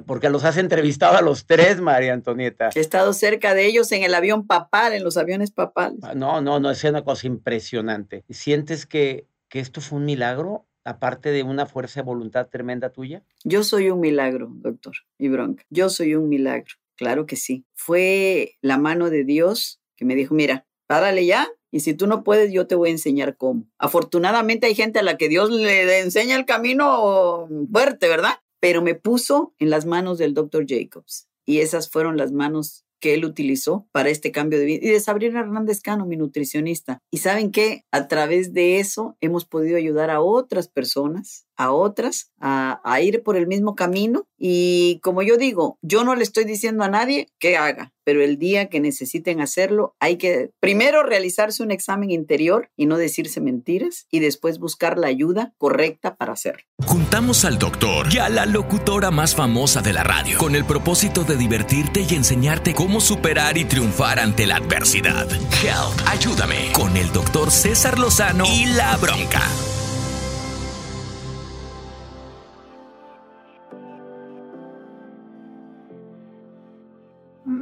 porque 0.07 0.31
los 0.31 0.45
has 0.45 0.57
entrevistado 0.57 1.17
a 1.17 1.23
los 1.23 1.47
tres, 1.47 1.81
María 1.81 2.13
Antonieta. 2.13 2.71
He 2.75 2.81
estado 2.81 3.13
cerca 3.13 3.55
de 3.55 3.67
ellos 3.67 3.93
en 3.93 4.03
el 4.03 4.15
avión 4.15 4.47
papal, 4.47 4.93
en 4.95 5.05
los 5.05 5.17
aviones 5.17 5.51
papales. 5.51 5.99
Ah, 6.03 6.15
no, 6.15 6.41
no, 6.41 6.61
no, 6.61 6.71
es 6.71 6.83
una 6.85 7.05
cosa 7.05 7.27
impresionante. 7.27 8.25
¿Sientes 8.31 8.87
que, 8.87 9.27
que 9.49 9.61
esto 9.61 9.81
fue 9.81 9.99
un 9.99 10.05
milagro, 10.05 10.67
aparte 10.85 11.31
de 11.31 11.43
una 11.43 11.67
fuerza 11.67 12.01
de 12.01 12.07
voluntad 12.07 12.49
tremenda 12.49 12.91
tuya? 12.91 13.23
Yo 13.45 13.65
soy 13.65 13.91
un 13.91 14.01
milagro, 14.01 14.49
doctor 14.51 14.95
y 15.19 15.29
bronca. 15.29 15.65
Yo 15.71 15.91
soy 15.91 16.15
un 16.15 16.29
milagro, 16.29 16.75
claro 16.97 17.27
que 17.27 17.37
sí. 17.37 17.67
Fue 17.75 18.57
la 18.63 18.79
mano 18.79 19.11
de 19.11 19.25
Dios 19.25 19.81
que 19.97 20.05
me 20.05 20.15
dijo, 20.15 20.35
mira, 20.35 20.67
párale 20.87 21.27
ya, 21.27 21.49
y 21.71 21.81
si 21.81 21.95
tú 21.95 22.07
no 22.07 22.23
puedes, 22.23 22.53
yo 22.53 22.67
te 22.67 22.75
voy 22.75 22.91
a 22.91 22.93
enseñar 22.93 23.37
cómo. 23.37 23.67
Afortunadamente 23.79 24.67
hay 24.67 24.75
gente 24.75 24.99
a 24.99 25.03
la 25.03 25.17
que 25.17 25.29
Dios 25.29 25.51
le 25.51 26.01
enseña 26.01 26.37
el 26.37 26.45
camino 26.45 27.49
fuerte, 27.73 28.09
¿verdad? 28.09 28.35
Pero 28.63 28.81
me 28.81 28.95
puso 28.95 29.55
en 29.59 29.71
las 29.71 29.87
manos 29.87 30.19
del 30.19 30.35
doctor 30.35 30.67
Jacobs. 30.69 31.27
Y 31.45 31.59
esas 31.59 31.91
fueron 31.91 32.17
las 32.17 32.31
manos 32.31 32.85
que 33.01 33.15
él 33.15 33.25
utilizó 33.25 33.89
para 33.91 34.09
este 34.09 34.31
cambio 34.31 34.61
de 34.61 34.65
vida. 34.67 34.79
Y 34.83 34.91
de 34.91 35.01
Sabrina 35.01 35.41
Hernández 35.41 35.81
Cano, 35.81 36.07
mi 36.07 36.17
nutricionista. 36.17 37.01
Y 37.11 37.19
saben 37.19 37.51
que 37.51 37.85
a 37.91 38.07
través 38.07 38.55
de 38.55 38.79
eso 38.79 39.17
hemos 39.21 39.45
podido 39.45 39.77
ayudar 39.77 40.11
a 40.11 40.21
otras 40.21 40.69
personas, 40.69 41.45
a 41.57 41.73
otras, 41.73 42.31
a, 42.41 42.81
ir 43.01 43.23
por 43.23 43.37
el 43.37 43.47
mismo 43.47 43.75
camino. 43.75 44.27
Y 44.39 45.01
como 45.03 45.23
yo 45.23 45.37
digo, 45.37 45.79
yo 45.83 46.05
no 46.05 46.15
le 46.15 46.23
estoy 46.23 46.45
diciendo 46.45 46.85
a 46.85 46.89
nadie 46.89 47.29
que 47.39 47.57
haga, 47.57 47.93
pero 48.05 48.23
el 48.23 48.39
día 48.39 48.69
que 48.69 48.81
necesiten 48.81 49.41
hacerlo, 49.41 49.95
hay 50.01 50.17
que 50.17 50.51
primero 50.61 51.03
realizarse 51.03 51.63
un 51.63 51.71
examen 51.71 52.11
interior 52.11 52.71
y 52.77 52.87
no 52.87 52.97
decirse 52.99 53.41
mentiras 53.41 54.07
y 54.11 54.21
después 54.21 54.59
buscar 54.59 54.99
la 54.99 55.07
ayuda 55.07 55.55
correcta 55.59 56.17
para 56.17 56.33
hacerlo. 56.33 56.65
Juntamos 56.85 57.45
al 57.45 57.59
doctor 57.59 58.07
y 58.13 58.19
a 58.19 58.29
la 58.29 58.47
locutora 58.47 59.11
más 59.11 59.37
famosa 59.37 59.81
de 59.81 59.93
la 59.93 60.03
radio 60.03 60.39
con 60.39 60.57
el 60.57 60.65
propósito 60.65 61.25
de 61.25 61.37
divertirte 61.37 62.05
y 62.09 62.15
enseñarte 62.15 62.75
cómo 62.75 63.01
superar 63.01 63.57
y 63.57 63.65
triunfar 63.65 64.19
ante 64.19 64.47
la 64.47 64.57
adversidad. 64.57 65.31
Help, 65.33 66.09
ayúdame 66.09 66.73
con 66.73 66.97
el 66.97 67.13
doctor 67.13 67.51
César 67.51 67.99
Lozano 67.99 68.45
y 68.47 68.67
la 68.67 68.97
bronca. 68.97 69.43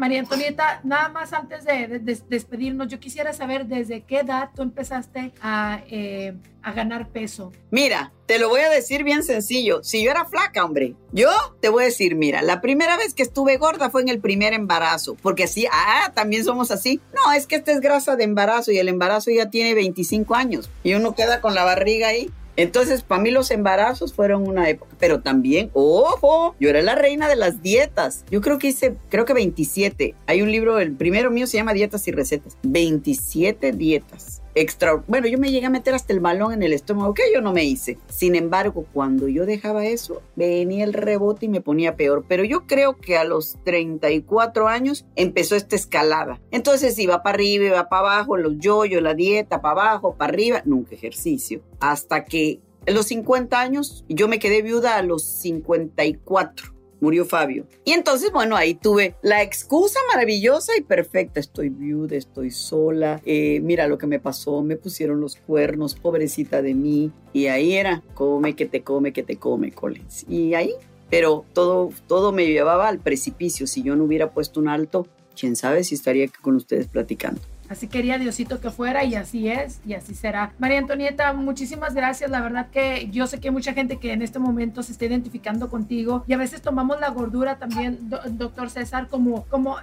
María 0.00 0.20
Antonieta, 0.20 0.80
nada 0.82 1.10
más 1.10 1.34
antes 1.34 1.62
de, 1.66 2.00
despedirnos, 2.26 2.88
yo 2.88 2.98
quisiera 2.98 3.34
saber 3.34 3.66
desde 3.66 4.00
qué 4.00 4.20
edad 4.20 4.48
tú 4.56 4.62
empezaste 4.62 5.34
a, 5.42 5.82
eh, 5.90 6.32
a 6.62 6.72
ganar 6.72 7.10
peso. 7.10 7.52
Mira, 7.70 8.10
te 8.24 8.38
lo 8.38 8.48
voy 8.48 8.62
a 8.62 8.70
decir 8.70 9.04
bien 9.04 9.22
sencillo. 9.22 9.84
Si 9.84 10.02
yo 10.02 10.10
era 10.10 10.24
flaca, 10.24 10.64
hombre, 10.64 10.94
yo 11.12 11.28
te 11.60 11.68
voy 11.68 11.82
a 11.82 11.86
decir, 11.86 12.14
mira, 12.14 12.40
la 12.40 12.62
primera 12.62 12.96
vez 12.96 13.12
que 13.12 13.22
estuve 13.22 13.58
gorda 13.58 13.90
fue 13.90 14.00
en 14.00 14.08
el 14.08 14.20
primer 14.20 14.54
embarazo, 14.54 15.16
porque 15.20 15.44
así, 15.44 15.66
ah, 15.70 16.12
también 16.14 16.44
somos 16.46 16.70
así. 16.70 16.98
No, 17.14 17.34
es 17.34 17.46
que 17.46 17.56
esta 17.56 17.70
es 17.72 17.80
grasa 17.80 18.16
de 18.16 18.24
embarazo 18.24 18.72
y 18.72 18.78
el 18.78 18.88
embarazo 18.88 19.30
ya 19.30 19.50
tiene 19.50 19.74
25 19.74 20.34
años 20.34 20.70
y 20.82 20.94
uno 20.94 21.14
queda 21.14 21.42
con 21.42 21.54
la 21.54 21.64
barriga 21.64 22.08
ahí. 22.08 22.30
Entonces, 22.60 23.02
para 23.02 23.22
mí 23.22 23.30
los 23.30 23.50
embarazos 23.50 24.12
fueron 24.12 24.46
una 24.46 24.68
época, 24.68 24.94
pero 24.98 25.20
también, 25.20 25.70
ojo, 25.72 26.54
yo 26.60 26.68
era 26.68 26.82
la 26.82 26.94
reina 26.94 27.28
de 27.28 27.36
las 27.36 27.62
dietas. 27.62 28.24
Yo 28.30 28.40
creo 28.40 28.58
que 28.58 28.68
hice, 28.68 28.96
creo 29.08 29.24
que 29.24 29.32
27. 29.32 30.14
Hay 30.26 30.42
un 30.42 30.52
libro, 30.52 30.78
el 30.78 30.92
primero 30.92 31.30
mío 31.30 31.46
se 31.46 31.56
llama 31.56 31.72
Dietas 31.72 32.06
y 32.08 32.12
Recetas. 32.12 32.58
27 32.62 33.72
dietas 33.72 34.39
extra. 34.54 35.02
Bueno, 35.06 35.26
yo 35.26 35.38
me 35.38 35.50
llegué 35.50 35.66
a 35.66 35.70
meter 35.70 35.94
hasta 35.94 36.12
el 36.12 36.20
balón 36.20 36.52
en 36.52 36.62
el 36.62 36.72
estómago, 36.72 37.14
que 37.14 37.32
yo 37.32 37.40
no 37.40 37.52
me 37.52 37.64
hice. 37.64 37.98
Sin 38.08 38.34
embargo, 38.34 38.86
cuando 38.92 39.28
yo 39.28 39.46
dejaba 39.46 39.86
eso, 39.86 40.22
venía 40.36 40.84
el 40.84 40.92
rebote 40.92 41.46
y 41.46 41.48
me 41.48 41.60
ponía 41.60 41.96
peor. 41.96 42.24
Pero 42.28 42.44
yo 42.44 42.66
creo 42.66 42.96
que 42.96 43.16
a 43.16 43.24
los 43.24 43.58
34 43.64 44.68
años 44.68 45.06
empezó 45.16 45.56
esta 45.56 45.76
escalada. 45.76 46.40
Entonces 46.50 46.98
iba 46.98 47.22
para 47.22 47.34
arriba, 47.34 47.66
iba 47.66 47.88
para 47.88 48.14
abajo, 48.14 48.36
los 48.36 48.58
yoyos, 48.58 49.02
la 49.02 49.14
dieta, 49.14 49.60
para 49.60 49.82
abajo, 49.82 50.14
para 50.14 50.32
arriba, 50.32 50.62
nunca 50.64 50.94
ejercicio. 50.94 51.62
Hasta 51.80 52.24
que 52.24 52.60
en 52.86 52.94
los 52.94 53.06
50 53.06 53.60
años, 53.60 54.04
yo 54.08 54.26
me 54.26 54.38
quedé 54.38 54.62
viuda 54.62 54.96
a 54.96 55.02
los 55.02 55.22
54 55.22 56.79
murió 57.00 57.24
Fabio. 57.24 57.66
Y 57.84 57.92
entonces, 57.92 58.30
bueno, 58.32 58.56
ahí 58.56 58.74
tuve 58.74 59.14
la 59.22 59.42
excusa 59.42 59.98
maravillosa 60.12 60.76
y 60.76 60.82
perfecta. 60.82 61.40
Estoy 61.40 61.68
viuda, 61.68 62.16
estoy 62.16 62.50
sola, 62.50 63.20
eh, 63.24 63.60
mira 63.60 63.86
lo 63.86 63.98
que 63.98 64.06
me 64.06 64.20
pasó, 64.20 64.62
me 64.62 64.76
pusieron 64.76 65.20
los 65.20 65.36
cuernos, 65.36 65.94
pobrecita 65.94 66.62
de 66.62 66.74
mí. 66.74 67.10
Y 67.32 67.46
ahí 67.46 67.74
era, 67.74 68.02
come 68.14 68.54
que 68.54 68.66
te 68.66 68.82
come, 68.82 69.12
que 69.12 69.22
te 69.22 69.36
come, 69.36 69.72
Collins. 69.72 70.26
Y 70.28 70.54
ahí, 70.54 70.74
pero 71.08 71.44
todo, 71.52 71.90
todo 72.06 72.32
me 72.32 72.46
llevaba 72.46 72.88
al 72.88 72.98
precipicio. 72.98 73.66
Si 73.66 73.82
yo 73.82 73.96
no 73.96 74.04
hubiera 74.04 74.32
puesto 74.32 74.60
un 74.60 74.68
alto, 74.68 75.06
quién 75.38 75.56
sabe 75.56 75.84
si 75.84 75.94
estaría 75.94 76.28
con 76.42 76.56
ustedes 76.56 76.86
platicando. 76.86 77.40
Así 77.70 77.86
quería 77.86 78.18
Diosito 78.18 78.60
que 78.60 78.70
fuera 78.70 79.04
y 79.04 79.14
así 79.14 79.48
es 79.48 79.80
y 79.86 79.94
así 79.94 80.16
será. 80.16 80.52
María 80.58 80.78
Antonieta, 80.78 81.32
muchísimas 81.32 81.94
gracias. 81.94 82.28
La 82.28 82.40
verdad 82.40 82.66
que 82.68 83.08
yo 83.12 83.28
sé 83.28 83.38
que 83.38 83.46
hay 83.46 83.54
mucha 83.54 83.72
gente 83.74 83.98
que 83.98 84.12
en 84.12 84.22
este 84.22 84.40
momento 84.40 84.82
se 84.82 84.90
está 84.90 85.04
identificando 85.04 85.70
contigo 85.70 86.24
y 86.26 86.32
a 86.32 86.36
veces 86.36 86.62
tomamos 86.62 86.98
la 86.98 87.10
gordura 87.10 87.58
también, 87.58 88.10
doctor 88.30 88.70
César, 88.70 89.06
como, 89.06 89.44
como 89.44 89.76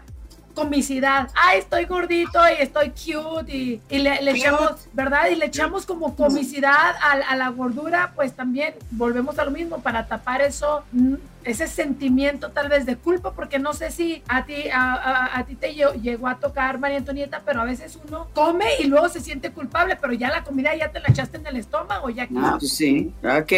comicidad. 0.53 1.29
Ay, 1.33 1.59
estoy 1.59 1.85
gordito 1.85 2.39
y 2.59 2.61
estoy 2.61 2.89
cute 2.89 3.53
y, 3.53 3.99
le, 3.99 4.31
echamos, 4.31 4.89
¿verdad? 4.91 5.29
Y 5.31 5.35
le 5.35 5.45
echamos 5.45 5.85
como 5.85 6.13
comicidad 6.13 6.95
a, 7.01 7.11
a, 7.11 7.35
la 7.38 7.49
gordura, 7.49 8.11
pues 8.15 8.33
también 8.33 8.73
volvemos 8.91 9.39
a 9.39 9.45
lo 9.45 9.51
mismo 9.51 9.79
para 9.79 10.07
tapar 10.07 10.41
eso 10.41 10.83
ese 11.47 11.67
sentimiento 11.67 12.51
tal 12.51 12.67
vez 12.67 12.85
de 12.85 12.97
culpa, 12.97 13.31
porque 13.31 13.57
no 13.57 13.73
sé 13.73 13.89
si 13.89 14.21
a 14.27 14.45
ti, 14.45 14.69
a, 14.71 15.37
a, 15.37 15.45
ti 15.45 15.55
te 15.55 15.73
llegó 15.73 16.27
a 16.27 16.39
tocar 16.39 16.77
María 16.77 16.97
Antonieta, 16.97 17.41
pero 17.45 17.61
a 17.61 17.63
veces 17.63 17.97
uno 18.05 18.27
come 18.33 18.65
y 18.79 18.87
luego 18.87 19.07
se 19.07 19.21
siente 19.21 19.51
culpable, 19.51 19.97
pero 19.99 20.11
ya 20.13 20.29
la 20.29 20.43
comida 20.43 20.75
ya 20.75 20.91
te 20.91 20.99
la 20.99 21.07
echaste 21.07 21.37
en 21.37 21.47
el 21.47 21.55
estómago, 21.55 22.09
ya 22.09 22.27
que... 22.27 22.33
Ah, 22.37 22.57
pues 22.59 22.73
sí, 22.73 23.13
ok, 23.23 23.51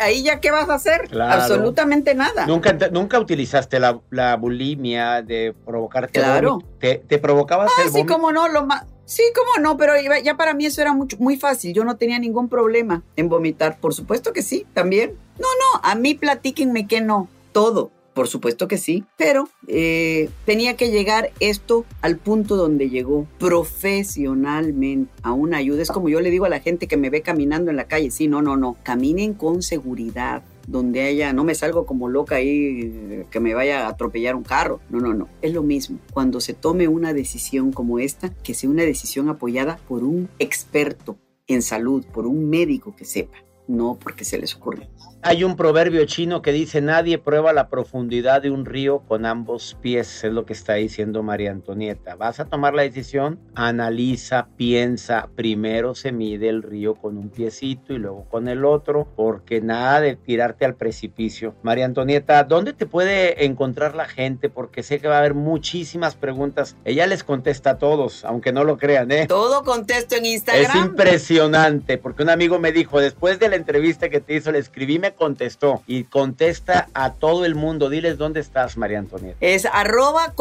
ahí, 0.00 0.22
ya 0.22 0.40
qué 0.40 0.50
vas 0.50 0.70
a 0.70 0.74
hacer, 0.74 1.10
absolutamente 1.20 2.14
nada. 2.14 2.46
Nunca, 2.46 2.72
nunca 2.90 3.20
utilizaste 3.20 3.78
la, 3.78 4.00
la 4.10 4.36
bulimia 4.36 5.20
de 5.20 5.54
provocarte 5.66 6.20
claro. 6.20 6.62
¿Te, 6.78 6.96
te 6.96 7.18
provocabas 7.18 7.70
ah, 7.78 7.88
sí, 7.92 8.06
como 8.06 8.32
no, 8.32 8.48
lo 8.48 8.64
más... 8.64 8.84
Sí, 9.06 9.22
cómo 9.34 9.62
no, 9.62 9.76
pero 9.76 9.92
ya 10.22 10.34
para 10.38 10.54
mí 10.54 10.64
eso 10.64 10.80
era 10.80 10.94
mucho, 10.94 11.18
muy 11.18 11.36
fácil. 11.36 11.74
Yo 11.74 11.84
no 11.84 11.98
tenía 11.98 12.18
ningún 12.18 12.48
problema 12.48 13.02
en 13.16 13.28
vomitar. 13.28 13.78
Por 13.78 13.92
supuesto 13.92 14.32
que 14.32 14.40
sí, 14.40 14.66
también. 14.72 15.18
No, 15.38 15.46
no, 15.46 15.80
a 15.82 15.94
mí 15.94 16.14
platíquenme 16.14 16.86
que 16.86 17.02
no 17.02 17.28
todo. 17.54 17.90
Por 18.12 18.28
supuesto 18.28 18.68
que 18.68 18.78
sí, 18.78 19.04
pero 19.16 19.48
eh, 19.66 20.30
tenía 20.44 20.76
que 20.76 20.92
llegar 20.92 21.32
esto 21.40 21.84
al 22.00 22.16
punto 22.16 22.54
donde 22.54 22.88
llegó 22.88 23.26
profesionalmente 23.40 25.10
a 25.22 25.32
una 25.32 25.56
ayuda. 25.56 25.82
Es 25.82 25.90
como 25.90 26.08
yo 26.08 26.20
le 26.20 26.30
digo 26.30 26.44
a 26.44 26.48
la 26.48 26.60
gente 26.60 26.86
que 26.86 26.96
me 26.96 27.10
ve 27.10 27.22
caminando 27.22 27.72
en 27.72 27.76
la 27.76 27.88
calle, 27.88 28.12
sí, 28.12 28.28
no, 28.28 28.40
no, 28.40 28.56
no, 28.56 28.76
caminen 28.84 29.34
con 29.34 29.62
seguridad, 29.62 30.44
donde 30.68 31.02
haya, 31.02 31.32
no 31.32 31.42
me 31.42 31.56
salgo 31.56 31.86
como 31.86 32.08
loca 32.08 32.36
ahí 32.36 33.26
que 33.32 33.40
me 33.40 33.52
vaya 33.52 33.84
a 33.84 33.90
atropellar 33.90 34.36
un 34.36 34.44
carro. 34.44 34.80
No, 34.90 35.00
no, 35.00 35.12
no. 35.12 35.28
Es 35.42 35.52
lo 35.52 35.64
mismo. 35.64 35.98
Cuando 36.12 36.40
se 36.40 36.54
tome 36.54 36.86
una 36.86 37.14
decisión 37.14 37.72
como 37.72 37.98
esta, 37.98 38.30
que 38.30 38.54
sea 38.54 38.70
una 38.70 38.84
decisión 38.84 39.28
apoyada 39.28 39.80
por 39.88 40.04
un 40.04 40.28
experto 40.38 41.16
en 41.48 41.62
salud, 41.62 42.04
por 42.12 42.26
un 42.26 42.48
médico 42.48 42.94
que 42.96 43.04
sepa, 43.04 43.38
no 43.66 43.98
porque 44.00 44.24
se 44.24 44.38
les 44.38 44.54
ocurre. 44.54 44.88
Hay 45.26 45.42
un 45.42 45.56
proverbio 45.56 46.04
chino 46.04 46.42
que 46.42 46.52
dice, 46.52 46.82
nadie 46.82 47.16
prueba 47.16 47.54
la 47.54 47.70
profundidad 47.70 48.42
de 48.42 48.50
un 48.50 48.66
río 48.66 48.98
con 49.08 49.24
ambos 49.24 49.74
pies, 49.80 50.22
es 50.22 50.30
lo 50.30 50.44
que 50.44 50.52
está 50.52 50.74
diciendo 50.74 51.22
María 51.22 51.50
Antonieta. 51.50 52.14
Vas 52.14 52.40
a 52.40 52.44
tomar 52.44 52.74
la 52.74 52.82
decisión, 52.82 53.40
analiza, 53.54 54.48
piensa, 54.58 55.30
primero 55.34 55.94
se 55.94 56.12
mide 56.12 56.50
el 56.50 56.62
río 56.62 56.94
con 56.94 57.16
un 57.16 57.30
piecito 57.30 57.94
y 57.94 57.98
luego 57.98 58.26
con 58.28 58.48
el 58.48 58.66
otro, 58.66 59.08
porque 59.16 59.62
nada 59.62 60.02
de 60.02 60.16
tirarte 60.16 60.66
al 60.66 60.74
precipicio. 60.74 61.54
María 61.62 61.86
Antonieta, 61.86 62.44
¿dónde 62.44 62.74
te 62.74 62.84
puede 62.84 63.46
encontrar 63.46 63.94
la 63.94 64.04
gente? 64.04 64.50
Porque 64.50 64.82
sé 64.82 65.00
que 65.00 65.08
va 65.08 65.16
a 65.16 65.20
haber 65.20 65.32
muchísimas 65.32 66.16
preguntas. 66.16 66.76
Ella 66.84 67.06
les 67.06 67.24
contesta 67.24 67.70
a 67.70 67.78
todos, 67.78 68.26
aunque 68.26 68.52
no 68.52 68.62
lo 68.62 68.76
crean, 68.76 69.10
¿eh? 69.10 69.26
Todo 69.26 69.64
contesto 69.64 70.16
en 70.16 70.26
Instagram. 70.26 70.64
Es 70.64 70.74
impresionante, 70.74 71.96
porque 71.96 72.24
un 72.24 72.28
amigo 72.28 72.58
me 72.58 72.72
dijo, 72.72 73.00
después 73.00 73.38
de 73.38 73.53
la 73.54 73.60
entrevista 73.60 74.08
que 74.08 74.20
te 74.20 74.34
hizo, 74.34 74.50
le 74.50 74.58
escribí, 74.58 74.98
me 74.98 75.14
contestó 75.14 75.82
y 75.86 76.04
contesta 76.04 76.88
a 76.92 77.12
todo 77.12 77.44
el 77.44 77.54
mundo. 77.54 77.88
Diles 77.88 78.18
dónde 78.18 78.40
estás, 78.40 78.76
María 78.76 78.98
Antonieta. 78.98 79.38
Es 79.40 79.64
arroba 79.66 80.34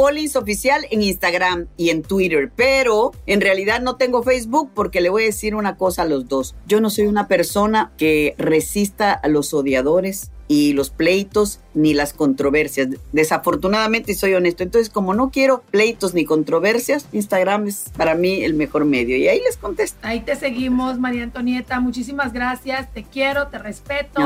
en 0.90 1.02
Instagram 1.02 1.68
y 1.78 1.90
en 1.92 2.02
Twitter, 2.02 2.52
pero 2.56 3.12
en 3.28 3.42
realidad 3.42 3.82
no 3.82 3.98
tengo 3.98 4.24
Facebook 4.24 4.72
porque 4.74 5.00
le 5.00 5.10
voy 5.10 5.24
a 5.24 5.26
decir 5.28 5.54
una 5.54 5.78
cosa 5.78 6.02
a 6.02 6.06
los 6.06 6.28
dos. 6.28 6.56
Yo 6.66 6.82
no 6.82 6.90
soy 6.90 7.06
una 7.06 7.28
persona 7.28 7.92
que 7.98 8.34
resista 8.38 9.14
a 9.14 9.28
los 9.28 9.54
odiadores 9.54 10.32
y 10.48 10.74
los 10.74 10.90
pleitos 10.90 11.60
ni 11.74 11.94
las 11.94 12.14
controversias. 12.14 12.90
Desafortunadamente, 13.12 14.14
soy 14.14 14.34
honesto. 14.34 14.64
Entonces, 14.64 14.90
como 14.90 15.14
no 15.14 15.32
quiero 15.32 15.64
pleitos 15.72 16.14
ni 16.14 16.26
controversias, 16.26 17.08
Instagram 17.12 17.68
es 17.68 17.92
para 17.98 18.16
mí 18.16 18.44
el 18.44 18.54
mejor 18.54 18.86
medio. 18.86 19.18
Y 19.18 19.28
ahí 19.28 19.40
les 19.40 19.58
contesto. 19.58 19.98
Ahí 20.04 20.20
te 20.20 20.36
seguimos, 20.36 21.00
María 21.00 21.24
Antonieta. 21.24 21.80
Muchísimas 21.80 22.34
gracias. 22.34 22.94
Te 22.94 23.04
quiero, 23.04 23.48
te 23.48 23.58
respeto. 23.58 24.22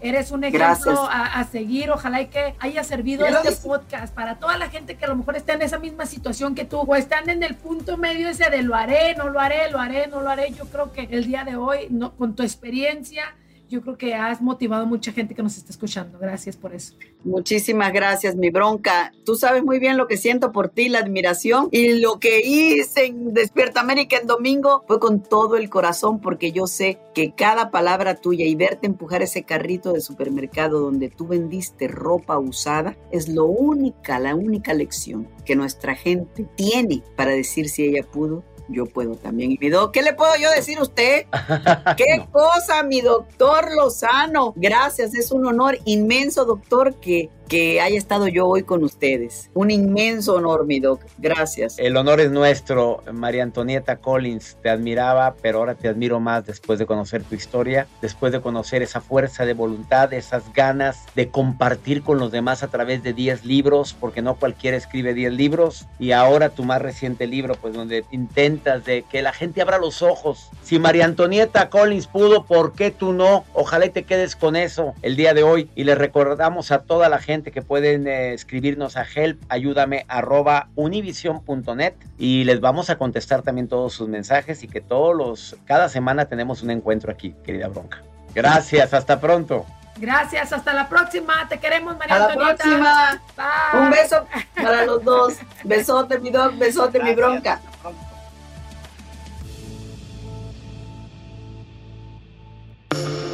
Eres 0.00 0.30
un 0.30 0.44
ejemplo 0.44 1.08
a, 1.10 1.44
seguir. 1.50 1.90
Ojalá 1.90 2.22
y 2.22 2.26
que 2.26 2.54
haya 2.58 2.84
servido 2.84 3.26
este 3.26 3.52
podcast 3.66 4.14
para 4.14 4.38
toda 4.38 4.56
la 4.58 4.68
gente 4.68 4.96
que 4.96 5.04
a 5.04 5.08
lo 5.08 5.16
mejor 5.16 5.36
está 5.36 5.54
en 5.54 5.62
esa 5.62 5.78
misma 5.78 6.06
situación 6.06 6.54
que 6.54 6.64
tú 6.64 6.80
o 6.80 6.96
están 6.96 7.28
en 7.28 7.42
el 7.42 7.54
punto 7.54 7.96
medio 7.96 8.28
ese 8.28 8.50
de 8.50 8.62
lo 8.62 8.74
haré, 8.74 9.14
no 9.16 9.28
lo 9.28 9.40
haré, 9.40 9.70
lo 9.70 9.78
haré, 9.78 10.06
no 10.06 10.20
lo 10.20 10.30
haré. 10.30 10.52
Yo 10.52 10.66
creo 10.66 10.92
que 10.92 11.08
el 11.10 11.26
día 11.26 11.44
de 11.44 11.56
hoy, 11.56 11.88
no, 11.90 12.14
con 12.14 12.34
tu 12.34 12.42
experiencia, 12.42 13.34
yo 13.68 13.82
creo 13.82 13.96
que 13.96 14.14
has 14.14 14.40
motivado 14.40 14.86
mucha 14.86 15.12
gente 15.12 15.34
que 15.34 15.42
nos 15.42 15.56
está 15.56 15.70
escuchando. 15.70 16.18
Gracias 16.18 16.56
por 16.56 16.74
eso. 16.74 16.94
Muchísimas 17.24 17.92
gracias, 17.92 18.36
mi 18.36 18.50
bronca. 18.50 19.12
Tú 19.24 19.36
sabes 19.36 19.64
muy 19.64 19.78
bien 19.78 19.96
lo 19.96 20.06
que 20.06 20.16
siento 20.16 20.52
por 20.52 20.68
ti, 20.68 20.88
la 20.88 20.98
admiración 20.98 21.68
y 21.70 22.00
lo 22.00 22.18
que 22.18 22.40
hice 22.40 23.06
en 23.06 23.32
Despierta 23.32 23.80
América 23.80 24.16
en 24.18 24.26
domingo 24.26 24.84
fue 24.86 25.00
con 25.00 25.22
todo 25.22 25.56
el 25.56 25.70
corazón 25.70 26.20
porque 26.20 26.52
yo 26.52 26.66
sé 26.66 26.98
que 27.14 27.32
cada 27.34 27.70
palabra 27.70 28.16
tuya 28.16 28.44
y 28.44 28.54
verte 28.54 28.86
empujar 28.86 29.22
ese 29.22 29.44
carrito 29.44 29.92
de 29.92 30.00
supermercado 30.00 30.80
donde 30.80 31.08
tú 31.08 31.26
vendiste 31.26 31.88
ropa 31.88 32.38
usada 32.38 32.96
es 33.10 33.28
lo 33.28 33.46
única, 33.46 34.18
la 34.18 34.34
única 34.34 34.74
lección 34.74 35.28
que 35.44 35.56
nuestra 35.56 35.94
gente 35.94 36.46
tiene 36.56 37.02
para 37.16 37.32
decir 37.32 37.68
si 37.68 37.84
ella 37.84 38.02
pudo 38.02 38.44
yo 38.68 38.86
puedo 38.86 39.16
también. 39.16 39.52
Y 39.52 39.58
mi 39.58 39.68
doctor, 39.68 39.92
¿qué 39.92 40.02
le 40.02 40.14
puedo 40.14 40.32
yo 40.40 40.50
decir 40.50 40.78
a 40.78 40.82
usted? 40.82 41.26
¿Qué 41.96 42.26
cosa, 42.30 42.82
mi 42.82 43.00
doctor 43.00 43.74
Lozano? 43.74 44.52
Gracias, 44.56 45.14
es 45.14 45.30
un 45.30 45.46
honor 45.46 45.78
inmenso, 45.84 46.44
doctor, 46.44 46.94
que 46.94 47.30
que 47.48 47.80
haya 47.80 47.98
estado 47.98 48.28
yo 48.28 48.46
hoy 48.46 48.62
con 48.62 48.84
ustedes. 48.84 49.50
Un 49.54 49.70
inmenso 49.70 50.34
honor, 50.34 50.66
mi 50.66 50.80
doc. 50.80 51.00
Gracias. 51.18 51.78
El 51.78 51.96
honor 51.96 52.20
es 52.20 52.30
nuestro, 52.30 53.02
María 53.12 53.42
Antonieta 53.42 53.96
Collins. 53.96 54.56
Te 54.62 54.70
admiraba, 54.70 55.34
pero 55.42 55.58
ahora 55.58 55.74
te 55.74 55.88
admiro 55.88 56.20
más 56.20 56.46
después 56.46 56.78
de 56.78 56.86
conocer 56.86 57.22
tu 57.24 57.34
historia, 57.34 57.86
después 58.00 58.32
de 58.32 58.40
conocer 58.40 58.82
esa 58.82 59.00
fuerza 59.00 59.44
de 59.44 59.54
voluntad, 59.54 60.12
esas 60.12 60.52
ganas 60.52 61.04
de 61.14 61.28
compartir 61.28 62.02
con 62.02 62.18
los 62.18 62.32
demás 62.32 62.62
a 62.62 62.68
través 62.68 63.02
de 63.02 63.12
10 63.12 63.44
libros, 63.44 63.94
porque 63.98 64.22
no 64.22 64.36
cualquiera 64.36 64.76
escribe 64.76 65.14
10 65.14 65.32
libros. 65.32 65.86
Y 65.98 66.12
ahora 66.12 66.50
tu 66.50 66.64
más 66.64 66.80
reciente 66.80 67.26
libro, 67.26 67.54
pues 67.54 67.74
donde 67.74 68.04
intentas 68.10 68.84
de 68.84 69.02
que 69.02 69.22
la 69.22 69.32
gente 69.32 69.60
abra 69.60 69.78
los 69.78 70.02
ojos. 70.02 70.50
Si 70.62 70.78
María 70.78 71.04
Antonieta 71.04 71.68
Collins 71.68 72.06
pudo, 72.06 72.44
¿por 72.44 72.72
qué 72.72 72.90
tú 72.90 73.12
no? 73.12 73.44
Ojalá 73.52 73.86
y 73.86 73.90
te 73.90 74.04
quedes 74.04 74.36
con 74.36 74.56
eso 74.56 74.94
el 75.02 75.16
día 75.16 75.34
de 75.34 75.42
hoy 75.42 75.68
y 75.74 75.84
le 75.84 75.94
recordamos 75.94 76.70
a 76.70 76.82
toda 76.82 77.08
la 77.08 77.18
gente 77.18 77.33
gente 77.34 77.50
que 77.50 77.62
pueden 77.62 78.06
eh, 78.06 78.32
escribirnos 78.32 78.96
a 78.96 79.04
help, 79.12 79.42
ayúdame, 79.48 80.04
arroba 80.06 80.68
univision.net 80.76 81.94
y 82.16 82.44
les 82.44 82.60
vamos 82.60 82.90
a 82.90 82.96
contestar 82.96 83.42
también 83.42 83.66
todos 83.66 83.92
sus 83.92 84.08
mensajes 84.08 84.62
y 84.62 84.68
que 84.68 84.80
todos 84.80 85.16
los, 85.16 85.56
cada 85.64 85.88
semana 85.88 86.26
tenemos 86.26 86.62
un 86.62 86.70
encuentro 86.70 87.10
aquí, 87.10 87.34
querida 87.44 87.66
Bronca. 87.66 88.02
Gracias, 88.34 88.94
hasta 88.94 89.20
pronto. 89.20 89.66
Gracias, 89.96 90.52
hasta 90.52 90.72
la 90.72 90.88
próxima. 90.88 91.48
Te 91.48 91.58
queremos, 91.58 91.96
María 91.98 92.16
Hasta 92.16 92.36
la 92.36 92.50
Antonieta. 92.50 92.64
próxima. 92.64 93.22
Bye. 93.36 93.80
Un 93.80 93.90
beso 93.90 94.26
para 94.54 94.86
los 94.86 95.04
dos. 95.04 95.34
Besote, 95.64 96.18
mi 96.18 96.30
doc, 96.30 96.56
besote, 96.56 97.02
mi 97.02 97.14
bronca. 97.14 97.60